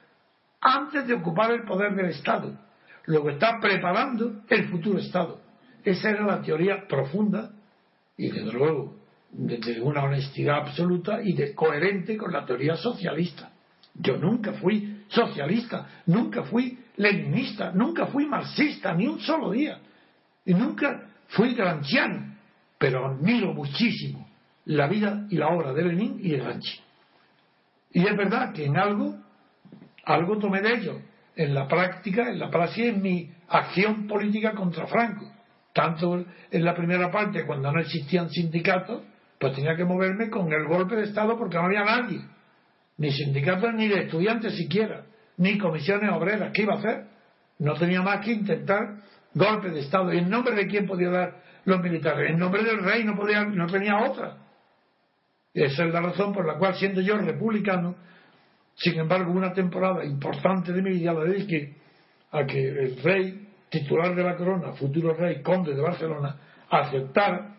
antes 0.61 1.07
de 1.07 1.13
ocupar 1.13 1.51
el 1.51 1.63
poder 1.63 1.95
del 1.95 2.07
Estado. 2.07 2.57
Lo 3.05 3.23
que 3.23 3.33
está 3.33 3.59
preparando 3.59 4.41
el 4.49 4.67
futuro 4.69 4.99
Estado. 4.99 5.39
Esa 5.83 6.09
era 6.09 6.25
la 6.25 6.41
teoría 6.41 6.87
profunda 6.87 7.51
y 8.17 8.29
desde 8.29 8.51
luego 8.51 8.95
de, 9.31 9.81
una 9.81 10.03
honestidad 10.03 10.57
absoluta 10.67 11.21
y 11.21 11.33
de 11.33 11.53
coherente 11.53 12.17
con 12.17 12.31
la 12.31 12.45
teoría 12.45 12.75
socialista. 12.75 13.51
Yo 13.93 14.17
nunca 14.17 14.53
fui 14.53 15.03
socialista, 15.07 15.87
nunca 16.05 16.43
fui 16.43 16.77
leninista, 16.97 17.71
nunca 17.71 18.07
fui 18.07 18.25
marxista, 18.25 18.93
ni 18.93 19.07
un 19.07 19.19
solo 19.19 19.51
día. 19.51 19.79
Y 20.45 20.53
nunca 20.53 21.07
fui 21.29 21.53
gramsciano, 21.55 22.35
pero 22.77 23.07
admiro 23.07 23.53
muchísimo 23.53 24.27
la 24.67 24.87
vida 24.87 25.25
y 25.29 25.37
la 25.37 25.47
obra 25.47 25.73
de 25.73 25.83
Lenin 25.83 26.19
y 26.21 26.29
de 26.31 26.37
Gramsci. 26.37 26.79
Y 27.93 28.05
es 28.05 28.17
verdad 28.17 28.53
que 28.53 28.65
en 28.65 28.77
algo, 28.77 29.15
algo 30.07 30.37
tomé 30.37 30.61
de 30.61 30.73
ello, 30.73 31.01
en 31.35 31.53
la 31.53 31.67
práctica, 31.67 32.29
en 32.29 32.39
la 32.39 32.49
práctica, 32.49 32.87
en 32.87 33.01
mi 33.01 33.31
acción 33.47 34.07
política 34.07 34.53
contra 34.53 34.87
Franco 34.87 35.37
tanto 35.77 36.25
en 36.49 36.65
la 36.65 36.73
primera 36.73 37.11
parte, 37.11 37.45
cuando 37.45 37.71
no 37.71 37.79
existían 37.79 38.31
sindicatos, 38.31 39.03
pues 39.39 39.53
tenía 39.53 39.75
que 39.75 39.85
moverme 39.85 40.27
con 40.27 40.51
el 40.51 40.65
golpe 40.65 40.95
de 40.95 41.03
Estado 41.03 41.37
porque 41.37 41.55
no 41.55 41.65
había 41.65 41.85
nadie, 41.85 42.19
ni 42.97 43.11
sindicatos 43.11 43.75
ni 43.75 43.87
de 43.87 44.05
estudiantes 44.05 44.57
siquiera, 44.57 45.03
ni 45.37 45.59
comisiones 45.59 46.09
obreras. 46.11 46.51
¿Qué 46.51 46.63
iba 46.63 46.73
a 46.73 46.77
hacer? 46.79 47.05
No 47.59 47.75
tenía 47.75 48.01
más 48.01 48.25
que 48.25 48.31
intentar 48.31 49.03
golpe 49.35 49.69
de 49.69 49.81
Estado. 49.81 50.11
¿Y 50.11 50.17
en 50.17 50.31
nombre 50.31 50.55
de 50.55 50.65
quién 50.65 50.87
podía 50.87 51.11
dar 51.11 51.35
los 51.65 51.79
militares? 51.79 52.31
En 52.31 52.39
nombre 52.39 52.63
del 52.63 52.83
rey 52.83 53.03
no, 53.03 53.15
podía, 53.15 53.43
no 53.43 53.67
tenía 53.67 53.99
otra. 53.99 54.37
esa 55.53 55.85
es 55.85 55.93
la 55.93 56.01
razón 56.01 56.33
por 56.33 56.47
la 56.47 56.57
cual, 56.57 56.73
siendo 56.73 57.01
yo 57.01 57.19
republicano, 57.19 57.95
sin 58.77 58.99
embargo, 58.99 59.31
una 59.31 59.53
temporada 59.53 60.05
importante 60.05 60.71
de 60.71 60.81
mi 60.81 60.91
vida 60.91 61.13
la 61.13 61.23
dediqué 61.23 61.75
a 62.31 62.45
que 62.45 62.67
el 62.67 63.01
rey 63.01 63.47
titular 63.69 64.15
de 64.15 64.23
la 64.23 64.35
corona, 64.35 64.73
futuro 64.73 65.13
rey, 65.13 65.41
conde 65.41 65.73
de 65.73 65.81
Barcelona, 65.81 66.37
aceptara 66.69 67.55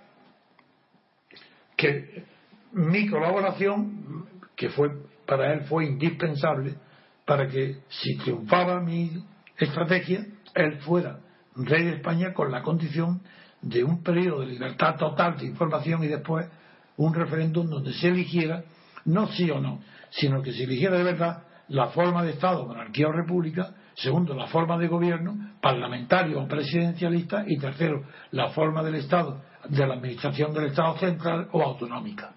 que 1.76 2.24
mi 2.72 3.08
colaboración, 3.08 4.26
que 4.54 4.68
fue 4.70 4.90
para 5.26 5.52
él 5.52 5.62
fue 5.62 5.86
indispensable 5.86 6.74
para 7.24 7.48
que 7.48 7.80
si 7.88 8.16
triunfaba 8.16 8.80
mi 8.80 9.22
estrategia, 9.58 10.24
él 10.54 10.78
fuera 10.80 11.18
rey 11.56 11.84
de 11.84 11.96
España 11.96 12.32
con 12.32 12.50
la 12.50 12.62
condición 12.62 13.20
de 13.60 13.82
un 13.82 14.02
periodo 14.02 14.40
de 14.40 14.46
libertad 14.46 14.96
total 14.96 15.36
de 15.36 15.46
información 15.46 16.02
y 16.04 16.06
después 16.06 16.46
un 16.96 17.12
referéndum 17.12 17.68
donde 17.68 17.92
se 17.92 18.08
eligiera 18.08 18.64
no 19.04 19.26
sí 19.28 19.50
o 19.50 19.60
no, 19.60 19.80
sino 20.11 20.42
que 20.42 20.52
se 20.52 20.64
eligiera 20.64 20.96
de 20.96 21.04
verdad 21.04 21.42
la 21.68 21.88
forma 21.88 22.22
de 22.22 22.30
Estado, 22.30 22.66
monarquía 22.66 23.09
o 23.09 23.12
república, 23.12 23.74
segundo, 23.94 24.34
la 24.34 24.46
forma 24.46 24.78
de 24.78 24.88
gobierno, 24.88 25.52
parlamentario 25.61 26.40
o 26.40 26.48
presidencialista, 26.48 27.44
y 27.46 27.59
tercero, 27.59 28.04
la 28.30 28.50
forma 28.50 28.82
del 28.82 28.96
Estado, 28.96 29.42
de 29.68 29.86
la 29.86 29.94
administración 29.94 30.54
del 30.54 30.66
Estado 30.66 30.96
central 30.98 31.48
o 31.52 31.62
autonómica. 31.62 32.32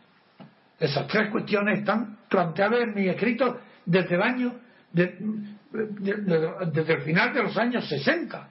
Esas 0.79 1.07
tres 1.07 1.29
cuestiones 1.29 1.79
están 1.79 2.17
planteadas 2.27 2.81
en 2.81 2.95
mi 2.95 3.07
escrito 3.07 3.59
desde 3.85 4.15
el 4.15 4.21
año, 4.21 4.55
desde 4.91 6.93
el 6.93 7.01
final 7.03 7.33
de 7.33 7.43
los 7.43 7.57
años 7.57 7.87
60. 7.87 8.49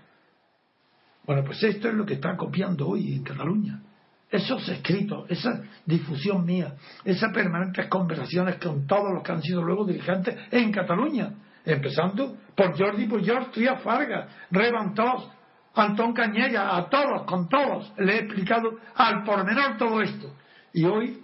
Bueno, 1.26 1.44
pues 1.44 1.62
esto 1.62 1.88
es 1.88 1.94
lo 1.94 2.06
que 2.06 2.14
está 2.14 2.36
copiando 2.36 2.88
hoy 2.88 3.14
en 3.14 3.24
Cataluña. 3.24 3.82
Esos 4.30 4.68
escritos, 4.68 5.28
esa 5.28 5.62
difusión 5.84 6.44
mía, 6.44 6.74
esas 7.04 7.32
permanentes 7.32 7.88
conversaciones 7.88 8.56
con 8.56 8.86
todos 8.86 9.12
los 9.12 9.22
que 9.24 9.32
han 9.32 9.42
sido 9.42 9.62
luego 9.62 9.84
dirigentes 9.84 10.36
en 10.52 10.70
Cataluña, 10.70 11.32
empezando 11.64 12.36
por 12.54 12.78
Jordi 12.78 13.06
Pujol, 13.06 13.50
Trías 13.50 13.82
Fargas, 13.82 14.28
Reventós, 14.50 15.28
Antón 15.74 16.12
Cañella, 16.12 16.76
a 16.76 16.88
todos, 16.88 17.24
con 17.24 17.48
todos, 17.48 17.92
le 17.98 18.14
he 18.14 18.18
explicado 18.20 18.78
al 18.94 19.24
pormenor 19.24 19.76
todo 19.76 20.00
esto. 20.00 20.34
Y 20.72 20.84
hoy 20.84 21.22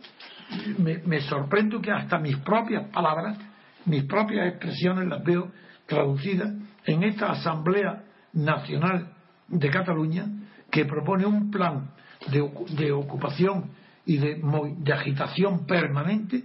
me, 0.79 0.99
me 0.99 1.21
sorprendo 1.21 1.81
que 1.81 1.93
hasta 1.93 2.19
mis 2.19 2.37
propias 2.39 2.89
palabras, 2.91 3.39
mis 3.85 4.05
propias 4.05 4.49
expresiones 4.49 5.09
las 5.09 5.23
veo 5.23 5.53
traducidas 5.87 6.53
en 6.85 7.03
esta 7.05 7.31
Asamblea 7.31 8.03
Nacional 8.33 9.13
de 9.49 9.71
Cataluña 9.71 10.27
que 10.71 10.85
propone 10.85 11.25
un 11.25 11.51
plan 11.51 11.91
de, 12.31 12.93
ocupación 12.93 13.71
y 14.05 14.19
de, 14.19 14.93
agitación 14.93 15.67
permanente 15.67 16.45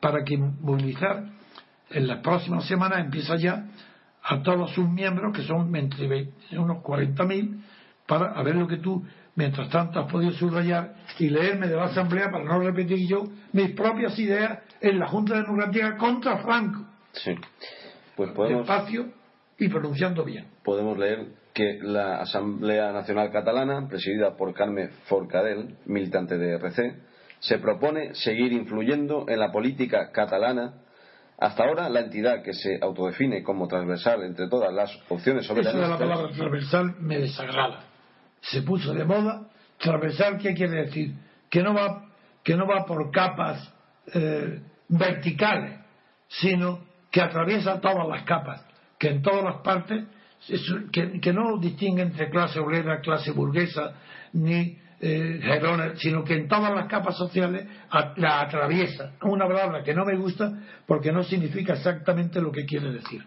para 0.00 0.24
que 0.24 0.36
movilizar 0.36 1.24
en 1.90 2.06
las 2.06 2.18
próximas 2.18 2.66
semanas 2.66 3.00
empieza 3.00 3.36
ya 3.36 3.66
a 4.22 4.42
todos 4.42 4.72
sus 4.72 4.88
miembros, 4.88 5.34
que 5.34 5.42
son 5.42 5.74
entre 5.74 6.32
unos 6.52 6.78
40.000, 6.78 7.62
para 8.06 8.32
a 8.32 8.42
ver 8.42 8.56
lo 8.56 8.66
que 8.66 8.76
tú, 8.76 9.04
mientras 9.34 9.68
tanto, 9.70 10.00
has 10.00 10.10
podido 10.10 10.32
subrayar 10.32 10.94
y 11.18 11.30
leerme 11.30 11.68
de 11.68 11.76
la 11.76 11.84
Asamblea 11.84 12.30
para 12.30 12.44
no 12.44 12.60
repetir 12.60 13.08
yo 13.08 13.24
mis 13.52 13.70
propias 13.70 14.18
ideas 14.18 14.60
en 14.80 14.98
la 14.98 15.06
Junta 15.08 15.36
Democrática 15.36 15.96
contra 15.96 16.38
Franco. 16.38 16.86
Sí. 17.12 17.34
Pues 18.16 18.30
podemos. 18.32 18.66
Despacio 18.66 19.08
y 19.58 19.68
pronunciando 19.68 20.24
bien. 20.24 20.46
Podemos 20.62 20.98
leer 20.98 21.39
que 21.60 21.78
la 21.82 22.22
Asamblea 22.22 22.90
Nacional 22.90 23.30
Catalana, 23.30 23.86
presidida 23.86 24.34
por 24.34 24.54
Carme 24.54 24.88
Forcadell, 25.04 25.76
militante 25.84 26.38
de 26.38 26.54
RC, 26.54 26.96
se 27.38 27.58
propone 27.58 28.14
seguir 28.14 28.50
influyendo 28.54 29.26
en 29.28 29.38
la 29.38 29.52
política 29.52 30.10
catalana. 30.10 30.72
Hasta 31.38 31.64
ahora, 31.64 31.90
la 31.90 32.00
entidad 32.00 32.42
que 32.42 32.54
se 32.54 32.78
autodefine 32.80 33.42
como 33.42 33.68
transversal 33.68 34.22
entre 34.22 34.48
todas 34.48 34.72
las 34.72 34.90
opciones 35.10 35.44
soberanistas. 35.44 35.82
Eso 35.82 35.98
de 35.98 36.06
la 36.06 36.14
palabra 36.14 36.34
transversal 36.34 36.94
me 36.98 37.18
desagrada. 37.18 37.84
Se 38.40 38.62
puso 38.62 38.94
de 38.94 39.04
moda. 39.04 39.46
Transversal, 39.76 40.38
¿qué 40.38 40.54
quiere 40.54 40.84
decir? 40.86 41.14
Que 41.50 41.62
no 41.62 41.74
va, 41.74 42.06
que 42.42 42.56
no 42.56 42.66
va 42.66 42.86
por 42.86 43.10
capas 43.10 43.70
eh, 44.14 44.62
verticales, 44.88 45.78
sino 46.26 46.86
que 47.10 47.20
atraviesa 47.20 47.82
todas 47.82 48.08
las 48.08 48.22
capas, 48.22 48.64
que 48.98 49.08
en 49.08 49.20
todas 49.20 49.44
las 49.44 49.56
partes 49.60 50.04
que, 50.92 51.32
no 51.32 51.58
distingue 51.58 52.02
entre 52.02 52.30
clase 52.30 52.58
obrera, 52.58 53.00
clase 53.00 53.32
burguesa, 53.32 53.94
ni 54.32 54.78
eh, 55.00 55.94
sino 55.96 56.24
que 56.24 56.34
en 56.34 56.48
todas 56.48 56.74
las 56.74 56.86
capas 56.86 57.16
sociales 57.16 57.66
la 58.16 58.40
atraviesa. 58.42 59.12
Una 59.22 59.46
palabra 59.46 59.82
que 59.82 59.94
no 59.94 60.04
me 60.04 60.16
gusta 60.16 60.50
porque 60.86 61.12
no 61.12 61.22
significa 61.22 61.74
exactamente 61.74 62.40
lo 62.40 62.52
que 62.52 62.64
quiere 62.64 62.92
decir. 62.92 63.22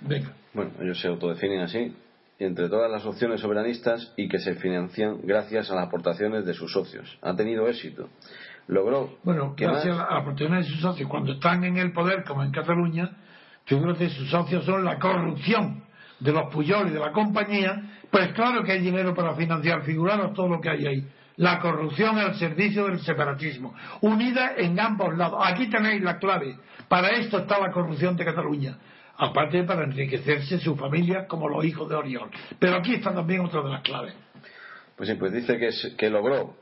Venga. 0.00 0.32
Bueno, 0.54 0.72
ellos 0.80 1.00
se 1.00 1.08
autodefinen 1.08 1.60
así, 1.60 1.94
entre 2.38 2.68
todas 2.68 2.90
las 2.90 3.04
opciones 3.06 3.40
soberanistas 3.40 4.12
y 4.16 4.28
que 4.28 4.38
se 4.38 4.54
financian 4.56 5.18
gracias 5.22 5.70
a 5.70 5.74
las 5.74 5.88
aportaciones 5.88 6.44
de 6.44 6.54
sus 6.54 6.72
socios. 6.72 7.18
Ha 7.22 7.34
tenido 7.34 7.68
éxito. 7.68 8.08
Logró. 8.68 9.18
Bueno, 9.24 9.54
gracias 9.56 9.98
a 9.98 10.02
las 10.02 10.22
aportaciones 10.22 10.66
de 10.66 10.72
sus 10.72 10.80
socios. 10.80 11.08
Cuando 11.08 11.32
están 11.32 11.64
en 11.64 11.78
el 11.78 11.92
poder, 11.92 12.24
como 12.24 12.42
en 12.42 12.52
Cataluña, 12.52 13.10
que 13.64 14.08
sus 14.10 14.30
socios 14.30 14.64
son 14.64 14.84
la 14.84 14.98
corrupción 14.98 15.82
de 16.22 16.32
los 16.32 16.52
Puyol 16.52 16.88
y 16.88 16.92
de 16.92 17.00
la 17.00 17.12
compañía, 17.12 17.82
pues 18.10 18.32
claro 18.32 18.62
que 18.62 18.72
hay 18.72 18.80
dinero 18.80 19.14
para 19.14 19.34
financiar, 19.34 19.82
figuraros 19.82 20.32
todo 20.34 20.48
lo 20.48 20.60
que 20.60 20.70
hay 20.70 20.86
ahí. 20.86 21.06
La 21.36 21.58
corrupción 21.58 22.18
al 22.18 22.36
servicio 22.36 22.86
del 22.86 23.00
separatismo, 23.00 23.74
unida 24.02 24.52
en 24.56 24.78
ambos 24.78 25.16
lados. 25.16 25.40
Aquí 25.44 25.68
tenéis 25.68 26.02
la 26.02 26.18
clave. 26.18 26.56
Para 26.88 27.08
esto 27.08 27.38
está 27.38 27.58
la 27.58 27.72
corrupción 27.72 28.16
de 28.16 28.24
Cataluña. 28.24 28.78
Aparte 29.16 29.64
para 29.64 29.84
enriquecerse 29.84 30.58
su 30.58 30.76
familia 30.76 31.26
como 31.26 31.48
los 31.48 31.64
hijos 31.64 31.88
de 31.88 31.96
Oriol. 31.96 32.30
Pero 32.58 32.76
aquí 32.76 32.94
está 32.94 33.14
también 33.14 33.40
otra 33.40 33.62
de 33.62 33.70
las 33.70 33.82
claves. 33.82 34.14
Pues 34.96 35.08
sí, 35.08 35.14
pues 35.16 35.32
dice 35.32 35.58
que, 35.58 35.70
que 35.96 36.10
logró 36.10 36.54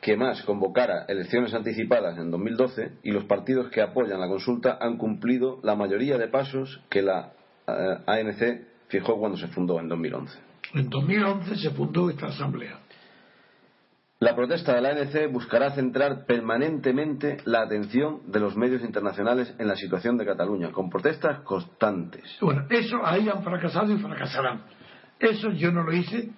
que 0.00 0.16
más 0.16 0.42
convocara 0.42 1.06
elecciones 1.08 1.54
anticipadas 1.54 2.18
en 2.18 2.30
2012 2.30 2.98
y 3.02 3.10
los 3.10 3.24
partidos 3.24 3.70
que 3.70 3.80
apoyan 3.80 4.20
la 4.20 4.28
consulta 4.28 4.78
han 4.80 4.98
cumplido 4.98 5.60
la 5.62 5.76
mayoría 5.76 6.18
de 6.18 6.28
pasos 6.28 6.80
que 6.90 7.02
la 7.02 7.32
ANC 7.66 8.88
fijó 8.88 9.18
cuando 9.18 9.38
se 9.38 9.48
fundó 9.48 9.80
en 9.80 9.88
2011. 9.88 10.38
En 10.74 10.88
2011 10.88 11.56
se 11.56 11.70
fundó 11.70 12.10
esta 12.10 12.26
asamblea. 12.26 12.78
La 14.22 14.36
protesta 14.36 14.74
de 14.74 14.80
la 14.80 14.90
ANC 14.90 15.32
buscará 15.32 15.72
centrar 15.72 16.26
permanentemente 16.26 17.38
la 17.44 17.62
atención 17.62 18.20
de 18.30 18.38
los 18.38 18.56
medios 18.56 18.82
internacionales 18.82 19.52
en 19.58 19.66
la 19.66 19.74
situación 19.74 20.16
de 20.16 20.24
Cataluña, 20.24 20.70
con 20.70 20.88
protestas 20.88 21.40
constantes. 21.40 22.22
Bueno, 22.40 22.64
eso 22.70 23.04
ahí 23.04 23.28
han 23.28 23.42
fracasado 23.42 23.92
y 23.92 23.98
fracasarán. 23.98 24.62
Eso 25.18 25.50
yo 25.50 25.72
no 25.72 25.82
lo 25.82 25.92
hice, 25.92 26.30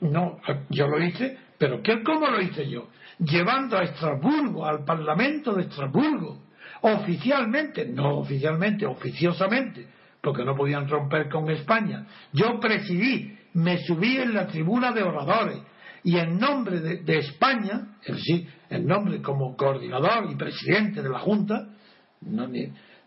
no, 0.00 0.38
yo 0.70 0.86
lo 0.86 1.04
hice, 1.04 1.36
pero 1.58 1.82
¿qué, 1.82 2.02
¿cómo 2.02 2.28
lo 2.28 2.40
hice 2.40 2.66
yo? 2.68 2.88
Llevando 3.18 3.76
a 3.76 3.84
Estrasburgo, 3.84 4.64
al 4.64 4.82
Parlamento 4.84 5.52
de 5.52 5.64
Estrasburgo, 5.64 6.44
oficialmente, 6.80 7.84
no 7.86 8.20
oficialmente, 8.20 8.86
oficiosamente, 8.86 9.86
porque 10.22 10.44
no 10.44 10.54
podían 10.54 10.88
romper 10.88 11.28
con 11.28 11.50
España. 11.50 12.06
Yo 12.32 12.58
presidí, 12.60 13.36
me 13.54 13.78
subí 13.84 14.16
en 14.16 14.32
la 14.32 14.46
tribuna 14.46 14.92
de 14.92 15.02
oradores 15.02 15.58
y 16.04 16.16
en 16.16 16.38
nombre 16.38 16.80
de, 16.80 17.18
España, 17.18 17.96
es 18.02 18.16
decir, 18.16 18.48
en 18.70 18.86
nombre 18.86 19.20
como 19.20 19.56
coordinador 19.56 20.30
y 20.30 20.36
presidente 20.36 21.02
de 21.02 21.08
la 21.08 21.18
Junta, 21.18 21.68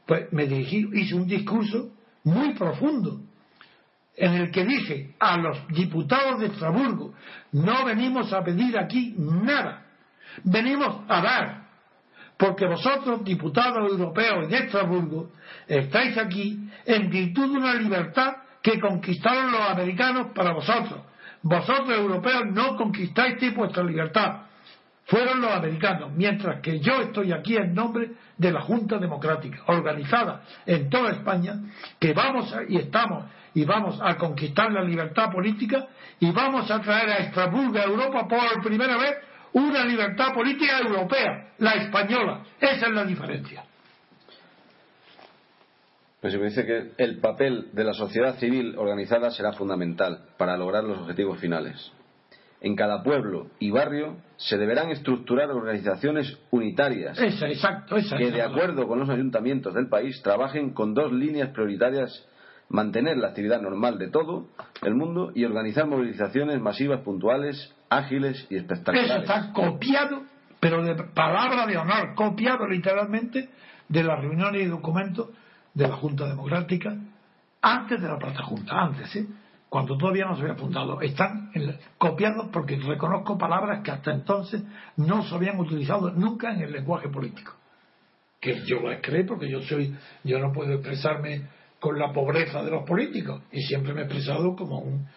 pues 0.06 0.32
me 0.32 0.46
dirigí, 0.46 0.88
hice 0.94 1.16
un 1.16 1.26
discurso 1.26 1.92
muy 2.26 2.54
profundo 2.54 3.22
en 4.18 4.34
el 4.34 4.52
que 4.52 4.66
dije 4.66 5.16
a 5.20 5.38
los 5.38 5.68
diputados 5.68 6.40
de 6.40 6.48
Estrasburgo, 6.48 7.14
no 7.52 7.86
venimos 7.86 8.32
a 8.32 8.44
pedir 8.44 8.78
aquí 8.78 9.14
nada, 9.18 9.86
venimos 10.44 11.04
a 11.08 11.22
dar, 11.22 11.65
porque 12.38 12.66
vosotros, 12.66 13.24
diputados 13.24 13.92
europeos 13.92 14.50
de 14.50 14.58
Estrasburgo, 14.58 15.30
estáis 15.68 16.18
aquí 16.18 16.70
en 16.86 17.10
virtud 17.10 17.54
de 17.54 17.58
una 17.58 17.74
libertad 17.76 18.36
que 18.62 18.80
conquistaron 18.80 19.52
los 19.52 19.62
americanos 19.62 20.28
para 20.34 20.52
vosotros. 20.52 21.02
Vosotros, 21.44 21.90
europeos, 21.90 22.46
no 22.52 22.76
conquistasteis 22.76 23.56
vuestra 23.56 23.84
libertad. 23.84 24.42
Fueron 25.06 25.40
los 25.40 25.52
americanos, 25.52 26.12
mientras 26.16 26.62
que 26.62 26.80
yo 26.80 27.00
estoy 27.02 27.32
aquí 27.32 27.56
en 27.56 27.76
nombre 27.76 28.12
de 28.38 28.52
la 28.52 28.62
Junta 28.62 28.98
Democrática, 28.98 29.62
organizada 29.68 30.42
en 30.66 30.90
toda 30.90 31.12
España, 31.12 31.60
que 32.00 32.14
vamos 32.14 32.54
y 32.68 32.78
estamos 32.78 33.26
y 33.54 33.64
vamos 33.64 34.00
a 34.02 34.18
conquistar 34.18 34.72
la 34.72 34.82
libertad 34.82 35.32
política 35.32 35.88
y 36.20 36.32
vamos 36.32 36.70
a 36.72 36.82
traer 36.82 37.10
a 37.10 37.18
Estrasburgo, 37.18 37.78
a 37.78 37.84
Europa, 37.84 38.28
por 38.28 38.64
primera 38.64 38.98
vez, 38.98 39.16
una 39.56 39.86
libertad 39.86 40.34
política 40.34 40.80
europea, 40.80 41.54
la 41.60 41.72
española. 41.76 42.44
Esa 42.60 42.88
es 42.88 42.94
la 42.94 43.06
diferencia. 43.06 43.64
Pues 46.20 46.34
se 46.34 46.40
me 46.40 46.46
dice 46.46 46.66
que 46.66 46.92
el 46.98 47.20
papel 47.20 47.70
de 47.72 47.84
la 47.86 47.94
sociedad 47.94 48.36
civil 48.36 48.76
organizada 48.78 49.32
será 49.32 49.54
fundamental 49.54 50.26
para 50.38 50.58
lograr 50.58 50.84
los 50.84 51.00
objetivos 51.00 51.40
finales. 51.40 51.92
En 52.60 52.76
cada 52.76 53.04
pueblo 53.04 53.48
y 53.60 53.70
barrio 53.70 54.18
se 54.38 54.58
deberán 54.58 54.90
estructurar 54.90 55.52
organizaciones 55.52 56.38
unitarias 56.52 57.18
exacto, 57.20 57.96
que, 58.18 58.32
de 58.32 58.42
acuerdo 58.42 58.88
con 58.88 59.00
los 59.00 59.10
ayuntamientos 59.10 59.74
del 59.74 59.88
país, 59.88 60.22
trabajen 60.24 60.74
con 60.74 60.94
dos 60.94 61.14
líneas 61.14 61.52
prioritarias 61.52 62.28
mantener 62.70 63.18
la 63.18 63.28
actividad 63.28 63.62
normal 63.62 64.00
de 64.00 64.10
todo 64.10 64.48
el 64.82 64.96
mundo 64.96 65.32
y 65.36 65.46
organizar 65.46 65.86
movilizaciones 65.86 66.60
masivas 66.60 67.02
puntuales, 67.02 67.75
ágiles 67.90 68.48
y 68.50 68.58
espectaculares. 68.58 69.10
Eso 69.10 69.20
está 69.20 69.54
copiado, 69.54 70.24
pero 70.60 70.84
de 70.84 70.96
palabra 71.14 71.66
de 71.66 71.78
honor, 71.78 72.16
copiado 72.16 72.68
literalmente 72.68 73.50
de 73.88 74.04
las 74.04 74.20
reuniones 74.20 74.64
y 74.64 74.66
documentos 74.66 75.30
de 75.74 75.88
la 75.88 75.96
Junta 75.96 76.28
Democrática 76.28 76.96
antes 77.62 78.02
de 78.02 78.08
la 78.08 78.18
Plata 78.18 78.44
Junta, 78.44 78.80
antes, 78.80 79.16
¿eh? 79.16 79.26
cuando 79.70 79.98
todavía 79.98 80.26
no 80.26 80.36
se 80.36 80.42
había 80.44 80.54
apuntado. 80.54 81.02
Están 81.02 81.52
copiados 81.98 82.50
porque 82.54 82.78
reconozco 82.78 83.38
palabras 83.38 83.82
que 83.84 83.92
hasta 83.92 84.12
entonces 84.12 84.64
no 84.98 85.24
se 85.24 85.36
habían 85.36 85.60
utilizado 85.60 86.12
nunca 86.12 86.54
en 86.54 86.62
el 86.62 86.72
lenguaje 86.72 87.10
político. 87.10 87.54
Que 88.40 88.64
yo 88.66 88.80
las 88.82 89.02
creo 89.02 89.26
porque 89.26 89.50
yo 89.50 89.62
soy, 89.62 89.96
yo 90.24 90.40
no 90.40 90.54
puedo 90.54 90.74
expresarme 90.74 91.48
con 91.80 91.98
la 92.00 92.14
pobreza 92.14 92.64
de 92.64 92.72
los 92.72 92.88
políticos 92.88 93.42
y 93.52 93.62
siempre 93.64 93.94
me 93.94 94.02
he 94.02 94.04
expresado 94.06 94.56
como 94.56 94.80
un 94.80 95.08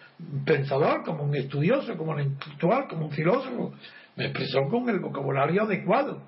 pensador, 0.45 1.03
como 1.03 1.23
un 1.23 1.35
estudioso, 1.35 1.95
como 1.97 2.11
un 2.11 2.21
intelectual, 2.21 2.87
como 2.87 3.05
un 3.05 3.11
filósofo. 3.11 3.73
Me 4.15 4.25
he 4.25 4.27
expresado 4.27 4.67
con 4.69 4.89
el 4.89 4.99
vocabulario 4.99 5.63
adecuado, 5.63 6.21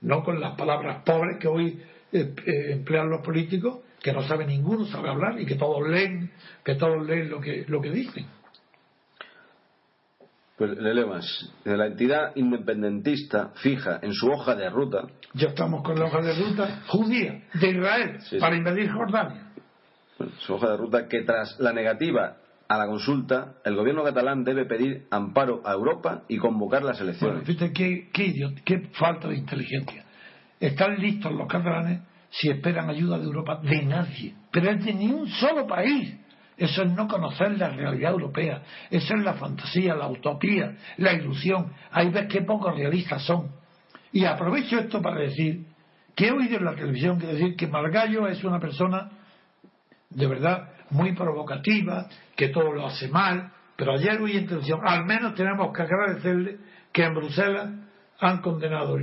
no 0.00 0.22
con 0.22 0.40
las 0.40 0.56
palabras 0.56 1.02
pobres 1.04 1.38
que 1.38 1.48
hoy 1.48 1.80
eh, 2.12 2.34
eh, 2.46 2.72
emplean 2.72 3.08
los 3.08 3.22
políticos, 3.22 3.80
que 4.02 4.12
no 4.12 4.22
sabe 4.22 4.46
ninguno, 4.46 4.84
sabe 4.86 5.08
hablar 5.08 5.40
y 5.40 5.46
que 5.46 5.56
todos 5.56 5.88
leen, 5.88 6.30
que 6.64 6.74
todos 6.74 7.04
leen 7.06 7.30
lo 7.30 7.40
que, 7.40 7.64
lo 7.68 7.80
que 7.80 7.90
dicen. 7.90 8.26
Pues 10.56 10.76
le 10.76 10.92
leo 10.92 11.06
más. 11.06 11.52
La 11.64 11.86
entidad 11.86 12.34
independentista 12.34 13.52
fija 13.54 14.00
en 14.02 14.12
su 14.12 14.28
hoja 14.28 14.56
de 14.56 14.68
ruta. 14.68 15.06
Ya 15.34 15.48
estamos 15.48 15.82
con 15.82 15.98
la 15.98 16.06
hoja 16.06 16.20
de 16.20 16.34
ruta 16.34 16.82
judía 16.88 17.44
de 17.54 17.70
Israel 17.70 18.18
para 18.40 18.56
invadir 18.56 18.90
Jordania 18.90 19.48
su 20.40 20.54
hoja 20.54 20.70
de 20.70 20.76
ruta, 20.76 21.08
que 21.08 21.22
tras 21.22 21.58
la 21.60 21.72
negativa 21.72 22.36
a 22.68 22.76
la 22.76 22.86
consulta, 22.86 23.54
el 23.64 23.74
gobierno 23.74 24.04
catalán 24.04 24.44
debe 24.44 24.66
pedir 24.66 25.06
amparo 25.10 25.62
a 25.64 25.72
Europa 25.72 26.24
y 26.28 26.36
convocar 26.36 26.82
las 26.82 27.00
elecciones. 27.00 27.44
fíjate 27.44 27.72
qué, 27.72 28.10
qué 28.64 28.78
falta 28.92 29.28
de 29.28 29.36
inteligencia. 29.36 30.04
Están 30.60 30.98
listos 30.98 31.32
los 31.32 31.48
catalanes 31.48 32.02
si 32.30 32.50
esperan 32.50 32.90
ayuda 32.90 33.18
de 33.18 33.24
Europa 33.24 33.60
de 33.62 33.82
nadie, 33.84 34.34
pero 34.50 34.70
es 34.70 34.84
de 34.84 34.92
ni 34.92 35.06
un 35.06 35.28
solo 35.28 35.66
país. 35.66 36.14
Eso 36.58 36.82
es 36.82 36.92
no 36.92 37.06
conocer 37.06 37.56
la 37.56 37.70
realidad 37.70 38.12
europea. 38.12 38.62
Eso 38.90 39.14
es 39.14 39.22
la 39.22 39.34
fantasía, 39.34 39.94
la 39.94 40.08
utopía, 40.08 40.76
la 40.96 41.12
ilusión. 41.12 41.72
Ahí 41.92 42.10
ves 42.10 42.26
qué 42.28 42.42
poco 42.42 42.70
realistas 42.72 43.22
son. 43.22 43.52
Y 44.12 44.24
aprovecho 44.24 44.78
esto 44.78 45.00
para 45.00 45.20
decir 45.20 45.66
que 46.16 46.26
he 46.26 46.32
oído 46.32 46.58
en 46.58 46.64
la 46.64 46.74
televisión 46.74 47.18
que 47.18 47.28
decir 47.28 47.54
que 47.54 47.68
Margallo 47.68 48.26
es 48.26 48.42
una 48.42 48.58
persona 48.58 49.08
de 50.10 50.26
verdad 50.26 50.70
muy 50.90 51.14
provocativa, 51.14 52.08
que 52.36 52.48
todo 52.48 52.72
lo 52.72 52.86
hace 52.86 53.08
mal, 53.08 53.52
pero 53.76 53.92
ayer 53.92 54.20
hubo 54.20 54.28
intención. 54.28 54.80
Al 54.84 55.04
menos 55.04 55.34
tenemos 55.34 55.72
que 55.74 55.82
agradecerle 55.82 56.58
que 56.92 57.04
en 57.04 57.14
Bruselas 57.14 57.70
han 58.20 58.38
condenado 58.38 58.98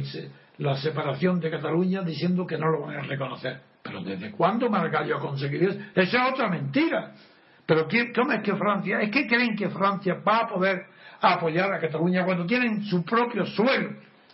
la 0.57 0.75
separación 0.75 1.39
de 1.39 1.51
Cataluña 1.51 2.01
diciendo 2.01 2.45
que 2.45 2.57
no 2.57 2.67
lo 2.67 2.81
van 2.81 2.97
a 2.97 3.01
reconocer. 3.01 3.61
Pero 3.81 4.01
¿desde 4.01 4.31
cuándo 4.31 4.69
Margallo 4.69 5.17
ha 5.17 5.19
conseguido 5.19 5.71
eso? 5.71 5.79
Esa 5.95 6.25
es 6.25 6.33
otra 6.33 6.49
mentira. 6.49 7.13
Pero 7.65 7.87
¿cómo 8.15 8.31
es 8.33 8.41
que 8.41 8.55
Francia? 8.55 8.99
¿Es 8.99 9.11
que 9.11 9.27
creen 9.27 9.55
que 9.55 9.69
Francia 9.69 10.15
va 10.27 10.39
a 10.39 10.47
poder 10.47 10.85
apoyar 11.21 11.71
a 11.71 11.79
Cataluña 11.79 12.25
cuando 12.25 12.45
tienen 12.45 12.83
su 12.83 13.03
propio 13.03 13.45
suelo, 13.45 13.91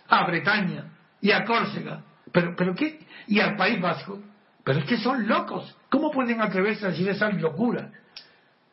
a 0.08 0.26
Bretaña 0.26 0.86
y 1.20 1.30
a 1.30 1.44
Córcega? 1.44 2.02
¿Pero, 2.32 2.54
pero 2.56 2.74
qué? 2.74 2.98
¿Y 3.28 3.40
al 3.40 3.56
País 3.56 3.80
Vasco? 3.80 4.20
Pero 4.64 4.80
es 4.80 4.84
que 4.86 4.96
son 4.96 5.26
locos. 5.28 5.76
¿Cómo 5.92 6.10
pueden 6.10 6.40
atreverse 6.40 6.86
a 6.86 6.88
decir 6.88 7.06
esa 7.10 7.28
locura? 7.28 7.90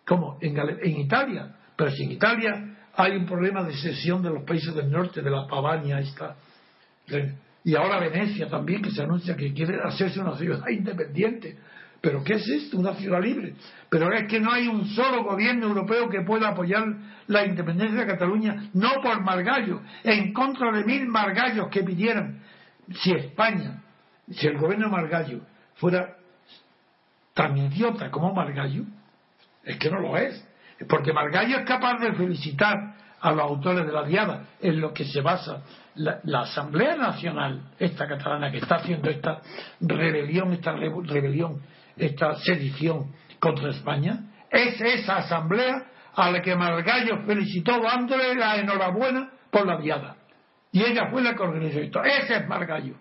Como 0.06 0.38
en, 0.40 1.00
Italia. 1.02 1.54
Pero 1.76 1.92
si 1.92 2.04
en 2.04 2.12
Italia 2.12 2.78
hay 2.96 3.18
un 3.18 3.26
problema 3.26 3.62
de 3.62 3.74
secesión 3.74 4.24
de 4.24 4.30
los 4.30 4.46
países 4.46 4.74
del 4.74 4.90
norte, 4.90 5.22
de 5.22 5.30
la 5.30 5.46
Pavania, 5.46 6.00
está. 6.00 6.38
Y 7.66 7.76
ahora 7.76 8.00
Venecia 8.00 8.48
también, 8.48 8.82
que 8.82 8.92
se 8.92 9.04
anuncia 9.04 9.36
que 9.36 9.54
quiere 9.54 9.82
hacerse 9.84 10.22
una 10.22 10.38
ciudad 10.38 10.66
independiente. 10.70 11.58
¿Pero 12.00 12.24
qué 12.24 12.36
es 12.36 12.48
esto? 12.48 12.78
Una 12.78 12.94
ciudad 12.94 13.22
libre. 13.22 13.54
Pero 13.90 14.14
es 14.14 14.26
que 14.30 14.40
no 14.40 14.54
hay 14.54 14.70
un 14.70 14.88
solo 14.88 15.26
gobierno 15.26 15.68
europeo 15.68 16.08
que 16.08 16.22
pueda 16.22 16.48
apoyar 16.48 16.86
la 17.28 17.46
independencia 17.46 18.00
de 18.00 18.08
Cataluña, 18.08 18.70
no 18.74 18.92
por 19.04 19.22
Margallo, 19.22 19.82
en 20.06 20.32
contra 20.32 20.72
de 20.72 20.86
mil 20.86 21.06
Margallos 21.10 21.68
que 21.68 21.84
pidieran. 21.84 22.40
Si 22.94 23.12
España, 23.12 23.84
si 24.32 24.48
el 24.48 24.58
gobierno 24.58 24.88
Margallo 24.88 25.42
fuera 25.76 26.16
tan 27.40 27.56
idiota 27.58 28.12
como 28.12 28.34
Margallo, 28.34 28.84
es 29.64 29.78
que 29.78 29.90
no 29.90 30.02
lo 30.02 30.18
es. 30.18 30.46
Porque 30.90 31.14
Margallo 31.14 31.60
es 31.60 31.66
capaz 31.66 31.98
de 32.00 32.12
felicitar 32.12 32.96
a 33.22 33.32
los 33.32 33.42
autores 33.42 33.86
de 33.86 33.94
la 33.94 34.04
diada, 34.04 34.44
en 34.60 34.82
lo 34.82 34.94
que 34.94 35.06
se 35.06 35.22
basa 35.22 35.62
la, 35.96 36.42
Asamblea 36.42 36.98
Nacional, 36.98 37.62
esta 37.80 38.08
catalana 38.08 38.52
que 38.52 38.58
está 38.58 38.76
haciendo 38.76 39.10
esta 39.10 39.40
rebelión, 39.80 40.52
esta 40.52 40.74
rebelión, 40.74 41.62
esta 41.96 42.36
sedición 42.36 43.14
contra 43.40 43.70
España, 43.70 44.20
es 44.52 44.82
esa 44.82 45.18
Asamblea 45.18 45.86
a 46.16 46.32
la 46.32 46.42
que 46.42 46.58
Margallo 46.58 47.22
felicitó 47.26 47.80
dándole 47.80 48.36
la 48.36 48.58
enhorabuena 48.58 49.30
por 49.50 49.66
la 49.66 49.78
diada. 49.78 50.18
Y 50.74 50.84
ella 50.84 51.08
fue 51.10 51.22
la 51.22 51.36
que 51.36 51.44
organizó 51.44 51.80
esto. 51.80 52.04
Ese 52.04 52.36
es 52.36 52.48
Margallo. 52.50 52.96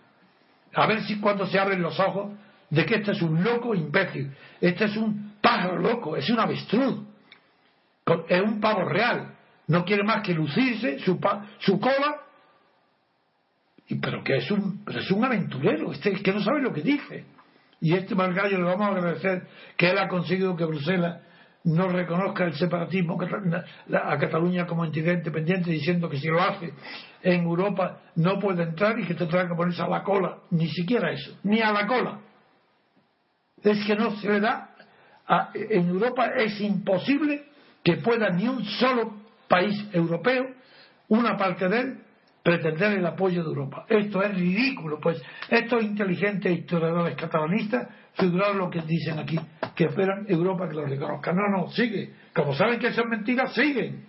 A 0.74 0.86
ver 0.86 1.02
si 1.02 1.18
cuando 1.18 1.44
se 1.46 1.58
abren 1.58 1.82
los 1.82 1.98
ojos 1.98 2.34
de 2.70 2.84
que 2.84 2.96
este 2.96 3.12
es 3.12 3.22
un 3.22 3.42
loco 3.42 3.74
imbécil, 3.74 4.30
este 4.60 4.84
es 4.84 4.96
un 4.96 5.36
pájaro 5.40 5.78
loco, 5.78 6.16
es 6.16 6.28
un 6.30 6.38
avestruz, 6.38 7.00
es 8.28 8.42
un 8.42 8.60
pavo 8.60 8.84
real, 8.84 9.34
no 9.68 9.84
quiere 9.84 10.02
más 10.02 10.22
que 10.22 10.34
lucirse 10.34 10.98
su, 11.00 11.18
su 11.58 11.80
cola, 11.80 12.20
y, 13.86 13.94
pero 13.96 14.22
que 14.22 14.36
es 14.36 14.50
un, 14.50 14.84
es 14.86 15.10
un 15.10 15.24
aventurero, 15.24 15.92
este 15.92 16.12
que 16.22 16.32
no 16.32 16.40
sabe 16.40 16.60
lo 16.60 16.72
que 16.72 16.82
dice. 16.82 17.24
Y 17.80 17.94
este 17.94 18.14
Margallo 18.14 18.58
le 18.58 18.64
vamos 18.64 18.88
a 18.88 18.90
agradecer 18.90 19.46
que 19.76 19.90
él 19.90 19.98
ha 19.98 20.08
conseguido 20.08 20.56
que 20.56 20.64
Bruselas 20.64 21.22
no 21.64 21.88
reconozca 21.88 22.44
el 22.44 22.54
separatismo 22.54 23.18
a 23.20 24.18
Cataluña 24.18 24.66
como 24.66 24.84
entidad 24.84 25.14
independiente, 25.14 25.70
diciendo 25.70 26.08
que 26.08 26.18
si 26.18 26.26
lo 26.28 26.40
hace 26.42 26.72
en 27.22 27.42
Europa 27.42 28.00
no 28.16 28.38
puede 28.38 28.64
entrar 28.64 28.98
y 28.98 29.06
que 29.06 29.14
tendrá 29.14 29.46
que 29.46 29.54
ponerse 29.54 29.82
a 29.82 29.88
la 29.88 30.02
cola, 30.02 30.38
ni 30.50 30.68
siquiera 30.68 31.12
eso, 31.12 31.38
ni 31.44 31.60
a 31.60 31.72
la 31.72 31.86
cola 31.86 32.20
es 33.62 33.84
que 33.84 33.96
no 33.96 34.12
se 34.16 34.28
le 34.28 34.40
da, 34.40 34.70
en 35.54 35.88
Europa 35.88 36.26
es 36.36 36.60
imposible 36.60 37.44
que 37.82 37.96
pueda 37.96 38.30
ni 38.30 38.48
un 38.48 38.64
solo 38.64 39.14
país 39.48 39.76
europeo, 39.92 40.46
una 41.08 41.36
parte 41.36 41.68
de 41.68 41.80
él, 41.80 41.98
pretender 42.42 42.92
el 42.92 43.06
apoyo 43.06 43.42
de 43.42 43.48
Europa. 43.48 43.84
Esto 43.88 44.22
es 44.22 44.34
ridículo, 44.34 44.98
pues 45.00 45.22
estos 45.50 45.82
inteligentes 45.82 46.50
historiadores 46.58 47.14
catalanistas 47.16 47.88
figuraron 48.14 48.58
lo 48.58 48.70
que 48.70 48.80
dicen 48.82 49.18
aquí, 49.18 49.38
que 49.74 49.84
esperan 49.84 50.24
Europa 50.28 50.68
que 50.68 50.74
lo 50.74 50.86
reconozca. 50.86 51.32
No, 51.32 51.48
no, 51.48 51.68
sigue. 51.70 52.12
Como 52.34 52.54
saben 52.54 52.78
que 52.78 52.92
son 52.92 53.08
mentiras, 53.10 53.54
siguen. 53.54 54.06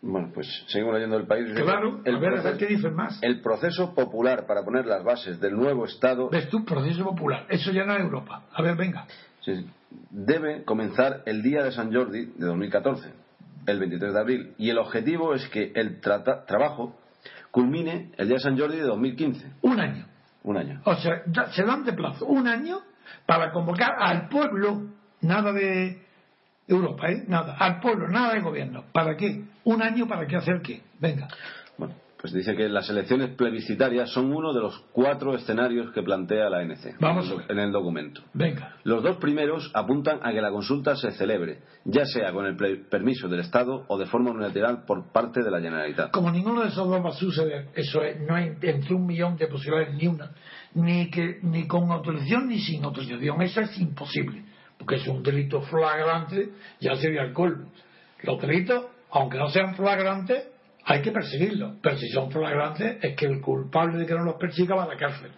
Bueno, 0.00 0.30
pues 0.32 0.46
seguimos 0.68 0.94
leyendo 0.94 1.16
el 1.16 1.26
país. 1.26 1.52
Claro, 1.54 2.00
el 2.04 2.16
a 2.16 2.18
ver, 2.18 2.34
proceso, 2.34 2.58
qué 2.58 2.66
dicen 2.66 2.94
más. 2.94 3.18
El 3.22 3.40
proceso 3.40 3.94
popular 3.94 4.46
para 4.46 4.64
poner 4.64 4.86
las 4.86 5.02
bases 5.02 5.40
del 5.40 5.54
nuevo 5.54 5.86
Estado. 5.86 6.28
¿Ves 6.30 6.48
tú? 6.48 6.64
Proceso 6.64 7.04
popular. 7.04 7.46
Eso 7.48 7.72
ya 7.72 7.84
no 7.84 7.94
es 7.94 8.00
Europa. 8.00 8.44
A 8.52 8.62
ver, 8.62 8.76
venga. 8.76 9.06
Sí, 9.40 9.66
debe 10.10 10.64
comenzar 10.64 11.22
el 11.26 11.42
día 11.42 11.64
de 11.64 11.72
San 11.72 11.92
Jordi 11.92 12.26
de 12.26 12.46
2014, 12.46 13.12
el 13.66 13.78
23 13.80 14.12
de 14.12 14.20
abril. 14.20 14.54
Y 14.56 14.70
el 14.70 14.78
objetivo 14.78 15.34
es 15.34 15.48
que 15.48 15.72
el 15.74 16.00
trabajo 16.00 16.96
culmine 17.50 18.12
el 18.18 18.28
día 18.28 18.36
de 18.36 18.42
San 18.42 18.58
Jordi 18.58 18.76
de 18.76 18.84
2015. 18.84 19.52
Un 19.62 19.80
año. 19.80 20.06
Un 20.44 20.56
año. 20.56 20.80
O 20.84 20.94
sea, 20.94 21.22
se 21.50 21.64
dan 21.64 21.84
de 21.84 21.92
plazo 21.92 22.24
un 22.26 22.46
año 22.46 22.80
para 23.26 23.50
convocar 23.50 23.96
al 23.98 24.28
pueblo, 24.28 24.82
nada 25.20 25.52
de 25.52 26.06
Europa, 26.68 27.10
¿eh? 27.10 27.24
Nada. 27.26 27.56
Al 27.58 27.80
pueblo, 27.80 28.08
nada 28.08 28.34
de 28.34 28.40
gobierno. 28.40 28.84
¿Para 28.92 29.16
qué? 29.16 29.44
Un 29.64 29.82
año 29.82 30.06
para 30.06 30.26
qué 30.26 30.36
hacer 30.36 30.60
qué. 30.62 30.82
Venga. 31.00 31.28
Bueno, 31.78 31.94
pues 32.20 32.32
dice 32.32 32.56
que 32.56 32.68
las 32.68 32.90
elecciones 32.90 33.30
plebiscitarias 33.36 34.10
son 34.10 34.32
uno 34.32 34.52
de 34.52 34.60
los 34.60 34.76
cuatro 34.92 35.34
escenarios 35.34 35.92
que 35.92 36.02
plantea 36.02 36.50
la 36.50 36.58
ANC 36.58 36.98
Vamos 37.00 37.32
en 37.48 37.58
el 37.58 37.70
documento. 37.70 38.22
Venga. 38.34 38.76
Los 38.82 39.02
dos 39.02 39.16
primeros 39.16 39.70
apuntan 39.72 40.18
a 40.22 40.32
que 40.32 40.42
la 40.42 40.50
consulta 40.50 40.96
se 40.96 41.12
celebre, 41.12 41.60
ya 41.84 42.04
sea 42.04 42.32
con 42.32 42.44
el 42.44 42.56
permiso 42.88 43.28
del 43.28 43.40
Estado 43.40 43.84
o 43.86 43.96
de 43.96 44.06
forma 44.06 44.32
unilateral 44.32 44.84
por 44.84 45.12
parte 45.12 45.42
de 45.42 45.50
la 45.50 45.60
Generalitat. 45.60 46.10
Como 46.10 46.30
ninguno 46.30 46.62
de 46.62 46.68
esos 46.68 46.88
dos 46.88 47.04
va 47.04 47.10
a 47.10 47.12
suceder, 47.12 47.68
eso 47.74 48.02
es, 48.02 48.20
no 48.20 48.34
hay 48.34 48.52
entre 48.62 48.94
un 48.94 49.06
millón 49.06 49.36
de 49.36 49.46
posibilidades 49.46 49.94
ni 49.94 50.08
una, 50.08 50.32
ni, 50.74 51.08
que, 51.10 51.38
ni 51.42 51.68
con 51.68 51.90
autorización 51.90 52.48
ni 52.48 52.58
sin 52.58 52.84
autorización, 52.84 53.40
eso 53.42 53.60
es 53.60 53.78
imposible 53.78 54.47
porque 54.78 54.96
es 54.96 55.06
un 55.08 55.22
delito 55.22 55.60
flagrante, 55.62 56.50
ya 56.80 56.94
sería 56.96 57.22
el 57.22 57.32
colmo. 57.32 57.66
Los 58.22 58.40
delitos, 58.40 58.86
aunque 59.10 59.38
no 59.38 59.48
sean 59.50 59.74
flagrantes, 59.74 60.48
hay 60.84 61.02
que 61.02 61.12
perseguirlos. 61.12 61.74
Pero 61.82 61.96
si 61.98 62.08
son 62.10 62.30
flagrantes, 62.30 62.96
es 63.02 63.14
que 63.16 63.26
el 63.26 63.40
culpable 63.40 63.98
de 63.98 64.06
que 64.06 64.14
no 64.14 64.24
los 64.24 64.36
persiga 64.36 64.74
va 64.76 64.84
a 64.84 64.88
la 64.88 64.96
cárcel. 64.96 65.30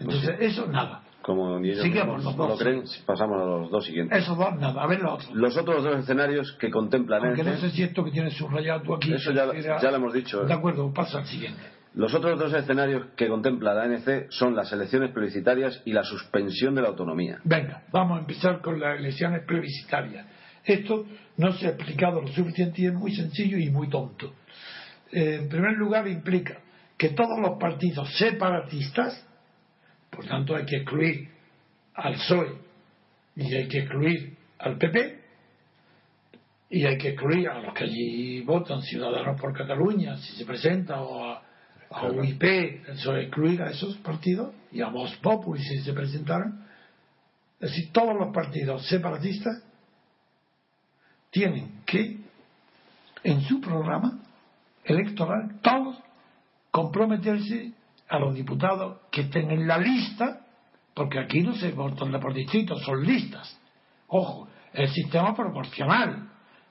Entonces, 0.00 0.30
pues 0.36 0.52
eso 0.52 0.66
nada. 0.66 1.02
como 1.22 1.58
ni 1.60 1.70
ellos 1.70 1.82
Sigamos 1.84 2.22
los 2.24 2.36
no 2.36 2.42
lo 2.44 2.48
dos. 2.50 2.58
creen, 2.60 2.82
pasamos 3.06 3.40
a 3.40 3.44
los 3.44 3.70
dos 3.70 3.84
siguientes. 3.84 4.18
Esos 4.22 4.36
dos, 4.36 4.54
nada, 4.56 4.82
a 4.82 4.86
ver 4.86 5.00
los 5.00 5.12
otros. 5.14 5.34
Los 5.34 5.56
otros 5.56 5.84
dos 5.84 5.98
escenarios 6.00 6.52
que 6.58 6.70
contemplan 6.70 7.24
Aunque 7.24 7.44
no 7.44 7.50
ENCE, 7.52 7.70
sé 7.70 7.76
si 7.76 7.82
esto 7.84 8.04
que 8.04 8.10
tienes 8.10 8.34
subrayado 8.34 8.82
tú 8.82 8.94
aquí. 8.94 9.12
Eso 9.12 9.30
ya- 9.32 9.44
era- 9.44 9.80
ya 9.80 9.90
lo 9.90 9.96
hemos 9.98 10.12
dicho, 10.12 10.42
¿eh? 10.42 10.46
De 10.46 10.52
acuerdo, 10.52 10.92
pasa 10.92 11.18
al 11.18 11.26
siguiente. 11.26 11.62
Los 11.94 12.12
otros 12.12 12.38
dos 12.38 12.52
escenarios 12.52 13.06
que 13.16 13.28
contempla 13.28 13.72
la 13.72 13.84
ANC 13.84 14.30
son 14.30 14.56
las 14.56 14.72
elecciones 14.72 15.12
plebiscitarias 15.12 15.80
y 15.84 15.92
la 15.92 16.02
suspensión 16.02 16.74
de 16.74 16.82
la 16.82 16.88
autonomía. 16.88 17.38
Venga, 17.44 17.84
vamos 17.92 18.18
a 18.18 18.20
empezar 18.20 18.60
con 18.60 18.80
las 18.80 18.98
elecciones 18.98 19.44
plebiscitarias. 19.44 20.26
Esto 20.64 21.06
no 21.36 21.52
se 21.52 21.66
ha 21.66 21.70
explicado 21.70 22.20
lo 22.20 22.28
suficiente 22.28 22.82
y 22.82 22.86
es 22.86 22.94
muy 22.94 23.14
sencillo 23.14 23.58
y 23.58 23.70
muy 23.70 23.88
tonto. 23.88 24.34
Eh, 25.12 25.38
en 25.42 25.48
primer 25.48 25.74
lugar, 25.74 26.08
implica 26.08 26.58
que 26.98 27.10
todos 27.10 27.38
los 27.40 27.58
partidos 27.58 28.12
separatistas, 28.16 29.24
por 30.10 30.26
tanto 30.26 30.56
hay 30.56 30.64
que 30.64 30.76
excluir 30.76 31.28
al 31.94 32.14
PSOE 32.14 32.54
y 33.36 33.54
hay 33.54 33.68
que 33.68 33.78
excluir 33.78 34.36
al 34.58 34.78
PP 34.78 35.20
y 36.70 36.86
hay 36.86 36.98
que 36.98 37.10
excluir 37.10 37.48
a 37.48 37.60
los 37.60 37.72
que 37.72 37.84
allí 37.84 38.40
votan, 38.40 38.82
Ciudadanos 38.82 39.40
por 39.40 39.56
Cataluña, 39.56 40.16
si 40.16 40.34
se 40.36 40.44
presenta, 40.44 41.00
o 41.02 41.24
a, 41.24 41.43
a 41.94 42.10
UIP, 42.10 42.42
eso, 42.88 43.16
excluir 43.16 43.62
a 43.62 43.70
esos 43.70 43.96
partidos 43.98 44.52
y 44.72 44.80
a 44.80 44.88
Vox 44.88 45.16
Populi 45.18 45.62
si 45.62 45.78
se 45.82 45.92
presentaran. 45.92 46.66
Es 47.60 47.70
decir, 47.70 47.92
todos 47.92 48.14
los 48.16 48.34
partidos 48.34 48.86
separatistas 48.86 49.62
tienen 51.30 51.82
que, 51.86 52.18
en 53.22 53.40
su 53.42 53.60
programa 53.60 54.18
electoral, 54.84 55.60
todos 55.62 55.96
comprometerse 56.70 57.72
a 58.08 58.18
los 58.18 58.34
diputados 58.34 58.98
que 59.10 59.22
estén 59.22 59.50
en 59.50 59.66
la 59.66 59.78
lista, 59.78 60.40
porque 60.94 61.20
aquí 61.20 61.42
no 61.42 61.54
se 61.54 61.70
votan 61.70 62.10
por 62.20 62.34
distrito, 62.34 62.76
son 62.80 63.04
listas. 63.04 63.56
Ojo, 64.08 64.48
el 64.72 64.88
sistema 64.90 65.34
proporcional. 65.34 66.28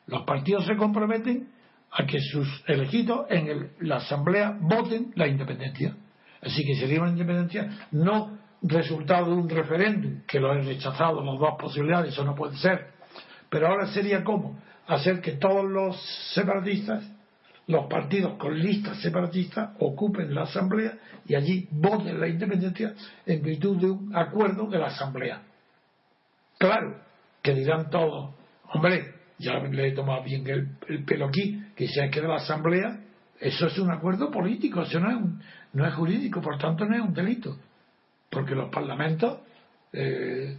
Los 0.08 0.24
partidos 0.24 0.66
se 0.66 0.76
comprometen 0.76 1.50
a 1.96 2.06
que 2.06 2.20
sus 2.20 2.48
elegidos 2.68 3.28
en 3.30 3.48
el- 3.48 3.70
la 3.82 3.98
asamblea 3.98 4.58
voten 4.60 5.12
la 5.16 5.28
independencia. 5.28 5.96
Así 6.42 6.66
que 6.66 6.76
sería 6.76 7.02
una 7.02 7.12
independencia 7.12 7.88
no 7.92 8.38
resultado 8.64 9.28
de 9.28 9.34
un 9.34 9.50
referéndum, 9.50 10.22
que 10.28 10.40
lo 10.40 10.52
han 10.52 10.66
rechazado 10.66 11.24
las 11.24 11.40
dos 11.40 11.56
posibilidades, 11.60 12.14
eso 12.14 12.24
no 12.24 12.34
puede 12.36 12.58
ser. 12.58 12.88
Pero 13.50 13.68
ahora 13.68 13.88
sería 13.88 14.24
como 14.24 14.60
hacer 14.88 15.22
que 15.22 15.34
todos 15.34 15.66
los 15.66 16.02
separatistas, 16.34 17.04
los 17.68 17.86
partidos 17.86 18.34
con 18.38 18.58
listas 18.60 18.98
separatistas, 19.02 19.72
ocupen 19.80 20.34
la 20.34 20.44
asamblea 20.44 20.98
y 21.26 21.36
allí 21.36 21.68
voten 21.72 22.20
la 22.20 22.28
independencia 22.28 22.94
en 23.26 23.42
virtud 23.42 23.78
de 23.78 23.92
un 23.92 24.16
acuerdo 24.16 24.68
de 24.68 24.80
la 24.80 24.88
asamblea. 24.88 25.42
Claro, 26.58 27.02
que 27.42 27.54
dirán 27.54 27.90
todos, 27.90 28.34
hombre, 28.74 29.14
ya 29.38 29.60
le 29.60 29.88
he 29.88 29.92
tomado 29.92 30.24
bien 30.24 30.48
el, 30.48 30.70
el 30.88 31.04
pelo 31.06 31.28
aquí, 31.28 31.63
que 31.76 31.88
se 31.88 32.10
queda 32.10 32.28
la 32.28 32.36
asamblea, 32.36 33.00
eso 33.40 33.68
es 33.68 33.78
un 33.80 33.92
acuerdo 33.92 34.32
político, 34.32 34.82
eso 34.84 35.00
no 35.00 35.10
es, 35.10 35.16
un- 35.18 35.42
no 35.74 35.88
es 35.88 35.94
jurídico, 35.96 36.42
por 36.42 36.58
tanto 36.58 36.86
no 36.86 36.96
es 36.96 37.02
un 37.02 37.14
delito. 37.14 37.58
Porque 38.30 38.56
los 38.56 38.70
parlamentos, 38.70 39.40
eh, 39.92 40.58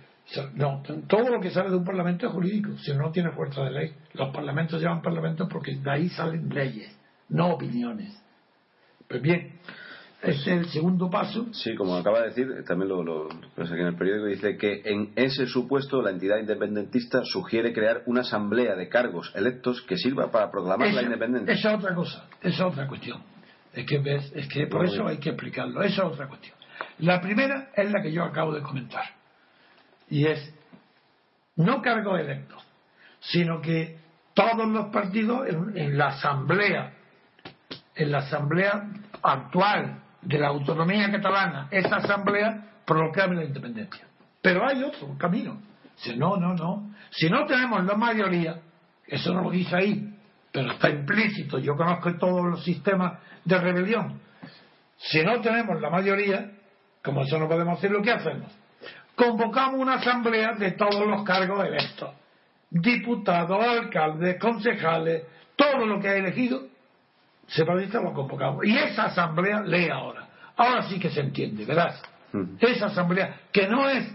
no, 0.54 0.82
todo 1.08 1.28
lo 1.28 1.40
que 1.40 1.50
sale 1.50 1.70
de 1.70 1.76
un 1.76 1.84
parlamento 1.84 2.26
es 2.26 2.32
jurídico, 2.32 2.76
si 2.78 2.92
no 2.94 3.10
tiene 3.10 3.30
fuerza 3.32 3.62
de 3.64 3.70
ley. 3.70 3.94
Los 4.14 4.30
parlamentos 4.34 4.80
llaman 4.80 5.02
parlamentos 5.02 5.48
porque 5.50 5.76
de 5.76 5.90
ahí 5.90 6.08
salen 6.10 6.48
leyes, 6.48 6.96
no 7.28 7.52
opiniones. 7.54 8.20
Pues 9.08 9.20
bien, 9.20 9.58
es 10.24 10.46
el 10.46 10.66
segundo 10.68 11.10
paso. 11.10 11.46
Sí, 11.52 11.74
como 11.74 11.96
acaba 11.96 12.20
de 12.20 12.28
decir, 12.28 12.64
también 12.66 12.88
lo, 12.88 13.02
lo 13.02 13.28
pues 13.54 13.70
aquí 13.70 13.80
en 13.80 13.88
el 13.88 13.96
periódico 13.96 14.26
dice 14.26 14.56
que 14.56 14.82
en 14.84 15.12
ese 15.16 15.46
supuesto 15.46 16.00
la 16.02 16.10
entidad 16.10 16.38
independentista 16.38 17.22
sugiere 17.24 17.72
crear 17.72 18.02
una 18.06 18.22
asamblea 18.22 18.74
de 18.74 18.88
cargos 18.88 19.32
electos 19.34 19.82
que 19.82 19.96
sirva 19.96 20.30
para 20.30 20.50
proclamar 20.50 20.92
la 20.92 21.02
independencia. 21.02 21.54
Esa 21.54 21.72
es 21.72 21.78
otra 21.78 21.94
cosa, 21.94 22.28
esa 22.40 22.48
es 22.48 22.72
otra 22.72 22.86
cuestión. 22.86 23.22
Es 23.72 23.86
que, 23.86 23.98
ves, 23.98 24.32
es 24.34 24.48
que 24.48 24.66
por 24.66 24.84
eso 24.84 25.06
hay 25.06 25.18
que 25.18 25.30
explicarlo, 25.30 25.82
esa 25.82 26.06
es 26.06 26.12
otra 26.12 26.28
cuestión. 26.28 26.56
La 26.98 27.20
primera 27.20 27.70
es 27.74 27.90
la 27.90 28.00
que 28.02 28.12
yo 28.12 28.22
acabo 28.22 28.52
de 28.52 28.62
comentar. 28.62 29.04
Y 30.08 30.26
es, 30.26 30.54
no 31.56 31.82
cargos 31.82 32.20
electos, 32.20 32.62
sino 33.20 33.60
que 33.60 33.98
todos 34.32 34.68
los 34.68 34.86
partidos 34.92 35.48
en, 35.48 35.76
en 35.76 35.98
la 35.98 36.08
asamblea, 36.08 36.94
en 37.96 38.12
la 38.12 38.18
asamblea 38.18 38.90
actual 39.22 40.03
de 40.24 40.38
la 40.38 40.48
autonomía 40.48 41.10
catalana, 41.10 41.68
esa 41.70 41.96
asamblea 41.96 42.64
proclame 42.84 43.36
la 43.36 43.44
independencia. 43.44 44.06
Pero 44.40 44.66
hay 44.66 44.82
otro 44.82 45.16
camino. 45.18 45.60
Dice, 45.96 46.16
no, 46.16 46.36
no, 46.36 46.54
no. 46.54 46.90
Si 47.10 47.28
no 47.30 47.46
tenemos 47.46 47.84
la 47.84 47.94
mayoría, 47.94 48.60
eso 49.06 49.32
no 49.32 49.42
lo 49.42 49.50
dice 49.50 49.76
ahí, 49.76 50.14
pero 50.50 50.72
está 50.72 50.90
implícito. 50.90 51.58
Yo 51.58 51.76
conozco 51.76 52.14
todos 52.16 52.44
los 52.44 52.64
sistemas 52.64 53.18
de 53.44 53.58
rebelión. 53.58 54.20
Si 54.96 55.22
no 55.22 55.40
tenemos 55.40 55.80
la 55.80 55.90
mayoría, 55.90 56.50
como 57.02 57.22
eso 57.22 57.38
no 57.38 57.48
podemos 57.48 57.78
hacer, 57.78 57.90
¿lo 57.90 58.02
que 58.02 58.12
hacemos? 58.12 58.50
Convocamos 59.14 59.80
una 59.80 59.94
asamblea 59.94 60.54
de 60.54 60.72
todos 60.72 61.06
los 61.06 61.22
cargos 61.22 61.64
electos. 61.64 62.10
Diputados, 62.70 63.64
alcaldes, 63.64 64.38
concejales, 64.40 65.22
todo 65.54 65.86
lo 65.86 66.00
que 66.00 66.08
ha 66.08 66.16
elegido, 66.16 66.66
separatistas 67.46 68.02
lo 68.02 68.12
convocamos. 68.12 68.64
Y 68.64 68.76
esa 68.76 69.06
asamblea 69.06 69.62
lee 69.62 69.88
ahora. 69.88 70.28
Ahora 70.56 70.82
sí 70.88 70.98
que 70.98 71.10
se 71.10 71.20
entiende, 71.20 71.64
verás. 71.64 72.00
Mm. 72.32 72.56
Esa 72.60 72.86
asamblea, 72.86 73.40
que 73.52 73.68
no 73.68 73.88
es 73.88 74.12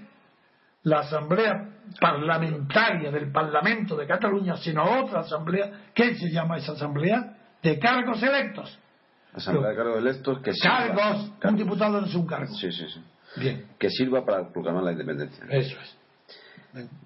la 0.83 0.99
asamblea 0.99 1.69
parlamentaria 1.99 3.11
del 3.11 3.31
Parlamento 3.31 3.95
de 3.95 4.05
Cataluña, 4.07 4.57
sino 4.57 4.83
otra 5.03 5.21
asamblea, 5.21 5.71
¿qué 5.93 6.15
se 6.15 6.29
llama 6.29 6.57
esa 6.57 6.73
asamblea? 6.73 7.35
De 7.61 7.77
cargos 7.79 8.21
electos. 8.23 8.77
Asamblea 9.33 9.69
de 9.69 9.75
cargos 9.75 9.97
electos 9.97 10.39
que 10.41 10.53
sirva, 10.53 10.77
Cargos, 10.95 11.31
un 11.43 11.55
diputado 11.55 12.01
no 12.01 12.07
es 12.07 12.15
un 12.15 12.25
cargo. 12.25 12.53
Sí, 12.55 12.71
sí, 12.71 12.85
sí. 12.87 13.03
Bien, 13.39 13.65
Que 13.77 13.89
sirva 13.89 14.25
para 14.25 14.49
proclamar 14.51 14.83
la 14.83 14.91
independencia. 14.91 15.45
eso 15.49 15.77
es. 15.79 15.98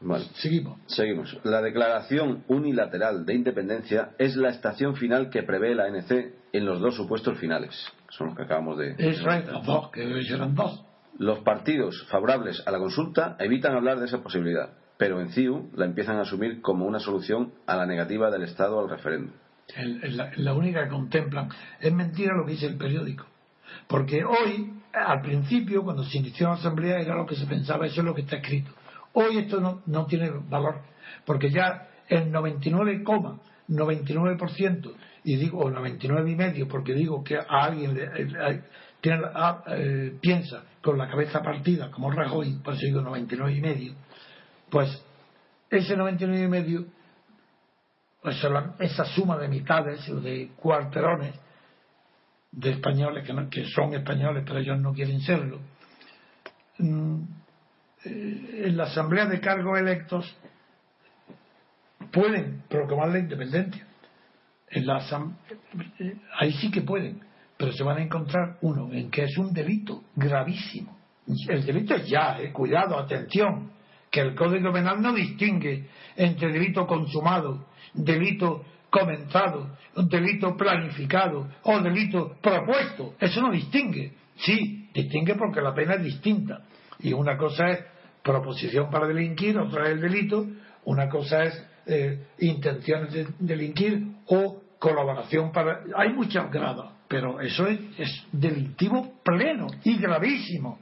Vale. 0.02 0.26
Seguimos. 0.36 0.80
Seguimos. 0.88 1.38
La 1.44 1.62
declaración 1.62 2.44
unilateral 2.48 3.26
de 3.26 3.34
independencia 3.34 4.12
es 4.18 4.36
la 4.36 4.50
estación 4.50 4.96
final 4.96 5.30
que 5.30 5.44
prevé 5.44 5.74
la 5.76 5.86
ANC 5.86 6.12
en 6.52 6.66
los 6.66 6.82
dos 6.82 6.96
supuestos 6.96 7.38
finales. 7.40 7.74
Son 8.10 8.28
los 8.28 8.36
que 8.36 8.44
acabamos 8.44 8.78
de. 8.78 8.96
Es, 8.98 9.24
dos, 9.66 9.92
que 9.92 10.04
eran 10.04 10.56
dos. 10.56 10.84
Los 11.18 11.40
partidos 11.40 12.06
favorables 12.10 12.62
a 12.66 12.72
la 12.72 12.80
consulta 12.80 13.36
evitan 13.40 13.76
hablar 13.76 14.00
de 14.00 14.06
esa 14.06 14.22
posibilidad, 14.22 14.70
pero 14.98 15.22
en 15.22 15.30
CIU 15.30 15.72
la 15.76 15.86
empiezan 15.86 16.18
a 16.18 16.22
asumir 16.22 16.62
como 16.62 16.86
una 16.86 17.00
solución 17.00 17.54
a 17.68 17.76
la 17.76 17.86
negativa 17.86 18.32
del 18.32 18.44
Estado 18.44 18.80
al 18.80 18.90
referéndum. 18.90 19.34
La, 19.78 20.32
la 20.36 20.54
única 20.54 20.84
que 20.84 20.90
contemplan. 20.90 21.50
Es 21.80 21.94
mentira 21.94 22.36
lo 22.36 22.46
que 22.46 22.54
dice 22.54 22.66
el 22.66 22.78
periódico. 22.78 23.26
Porque 23.88 24.24
hoy, 24.26 24.74
al 24.92 25.22
principio, 25.22 25.84
cuando 25.84 26.04
se 26.04 26.18
inició 26.18 26.48
la 26.48 26.56
asamblea, 26.56 27.00
era 27.00 27.16
lo 27.16 27.26
que 27.26 27.36
se 27.36 27.46
pensaba, 27.46 27.86
eso 27.86 28.02
es 28.02 28.06
lo 28.06 28.14
que 28.14 28.22
está 28.22 28.38
escrito. 28.38 28.72
Hoy 29.14 29.38
esto 29.40 29.60
no, 29.62 29.82
no 29.86 30.06
tiene 30.06 30.30
valor, 30.50 30.82
porque 31.26 31.50
ya 31.52 31.88
el 32.10 32.32
99,99%, 32.32 34.94
y 35.26 35.38
digo 35.38 35.60
o 35.60 35.70
99 35.70 36.32
y 36.32 36.36
medio, 36.36 36.68
porque 36.68 36.94
digo 36.94 37.24
que 37.24 37.38
a 37.38 37.44
alguien 37.48 37.94
le- 37.94 38.04
eh, 38.04 38.62
ah, 39.34 39.64
eh, 39.68 40.18
piensa 40.20 40.64
con 40.82 40.98
la 40.98 41.08
cabeza 41.10 41.42
partida, 41.42 41.90
como 41.92 42.12
Rajoy, 42.12 42.60
por 42.64 42.74
eso 42.74 42.86
digo 42.86 43.00
99 43.02 43.54
y 43.56 43.62
medio, 43.62 43.94
pues 44.70 45.02
ese 45.70 45.96
99 45.96 46.46
y 46.46 46.50
medio 46.50 46.86
pues 48.22 48.42
la- 48.44 48.76
esa 48.80 49.06
suma 49.06 49.38
de 49.38 49.48
mitades 49.50 50.08
o 50.10 50.20
de 50.22 50.52
cuarterones 50.56 51.36
de 52.54 52.70
españoles 52.72 53.26
que, 53.26 53.34
no- 53.34 53.50
que 53.50 53.66
son 53.66 53.94
españoles 53.94 54.44
pero 54.48 54.60
ellos 54.60 54.80
no 54.80 54.94
quieren 54.94 55.20
serlo 55.22 55.60
mm, 56.78 57.22
en 58.06 58.78
la 58.78 58.86
asamblea 58.86 59.26
de 59.26 59.40
cargos 59.40 59.80
electos 59.80 60.36
pueden 62.12 62.64
proclamar 62.70 63.10
la 63.10 63.20
independencia 63.20 63.86
en 64.70 64.86
la 64.86 65.00
eh, 66.00 66.16
ahí 66.40 66.52
sí 66.54 66.70
que 66.72 66.82
pueden 66.82 67.22
pero 67.58 67.72
se 67.72 67.84
van 67.84 67.98
a 67.98 68.02
encontrar 68.02 68.58
uno 68.62 68.92
en 68.92 69.10
que 69.10 69.24
es 69.24 69.38
un 69.38 69.54
delito 69.54 70.04
gravísimo 70.16 70.98
el 71.48 71.66
delito 71.66 71.96
es 71.96 72.08
ya 72.08 72.40
eh, 72.40 72.52
cuidado 72.52 73.00
atención 73.00 73.72
que 74.14 74.22
el 74.22 74.36
Código 74.36 74.72
Penal 74.72 75.02
no 75.02 75.12
distingue 75.12 75.88
entre 76.16 76.52
delito 76.52 76.86
consumado, 76.86 77.66
delito 77.96 78.64
comenzado, 78.92 79.76
delito 79.96 80.56
planificado 80.56 81.50
o 81.64 81.80
delito 81.80 82.38
propuesto. 82.40 83.16
Eso 83.20 83.42
no 83.42 83.50
distingue. 83.50 84.14
Sí, 84.36 84.88
distingue 84.94 85.34
porque 85.34 85.62
la 85.62 85.74
pena 85.74 85.96
es 85.96 86.04
distinta. 86.04 86.62
Y 87.00 87.12
una 87.12 87.36
cosa 87.36 87.70
es 87.72 87.80
proposición 88.24 88.90
para 88.90 89.08
delinquir, 89.08 89.58
otra 89.58 89.86
es 89.86 89.92
el 89.92 90.02
delito, 90.02 90.48
una 90.86 91.10
cosa 91.10 91.44
es 91.44 91.66
eh, 91.86 92.28
intenciones 92.40 93.14
de 93.14 93.28
delinquir 93.40 94.02
o 94.28 94.62
colaboración 94.80 95.52
para... 95.52 95.82
Hay 95.96 96.14
muchos 96.14 96.50
grados, 96.50 96.92
pero 97.08 97.40
eso 97.42 97.68
es, 97.68 97.80
es 97.98 98.26
delictivo 98.32 99.20
pleno 99.24 99.68
y 99.84 99.98
gravísimo. 99.98 100.80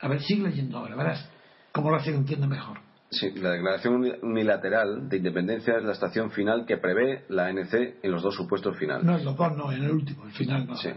A 0.00 0.08
ver, 0.08 0.20
sigue 0.20 0.48
leyendo 0.48 0.78
ahora, 0.78 0.94
verás 0.94 1.30
cómo 1.72 1.90
lo 1.90 1.96
hace 1.96 2.10
que 2.10 2.18
entiende 2.18 2.46
mejor. 2.46 2.78
Sí, 3.10 3.30
la 3.36 3.52
declaración 3.52 3.94
unilateral 4.22 5.08
de 5.08 5.16
independencia 5.16 5.76
es 5.78 5.84
la 5.84 5.92
estación 5.92 6.30
final 6.32 6.66
que 6.66 6.76
prevé 6.76 7.24
la 7.28 7.46
ANC 7.46 7.72
en 8.02 8.10
los 8.10 8.22
dos 8.22 8.34
supuestos 8.34 8.76
finales. 8.76 9.04
No, 9.04 9.16
en 9.16 9.24
los 9.24 9.36
dos 9.36 9.56
no, 9.56 9.72
en 9.72 9.84
el 9.84 9.90
último, 9.90 10.24
el 10.26 10.32
final 10.32 10.66
no. 10.66 10.76
Sí, 10.76 10.90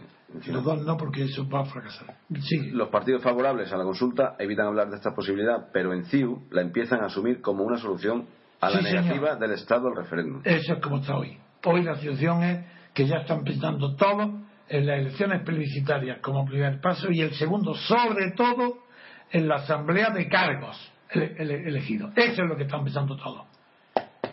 los 0.48 0.64
dos 0.64 0.82
no, 0.86 0.96
porque 0.98 1.24
eso 1.24 1.48
va 1.50 1.62
a 1.62 1.66
fracasar. 1.66 2.16
Sigue. 2.42 2.72
Los 2.72 2.90
partidos 2.90 3.22
favorables 3.24 3.72
a 3.74 3.78
la 3.78 3.84
consulta 3.84 4.36
evitan 4.40 4.68
hablar 4.68 4.90
de 4.90 4.98
esta 4.98 5.14
posibilidad, 5.16 5.70
pero 5.74 5.94
en 5.94 6.06
CIU 6.06 6.44
la 6.52 6.62
empiezan 6.62 7.02
a 7.02 7.06
asumir 7.08 7.42
como 7.42 7.64
una 7.64 7.78
solución 7.78 8.28
a 8.62 8.70
la 8.70 8.78
Sí, 8.80 8.86
señor. 8.86 9.04
negativa 9.06 9.36
del 9.36 9.52
Estado 9.52 9.88
al 9.88 9.96
referéndum. 9.96 10.42
Eso 10.44 10.74
es 10.74 10.80
como 10.82 10.98
está 10.98 11.16
hoy. 11.18 11.38
Hoy 11.66 11.84
la 11.84 11.96
situación 11.96 12.44
es 12.44 12.66
que 12.94 13.06
ya 13.08 13.18
están 13.18 13.44
pensando 13.44 13.96
todo 13.96 14.40
en 14.68 14.86
las 14.86 15.00
elecciones 15.00 15.42
plebiscitarias 15.44 16.20
como 16.22 16.46
primer 16.46 16.80
paso 16.80 17.12
y 17.12 17.22
el 17.22 17.34
segundo, 17.34 17.74
sobre 17.74 18.32
todo, 18.32 18.84
en 19.32 19.48
la 19.48 19.56
asamblea 19.56 20.12
de 20.12 20.28
cargos 20.28 20.92
ele- 21.10 21.36
ele- 21.40 21.68
elegidos. 21.68 22.12
Eso 22.16 22.44
es 22.44 22.50
lo 22.50 22.56
que 22.56 22.64
están 22.64 22.84
pensando 22.84 23.16
todos. 23.18 23.48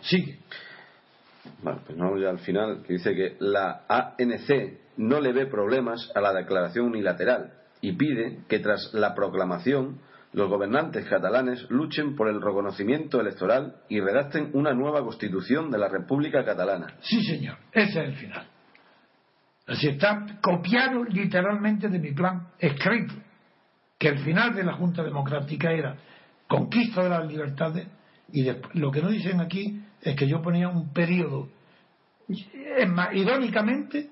Sigue. 0.01 0.39
Bueno, 1.63 1.81
pues 1.85 1.97
vamos 1.97 2.21
ya 2.21 2.29
al 2.29 2.39
final, 2.39 2.83
que 2.85 2.93
dice 2.93 3.15
que 3.15 3.35
la 3.39 3.83
ANC 3.87 4.77
no 4.97 5.19
le 5.21 5.31
ve 5.33 5.45
problemas 5.45 6.11
a 6.15 6.21
la 6.21 6.33
declaración 6.33 6.85
unilateral 6.87 7.53
y 7.81 7.93
pide 7.93 8.39
que 8.47 8.59
tras 8.59 8.91
la 8.93 9.13
proclamación 9.15 9.99
los 10.33 10.49
gobernantes 10.49 11.05
catalanes 11.07 11.65
luchen 11.69 12.15
por 12.15 12.27
el 12.27 12.41
reconocimiento 12.41 13.21
electoral 13.21 13.77
y 13.89 13.99
redacten 14.01 14.49
una 14.53 14.73
nueva 14.73 15.01
constitución 15.01 15.71
de 15.71 15.77
la 15.77 15.87
República 15.87 16.43
Catalana. 16.43 16.95
Sí, 17.01 17.23
señor. 17.23 17.57
Ese 17.71 17.89
es 18.03 18.09
el 18.09 18.15
final. 18.15 18.47
Así 19.67 19.87
está 19.87 20.25
copiado 20.41 21.03
literalmente 21.05 21.89
de 21.89 21.99
mi 21.99 22.11
plan 22.13 22.47
escrito, 22.59 23.13
que 23.97 24.09
el 24.09 24.19
final 24.19 24.53
de 24.55 24.63
la 24.63 24.73
Junta 24.73 25.03
Democrática 25.03 25.71
era 25.71 25.95
conquista 26.47 27.03
de 27.03 27.09
las 27.09 27.27
libertades 27.27 27.87
y 28.31 28.43
después- 28.43 28.75
lo 28.75 28.91
que 28.91 29.01
no 29.01 29.09
dicen 29.09 29.39
aquí 29.41 29.81
es 30.01 30.15
que 30.15 30.27
yo 30.27 30.41
ponía 30.41 30.69
un 30.69 30.93
periodo. 30.93 31.49
Es 32.29 32.89
más, 32.89 33.13
irónicamente, 33.13 34.09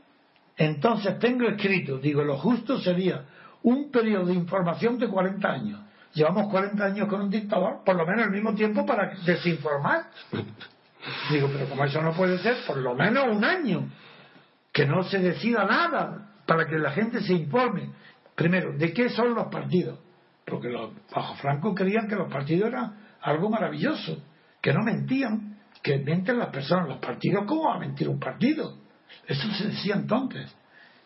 entonces 0.57 1.19
tengo 1.19 1.47
escrito, 1.47 1.97
digo, 1.97 2.23
lo 2.23 2.37
justo 2.37 2.79
sería 2.79 3.25
un 3.63 3.91
periodo 3.91 4.27
de 4.27 4.33
información 4.33 4.97
de 4.97 5.07
40 5.07 5.47
años. 5.47 5.81
Llevamos 6.13 6.49
40 6.49 6.85
años 6.85 7.09
con 7.09 7.21
un 7.21 7.29
dictador, 7.29 7.83
por 7.83 7.95
lo 7.95 8.05
menos 8.05 8.25
el 8.27 8.31
mismo 8.31 8.53
tiempo 8.53 8.85
para 8.85 9.13
desinformar. 9.25 10.05
Digo, 11.29 11.49
pero 11.51 11.67
como 11.67 11.83
eso 11.83 12.01
no 12.01 12.13
puede 12.13 12.37
ser, 12.39 12.57
por 12.65 12.77
lo 12.77 12.95
menos 12.95 13.25
un 13.27 13.43
año. 13.43 13.89
Que 14.71 14.85
no 14.85 15.03
se 15.03 15.19
decida 15.19 15.65
nada 15.65 16.31
para 16.45 16.67
que 16.67 16.77
la 16.77 16.91
gente 16.91 17.21
se 17.21 17.33
informe. 17.33 17.91
Primero, 18.35 18.77
¿de 18.77 18.93
qué 18.93 19.09
son 19.09 19.33
los 19.33 19.47
partidos? 19.47 19.99
Porque 20.45 20.69
los 20.69 20.91
bajo 21.13 21.35
Franco 21.35 21.73
creían 21.73 22.07
que 22.07 22.15
los 22.15 22.31
partidos 22.31 22.69
eran 22.69 22.95
algo 23.21 23.49
maravilloso, 23.49 24.23
que 24.61 24.73
no 24.73 24.83
mentían, 24.83 25.57
que 25.81 25.97
mienten 25.97 26.37
las 26.39 26.49
personas. 26.49 26.87
Los 26.87 26.99
partidos, 26.99 27.45
¿cómo 27.45 27.69
va 27.69 27.75
a 27.75 27.79
mentir 27.79 28.07
un 28.07 28.19
partido? 28.19 28.84
Eso 29.27 29.51
se 29.53 29.67
decía 29.67 29.95
entonces. 29.95 30.53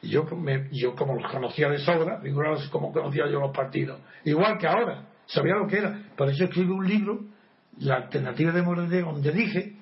Y 0.02 0.10
yo, 0.10 0.24
me- 0.24 0.70
yo 0.72 0.96
como 0.96 1.16
los 1.16 1.32
conocía 1.32 1.70
de 1.70 1.80
sobra, 1.80 2.20
figuraos 2.22 2.68
cómo 2.70 2.92
conocía 2.92 3.26
yo 3.30 3.40
los 3.40 3.56
partidos. 3.56 4.00
Igual 4.24 4.58
que 4.58 4.68
ahora, 4.68 5.04
sabía 5.26 5.56
lo 5.56 5.68
que 5.68 5.78
era. 5.78 6.00
Por 6.16 6.30
eso 6.30 6.46
escribí 6.46 6.72
un 6.72 6.88
libro, 6.88 7.20
La 7.80 7.96
alternativa 7.96 8.52
de 8.52 8.62
Moreno, 8.62 9.14
donde 9.14 9.32
dije 9.32 9.76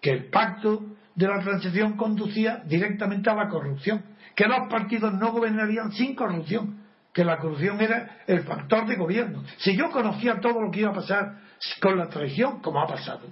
que 0.00 0.10
el 0.10 0.30
pacto 0.30 0.82
de 1.14 1.26
la 1.28 1.40
transición 1.40 1.96
conducía 1.96 2.62
directamente 2.64 3.28
a 3.28 3.34
la 3.34 3.48
corrupción, 3.48 4.02
que 4.34 4.46
los 4.46 4.68
partidos 4.70 5.12
no 5.14 5.32
gobernarían 5.32 5.92
sin 5.92 6.14
corrupción, 6.14 6.82
que 7.12 7.24
la 7.24 7.36
corrupción 7.38 7.78
era 7.80 8.20
el 8.26 8.42
factor 8.44 8.86
de 8.86 8.96
gobierno. 8.96 9.42
Si 9.58 9.76
yo 9.76 9.90
conocía 9.90 10.40
todo 10.40 10.60
lo 10.62 10.70
que 10.70 10.80
iba 10.80 10.90
a 10.90 10.94
pasar 10.94 11.40
con 11.80 11.98
la 11.98 12.08
traición, 12.08 12.60
como 12.60 12.80
ha 12.80 12.86
pasado. 12.86 13.28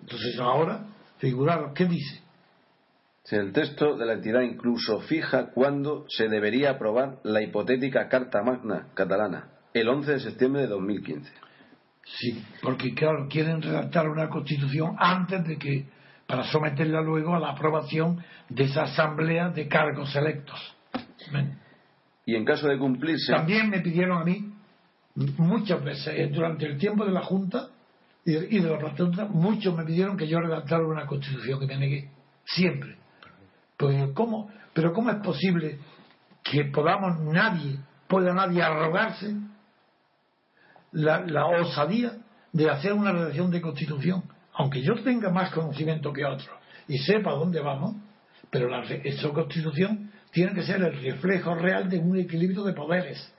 Entonces 0.00 0.38
ahora, 0.40 0.86
figuraros, 1.18 1.72
¿qué 1.74 1.84
dice? 1.86 2.21
Si 3.24 3.36
el 3.36 3.52
texto 3.52 3.96
de 3.96 4.04
la 4.04 4.14
entidad 4.14 4.40
incluso 4.40 5.00
fija 5.02 5.50
cuándo 5.52 6.04
se 6.08 6.28
debería 6.28 6.70
aprobar 6.70 7.18
la 7.22 7.40
hipotética 7.40 8.08
Carta 8.08 8.42
Magna 8.42 8.88
catalana, 8.94 9.48
el 9.72 9.88
11 9.88 10.12
de 10.12 10.20
septiembre 10.20 10.62
de 10.62 10.68
2015. 10.68 11.32
Sí, 12.04 12.44
porque 12.62 12.92
claro, 12.94 13.28
quieren 13.30 13.62
redactar 13.62 14.08
una 14.08 14.28
constitución 14.28 14.96
antes 14.98 15.46
de 15.46 15.56
que, 15.56 15.86
para 16.26 16.42
someterla 16.44 17.00
luego 17.00 17.36
a 17.36 17.38
la 17.38 17.50
aprobación 17.50 18.24
de 18.48 18.64
esa 18.64 18.82
asamblea 18.82 19.50
de 19.50 19.68
cargos 19.68 20.14
electos. 20.16 20.58
Y 22.26 22.34
en 22.34 22.44
caso 22.44 22.66
de 22.66 22.76
cumplirse, 22.76 23.32
También 23.32 23.70
me 23.70 23.80
pidieron 23.80 24.20
a 24.20 24.24
mí, 24.24 24.52
muchas 25.38 25.82
veces, 25.84 26.08
eh, 26.08 26.28
durante 26.32 26.66
el 26.66 26.76
tiempo 26.76 27.04
de 27.04 27.12
la 27.12 27.22
Junta 27.22 27.68
y 28.24 28.32
de 28.32 28.68
la 28.68 28.90
Junta, 28.96 29.26
muchos 29.26 29.76
me 29.76 29.84
pidieron 29.84 30.16
que 30.16 30.26
yo 30.26 30.40
redactara 30.40 30.84
una 30.84 31.06
constitución 31.06 31.60
que 31.60 31.66
me 31.66 31.76
negué, 31.76 32.08
siempre. 32.44 33.01
Pero 34.72 34.92
¿cómo 34.92 35.10
es 35.10 35.16
posible 35.16 35.78
que 36.42 36.64
podamos 36.66 37.20
nadie, 37.20 37.78
pueda 38.08 38.32
nadie 38.32 38.62
arrogarse 38.62 39.34
la, 40.92 41.46
osadía 41.46 42.12
de 42.52 42.70
hacer 42.70 42.92
una 42.92 43.12
redacción 43.12 43.50
de 43.50 43.60
constitución? 43.60 44.22
Aunque 44.54 44.82
yo 44.82 44.94
tenga 45.02 45.30
más 45.30 45.50
conocimiento 45.50 46.12
que 46.12 46.24
otros 46.24 46.50
y 46.88 46.98
sepa 46.98 47.32
dónde 47.32 47.60
vamos, 47.60 47.96
pero 48.50 48.68
la, 48.68 48.82
esa 48.84 49.30
constitución 49.30 50.10
tiene 50.30 50.52
que 50.52 50.62
ser 50.62 50.82
el 50.82 51.00
reflejo 51.00 51.54
real 51.54 51.88
de 51.88 51.98
un 51.98 52.18
equilibrio 52.18 52.64
de 52.64 52.72
poderes. 52.72 53.32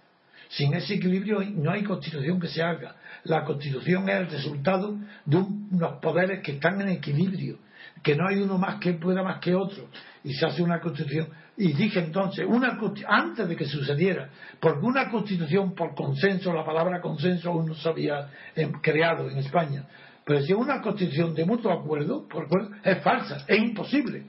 Sin 0.49 0.73
ese 0.73 0.95
equilibrio 0.95 1.39
no 1.55 1.71
hay 1.71 1.83
constitución 1.83 2.39
que 2.39 2.47
se 2.47 2.61
haga. 2.61 2.95
La 3.23 3.43
constitución 3.43 4.07
es 4.09 4.15
el 4.15 4.27
resultado 4.29 4.97
de 5.25 5.37
un- 5.37 5.69
unos 5.71 5.99
poderes 5.99 6.41
que 6.43 6.53
están 6.53 6.81
en 6.81 6.89
equilibrio, 6.89 7.57
que 8.01 8.15
no 8.15 8.27
hay 8.27 8.41
uno 8.41 8.57
más 8.57 8.79
que 8.79 8.93
pueda 8.93 9.23
más 9.23 9.39
que 9.39 9.53
otro. 9.53 9.87
Y 10.23 10.33
se 10.33 10.45
hace 10.45 10.63
una 10.63 10.79
constitución. 10.79 11.27
Y 11.55 11.73
dije 11.73 11.99
entonces, 11.99 12.45
una 12.47 12.79
antes 13.07 13.47
de 13.47 13.55
que 13.55 13.65
sucediera, 13.65 14.29
porque 14.59 14.85
una 14.85 15.09
constitución 15.09 15.75
por 15.75 15.93
consenso, 15.93 16.51
la 16.51 16.65
palabra 16.65 16.99
consenso 16.99 17.51
aún 17.51 17.67
no 17.67 17.75
se 17.75 17.87
había 17.87 18.29
eh, 18.55 18.71
creado 18.81 19.29
en 19.29 19.37
España, 19.37 19.85
pero 20.25 20.41
si 20.41 20.53
una 20.53 20.81
constitución 20.81 21.35
de 21.35 21.45
mutuo 21.45 21.71
acuerdo, 21.71 22.27
por 22.27 22.45
acuerdo, 22.45 22.71
es 22.83 23.03
falsa, 23.03 23.45
es 23.47 23.59
imposible. 23.59 24.23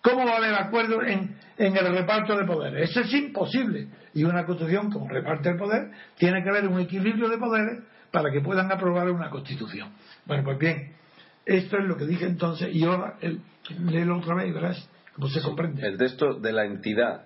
¿Cómo 0.00 0.24
va 0.24 0.34
a 0.34 0.36
haber 0.36 0.54
acuerdo 0.54 1.02
en, 1.02 1.36
en 1.56 1.76
el 1.76 1.92
reparto 1.92 2.36
de 2.36 2.44
poderes? 2.44 2.90
Eso 2.90 3.00
es 3.00 3.12
imposible. 3.14 3.88
Y 4.14 4.22
una 4.22 4.44
constitución, 4.44 4.90
como 4.90 5.08
reparte 5.08 5.48
el 5.48 5.56
poder, 5.56 5.90
tiene 6.16 6.42
que 6.42 6.50
haber 6.50 6.68
un 6.68 6.78
equilibrio 6.78 7.28
de 7.28 7.38
poderes 7.38 7.82
para 8.12 8.30
que 8.30 8.40
puedan 8.40 8.70
aprobar 8.70 9.10
una 9.10 9.28
constitución. 9.28 9.92
Bueno, 10.24 10.44
pues 10.44 10.58
bien, 10.58 10.92
esto 11.48 11.78
es 11.78 11.84
lo 11.84 11.96
que 11.96 12.04
dije 12.06 12.26
entonces, 12.26 12.74
y 12.74 12.84
ahora 12.84 13.16
el, 13.20 13.40
léelo 13.86 14.18
otra 14.18 14.34
vez 14.36 14.48
y 14.48 14.52
verás 14.52 14.88
cómo 15.14 15.28
se 15.28 15.40
comprende. 15.42 15.86
el 15.86 15.96
texto 15.98 16.34
de 16.34 16.52
la 16.52 16.64
entidad 16.64 17.22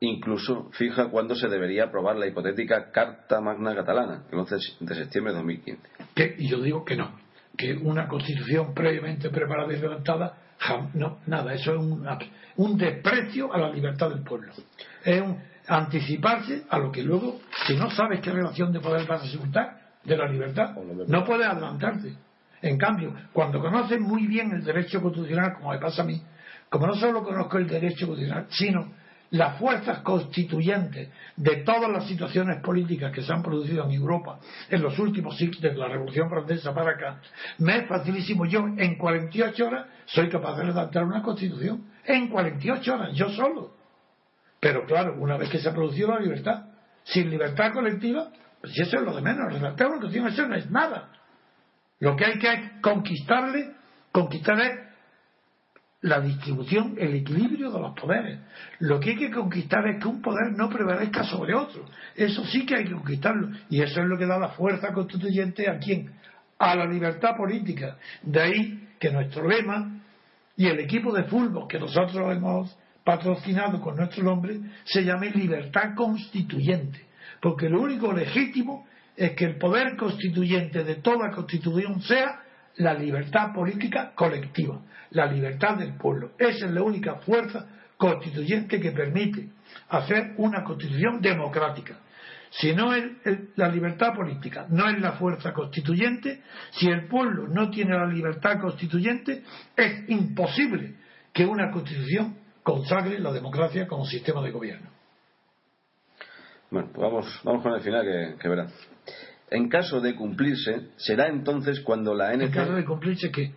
incluso 0.00 0.70
fija 0.72 1.08
cuándo 1.10 1.34
se 1.34 1.48
debería 1.48 1.84
aprobar 1.84 2.16
la 2.16 2.26
hipotética 2.26 2.90
Carta 2.90 3.40
Magna 3.40 3.74
catalana, 3.74 4.24
el 4.32 4.38
11 4.38 4.56
de 4.80 4.94
septiembre 4.94 5.32
de 5.32 5.38
2015. 5.38 5.82
Que- 6.14 6.34
y 6.38 6.48
yo 6.48 6.60
digo 6.62 6.84
que 6.84 6.96
no, 6.96 7.12
que 7.56 7.74
una 7.74 8.08
constitución 8.08 8.72
previamente 8.74 9.28
preparada 9.28 9.70
y 9.72 9.76
redactada, 9.76 10.38
jam- 10.58 10.90
no, 10.94 11.18
nada, 11.26 11.52
eso 11.52 11.72
es 11.74 11.78
un, 11.78 12.06
un 12.56 12.78
desprecio 12.78 13.52
a 13.52 13.58
la 13.58 13.70
libertad 13.70 14.08
del 14.08 14.22
pueblo. 14.22 14.52
Es 15.04 15.20
un 15.20 15.38
anticiparse 15.68 16.64
a 16.70 16.78
lo 16.78 16.90
que 16.90 17.02
luego, 17.02 17.38
si 17.66 17.76
no 17.76 17.90
sabes 17.90 18.20
qué 18.20 18.30
relación 18.32 18.72
de 18.72 18.80
poder 18.80 19.06
vas 19.06 19.20
a 19.20 19.24
resultar 19.24 19.80
de 20.04 20.16
la 20.16 20.26
libertad, 20.28 20.74
no 21.06 21.24
puedes 21.24 21.46
adelantarte. 21.46 22.14
En 22.62 22.76
cambio, 22.76 23.14
cuando 23.32 23.60
conoces 23.60 23.98
muy 24.00 24.26
bien 24.26 24.52
el 24.52 24.64
derecho 24.64 25.00
constitucional, 25.00 25.54
como 25.54 25.70
me 25.70 25.78
pasa 25.78 26.02
a 26.02 26.04
mí, 26.04 26.22
como 26.68 26.86
no 26.86 26.94
solo 26.94 27.22
conozco 27.22 27.58
el 27.58 27.66
derecho 27.66 28.06
constitucional, 28.06 28.46
sino 28.50 28.92
las 29.30 29.58
fuerzas 29.58 30.00
constituyentes 30.00 31.08
de 31.36 31.56
todas 31.58 31.90
las 31.90 32.06
situaciones 32.06 32.60
políticas 32.62 33.12
que 33.12 33.22
se 33.22 33.32
han 33.32 33.42
producido 33.42 33.84
en 33.84 33.92
Europa 33.92 34.40
en 34.68 34.82
los 34.82 34.98
últimos 34.98 35.36
siglos, 35.36 35.60
desde 35.60 35.78
la 35.78 35.88
Revolución 35.88 36.28
Francesa 36.28 36.74
para 36.74 36.92
acá, 36.92 37.20
me 37.58 37.78
es 37.78 37.88
facilísimo. 37.88 38.44
Yo 38.46 38.66
en 38.76 38.96
48 38.96 39.66
horas 39.66 39.86
soy 40.06 40.28
capaz 40.28 40.56
de 40.56 40.64
redactar 40.64 41.04
una 41.04 41.22
constitución. 41.22 41.86
En 42.04 42.28
48 42.28 42.94
horas, 42.94 43.10
yo 43.14 43.28
solo. 43.30 43.74
Pero 44.58 44.84
claro, 44.84 45.16
una 45.18 45.36
vez 45.36 45.48
que 45.48 45.58
se 45.58 45.68
ha 45.68 45.72
producido 45.72 46.08
la 46.08 46.20
libertad, 46.20 46.64
sin 47.04 47.30
libertad 47.30 47.72
colectiva, 47.72 48.30
pues 48.60 48.78
eso 48.78 48.96
es 48.96 49.02
lo 49.02 49.14
de 49.14 49.22
menos. 49.22 49.52
Redactar 49.52 49.86
una 49.86 50.00
constitución, 50.00 50.32
eso 50.32 50.46
no 50.46 50.56
es 50.56 50.70
nada. 50.70 51.08
Lo 52.00 52.16
que 52.16 52.24
hay 52.24 52.38
que 52.38 52.80
conquistarle, 52.80 53.72
conquistar 54.10 54.60
es 54.60 54.78
la 56.02 56.20
distribución, 56.20 56.94
el 56.98 57.14
equilibrio 57.14 57.70
de 57.70 57.78
los 57.78 57.94
poderes. 57.94 58.40
Lo 58.78 58.98
que 58.98 59.10
hay 59.10 59.16
que 59.16 59.30
conquistar 59.30 59.86
es 59.86 60.02
que 60.02 60.08
un 60.08 60.22
poder 60.22 60.52
no 60.56 60.70
prevalezca 60.70 61.24
sobre 61.24 61.54
otro. 61.54 61.84
Eso 62.16 62.44
sí 62.46 62.64
que 62.64 62.76
hay 62.76 62.84
que 62.84 62.94
conquistarlo. 62.94 63.50
Y 63.68 63.82
eso 63.82 64.00
es 64.00 64.06
lo 64.06 64.16
que 64.16 64.26
da 64.26 64.38
la 64.38 64.48
fuerza 64.50 64.92
constituyente 64.92 65.68
a 65.68 65.78
quién? 65.78 66.10
A 66.58 66.74
la 66.74 66.86
libertad 66.86 67.36
política. 67.36 67.98
De 68.22 68.40
ahí 68.40 68.88
que 68.98 69.10
nuestro 69.10 69.46
lema 69.46 70.00
y 70.56 70.66
el 70.66 70.80
equipo 70.80 71.12
de 71.12 71.24
fútbol 71.24 71.68
que 71.68 71.78
nosotros 71.78 72.34
hemos 72.34 72.76
patrocinado 73.04 73.80
con 73.80 73.96
nuestro 73.96 74.22
nombre 74.24 74.58
se 74.84 75.04
llame 75.04 75.30
libertad 75.30 75.94
constituyente. 75.94 77.06
porque 77.40 77.68
lo 77.68 77.80
único 77.80 78.12
legítimo 78.12 78.86
es 79.20 79.32
que 79.32 79.44
el 79.44 79.58
poder 79.58 79.98
constituyente 79.98 80.82
de 80.82 80.94
toda 80.94 81.30
constitución 81.30 82.00
sea 82.00 82.40
la 82.76 82.94
libertad 82.94 83.52
política 83.52 84.12
colectiva, 84.14 84.80
la 85.10 85.26
libertad 85.26 85.76
del 85.76 85.94
pueblo. 85.98 86.30
Esa 86.38 86.64
es 86.64 86.72
la 86.72 86.82
única 86.82 87.16
fuerza 87.16 87.66
constituyente 87.98 88.80
que 88.80 88.92
permite 88.92 89.50
hacer 89.90 90.32
una 90.38 90.64
constitución 90.64 91.20
democrática. 91.20 91.98
Si 92.48 92.74
no 92.74 92.94
es 92.94 93.04
la 93.56 93.68
libertad 93.68 94.14
política, 94.14 94.66
no 94.70 94.88
es 94.88 94.98
la 94.98 95.12
fuerza 95.12 95.52
constituyente, 95.52 96.40
si 96.70 96.88
el 96.88 97.06
pueblo 97.06 97.46
no 97.46 97.68
tiene 97.68 97.92
la 97.98 98.06
libertad 98.06 98.58
constituyente, 98.58 99.42
es 99.76 100.08
imposible 100.08 100.94
que 101.34 101.44
una 101.44 101.70
constitución 101.70 102.38
consagre 102.62 103.18
la 103.18 103.32
democracia 103.32 103.86
como 103.86 104.06
sistema 104.06 104.40
de 104.42 104.50
gobierno. 104.50 104.88
Bueno, 106.70 106.88
pues 106.94 107.02
vamos, 107.02 107.40
vamos 107.44 107.62
con 107.62 107.74
el 107.74 107.80
final 107.82 108.02
que, 108.02 108.38
que. 108.40 108.48
En 109.50 109.68
caso 109.68 110.00
de 110.00 110.14
cumplirse, 110.14 110.90
será 110.96 111.26
entonces 111.26 111.80
cuando 111.80 112.14
la 112.14 112.32
NC... 112.32 112.42
¿En 112.42 112.52
caso 112.52 112.72
de 112.72 112.84
cumplirse 112.84 113.30
qué? 113.32 113.52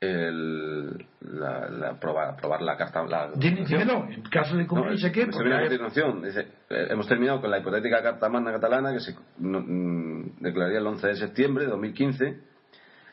El, 0.00 1.06
la, 1.20 1.68
la, 1.68 1.88
aprobar, 1.90 2.30
aprobar 2.30 2.62
la 2.62 2.76
carta. 2.76 3.04
La, 3.04 3.30
Dímelo, 3.36 4.08
en 4.10 4.22
caso 4.22 4.56
de 4.56 4.66
cumplirse 4.66 5.08
no, 5.08 5.12
qué? 5.12 5.26
Porque 5.26 5.52
hay... 5.52 5.66
a 5.66 5.68
continuación. 5.68 6.22
Dice, 6.22 6.40
eh, 6.70 6.88
hemos 6.90 7.06
terminado 7.06 7.40
con 7.40 7.50
la 7.50 7.58
hipotética 7.58 8.02
Carta 8.02 8.28
Magna 8.28 8.50
Catalana 8.52 8.92
que 8.92 9.00
se 9.00 9.14
no, 9.38 9.60
mm, 9.60 10.40
declararía 10.40 10.78
el 10.78 10.86
11 10.86 11.06
de 11.06 11.16
septiembre 11.16 11.64
de 11.66 11.70
2015. 11.70 12.24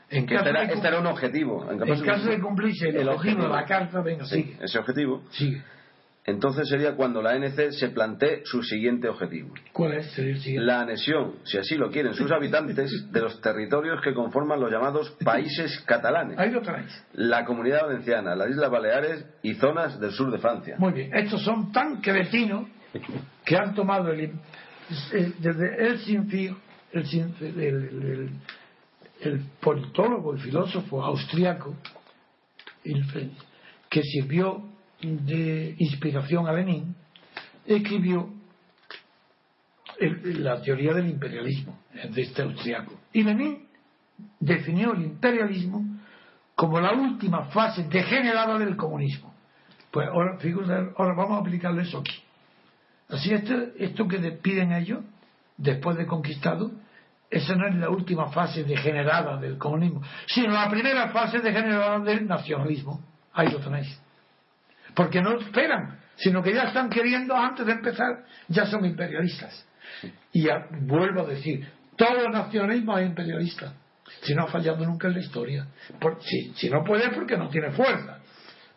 En 0.09 0.25
que 0.25 0.33
caso 0.33 0.47
este, 0.47 0.49
era, 0.49 0.67
de, 0.67 0.73
este 0.73 0.87
era 0.87 0.99
un 0.99 1.05
objetivo. 1.05 1.69
En, 1.69 1.87
en 1.87 2.01
caso 2.01 2.27
de 2.27 2.39
cumplirse 2.39 2.89
el, 2.89 2.95
el 2.95 3.09
objetivo 3.09 3.43
de 3.43 3.49
la 3.49 3.65
carta, 3.65 4.01
venga, 4.01 4.25
sí, 4.25 4.41
sigue. 4.41 4.57
Ese 4.59 4.79
objetivo. 4.79 5.23
Sigue. 5.29 5.61
Entonces 6.29 6.69
sería 6.69 6.95
cuando 6.95 7.21
la 7.21 7.31
ANC 7.31 7.71
se 7.71 7.89
plantee 7.89 8.41
su 8.45 8.61
siguiente 8.61 9.09
objetivo. 9.09 9.53
¿Cuál 9.73 9.93
es 9.93 10.17
el 10.19 10.39
siguiente? 10.39 10.65
La 10.65 10.81
anexión, 10.81 11.37
si 11.43 11.57
así 11.57 11.75
lo 11.75 11.89
quieren 11.89 12.13
sus 12.13 12.31
habitantes, 12.31 13.11
de 13.11 13.21
los 13.21 13.41
territorios 13.41 13.99
que 14.03 14.13
conforman 14.13 14.59
los 14.59 14.71
llamados 14.71 15.09
países 15.23 15.79
catalanes. 15.87 16.37
Ahí 16.37 16.51
lo 16.51 16.61
traéis. 16.61 17.03
La 17.13 17.45
comunidad 17.45 17.87
valenciana, 17.87 18.35
las 18.35 18.49
Islas 18.51 18.69
Baleares 18.69 19.25
y 19.41 19.55
zonas 19.55 19.99
del 19.99 20.11
sur 20.11 20.31
de 20.31 20.37
Francia. 20.37 20.75
Muy 20.77 20.93
bien. 20.93 21.15
Estos 21.15 21.41
son 21.41 21.71
tan 21.71 21.99
cretinos 21.99 22.67
que 23.43 23.57
han 23.57 23.73
tomado 23.73 24.11
el, 24.11 24.31
el, 25.11 25.35
desde 25.39 25.87
el 25.87 25.99
Sinfir, 25.99 26.55
el, 26.91 27.05
el, 27.41 27.59
el, 27.59 28.29
el 29.21 29.39
politólogo, 29.59 30.33
el 30.33 30.39
filósofo 30.39 31.03
austriaco, 31.03 31.75
que 33.89 34.03
sirvió 34.03 34.78
de 35.01 35.75
inspiración 35.77 36.47
a 36.47 36.53
Lenin, 36.53 36.95
escribió 37.65 38.29
la 39.99 40.61
teoría 40.61 40.93
del 40.93 41.09
imperialismo 41.09 41.79
de 41.93 42.21
este 42.21 42.41
austriaco. 42.41 42.93
Y 43.13 43.23
Lenin 43.23 43.67
definió 44.39 44.93
el 44.93 45.03
imperialismo 45.03 45.85
como 46.55 46.79
la 46.79 46.91
última 46.93 47.45
fase 47.45 47.83
degenerada 47.83 48.57
del 48.57 48.75
comunismo. 48.75 49.33
Pues 49.91 50.07
ahora, 50.07 50.37
fíjense, 50.39 50.73
ahora 50.97 51.13
vamos 51.15 51.37
a 51.37 51.41
aplicarlo 51.41 51.81
eso 51.81 51.99
aquí. 51.99 52.21
Así, 53.09 53.33
esto, 53.33 53.55
esto 53.77 54.07
que 54.07 54.19
piden 54.33 54.71
ellos, 54.73 55.03
después 55.57 55.97
de 55.97 56.05
conquistado, 56.05 56.71
esa 57.29 57.55
no 57.55 57.67
es 57.67 57.75
la 57.75 57.89
última 57.89 58.29
fase 58.29 58.63
degenerada 58.63 59.37
del 59.37 59.57
comunismo, 59.57 60.01
sino 60.27 60.53
la 60.53 60.69
primera 60.69 61.09
fase 61.09 61.39
degenerada 61.39 61.99
del 61.99 62.27
nacionalismo. 62.27 63.01
Ahí 63.33 63.49
lo 63.49 63.59
tenéis 63.59 63.99
porque 64.93 65.21
no 65.21 65.39
esperan, 65.39 65.99
sino 66.15 66.43
que 66.43 66.53
ya 66.53 66.63
están 66.63 66.89
queriendo, 66.89 67.35
antes 67.35 67.65
de 67.65 67.71
empezar, 67.71 68.25
ya 68.47 68.65
son 68.65 68.85
imperialistas. 68.85 69.65
Y 70.31 70.43
ya, 70.43 70.67
vuelvo 70.81 71.21
a 71.21 71.25
decir, 71.25 71.67
todo 71.95 72.29
nacionalismo 72.29 72.97
es 72.97 73.07
imperialista, 73.07 73.73
si 74.21 74.33
no 74.33 74.43
ha 74.43 74.47
fallado 74.47 74.85
nunca 74.85 75.07
en 75.07 75.13
la 75.15 75.19
historia. 75.19 75.67
Por, 75.99 76.19
si, 76.21 76.69
no 76.69 76.83
puede, 76.83 77.09
porque 77.09 77.37
no 77.37 77.49
tiene 77.49 77.71
fuerza. 77.71 78.19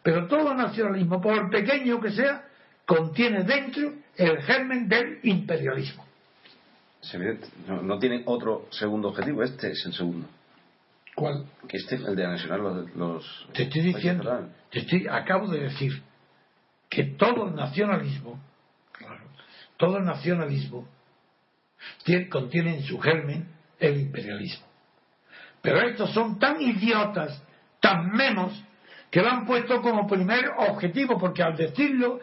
Pero 0.02 0.26
todo 0.26 0.55
nacionalismo, 0.55 1.20
por 1.20 1.51
pequeño 1.51 2.01
que 2.01 2.10
sea, 2.10 2.44
contiene 2.86 3.44
dentro 3.44 3.93
el 4.16 4.43
germen 4.43 4.89
del 4.89 5.20
imperialismo. 5.22 6.05
No, 7.66 7.82
no 7.82 7.98
tiene 7.98 8.22
otro 8.26 8.66
segundo 8.70 9.09
objetivo, 9.09 9.43
este 9.43 9.70
es 9.72 9.86
el 9.86 9.93
segundo. 9.93 10.28
¿Cuál? 11.14 11.47
Que 11.68 11.76
este 11.76 11.97
es 11.97 12.02
el 12.02 12.16
de 12.16 12.24
anexionar 12.24 12.60
los, 12.60 12.94
los 12.97 13.48
te 13.52 13.64
estoy 13.64 13.82
diciendo, 13.82 14.48
te 14.70 14.80
estoy, 14.80 15.06
acabo 15.09 15.48
de 15.48 15.60
decir 15.60 16.02
que 16.89 17.05
todo 17.05 17.48
el 17.48 17.55
nacionalismo, 17.55 18.40
claro, 18.93 19.24
todo 19.76 19.98
el 19.98 20.05
nacionalismo 20.05 20.89
tiene, 22.05 22.28
contiene 22.28 22.76
en 22.76 22.82
su 22.84 22.98
germen 22.98 23.48
el 23.78 24.01
imperialismo. 24.01 24.66
Pero 25.60 25.80
estos 25.82 26.12
son 26.12 26.39
tan 26.39 26.60
idiotas, 26.60 27.43
tan 27.80 28.10
menos, 28.10 28.52
que 29.12 29.20
lo 29.20 29.28
han 29.28 29.44
puesto 29.44 29.82
como 29.82 30.06
primer 30.06 30.47
objetivo, 30.56 31.18
porque 31.18 31.43
al 31.43 31.55
decirlo, 31.55 32.18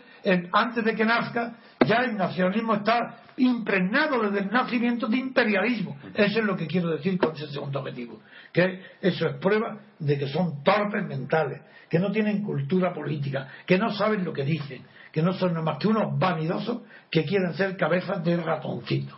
antes 0.52 0.84
de 0.84 0.96
que 0.96 1.06
nazca, 1.06 1.54
ya 1.86 1.98
el 1.98 2.18
nacionalismo 2.18 2.74
está 2.74 3.22
impregnado 3.38 4.24
desde 4.24 4.40
el 4.40 4.52
nacimiento 4.52 5.06
de 5.08 5.18
imperialismo. 5.18 5.98
Eso 6.16 6.40
es 6.40 6.46
lo 6.46 6.58
que 6.58 6.66
quiero 6.66 6.90
decir 6.90 7.20
con 7.20 7.36
ese 7.36 7.48
segundo 7.48 7.80
objetivo. 7.80 8.20
Que 8.52 8.82
eso 9.02 9.28
es 9.28 9.36
prueba 9.36 9.78
de 10.00 10.18
que 10.18 10.28
son 10.30 10.64
torpes 10.64 11.06
mentales, 11.06 11.62
que 11.88 12.00
no 12.00 12.12
tienen 12.12 12.42
cultura 12.42 12.92
política, 12.92 13.48
que 13.68 13.78
no 13.78 13.92
saben 13.92 14.26
lo 14.26 14.34
que 14.34 14.44
dicen, 14.44 14.82
que 15.12 15.22
no 15.22 15.34
son 15.34 15.64
más 15.64 15.78
que 15.78 15.88
unos 15.88 16.18
vanidosos 16.18 16.80
que 17.12 17.24
quieren 17.24 17.54
ser 17.54 17.78
cabezas 17.78 18.24
de 18.24 18.36
ratoncito. 18.36 19.16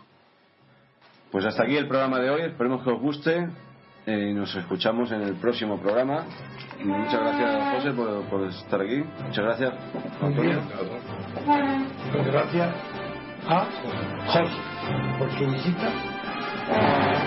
Pues 1.30 1.46
hasta 1.46 1.62
aquí 1.62 1.78
el 1.78 1.88
programa 1.88 2.20
de 2.20 2.28
hoy. 2.28 2.42
Esperemos 2.42 2.84
que 2.84 2.90
os 2.90 3.00
guste. 3.00 3.48
Eh, 4.04 4.30
y 4.30 4.34
nos 4.34 4.54
escuchamos 4.56 5.12
en 5.12 5.22
el 5.22 5.34
próximo 5.36 5.78
programa. 5.78 6.24
Muchas 6.84 7.20
gracias, 7.20 7.74
José, 7.76 7.92
por, 7.92 8.22
por 8.24 8.48
estar 8.48 8.80
aquí. 8.80 9.04
Muchas 9.24 9.44
gracias. 9.44 9.72
Bien. 10.40 10.58
Muchas 12.12 12.26
gracias 12.26 12.74
a 13.46 13.66
José 14.26 14.42
por 15.18 15.30
su 15.38 15.46
visita. 15.46 15.88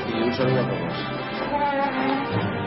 Y 0.09 0.21
un 0.21 0.33
saludo 0.33 0.61
a 0.61 0.67
todos. 0.67 2.64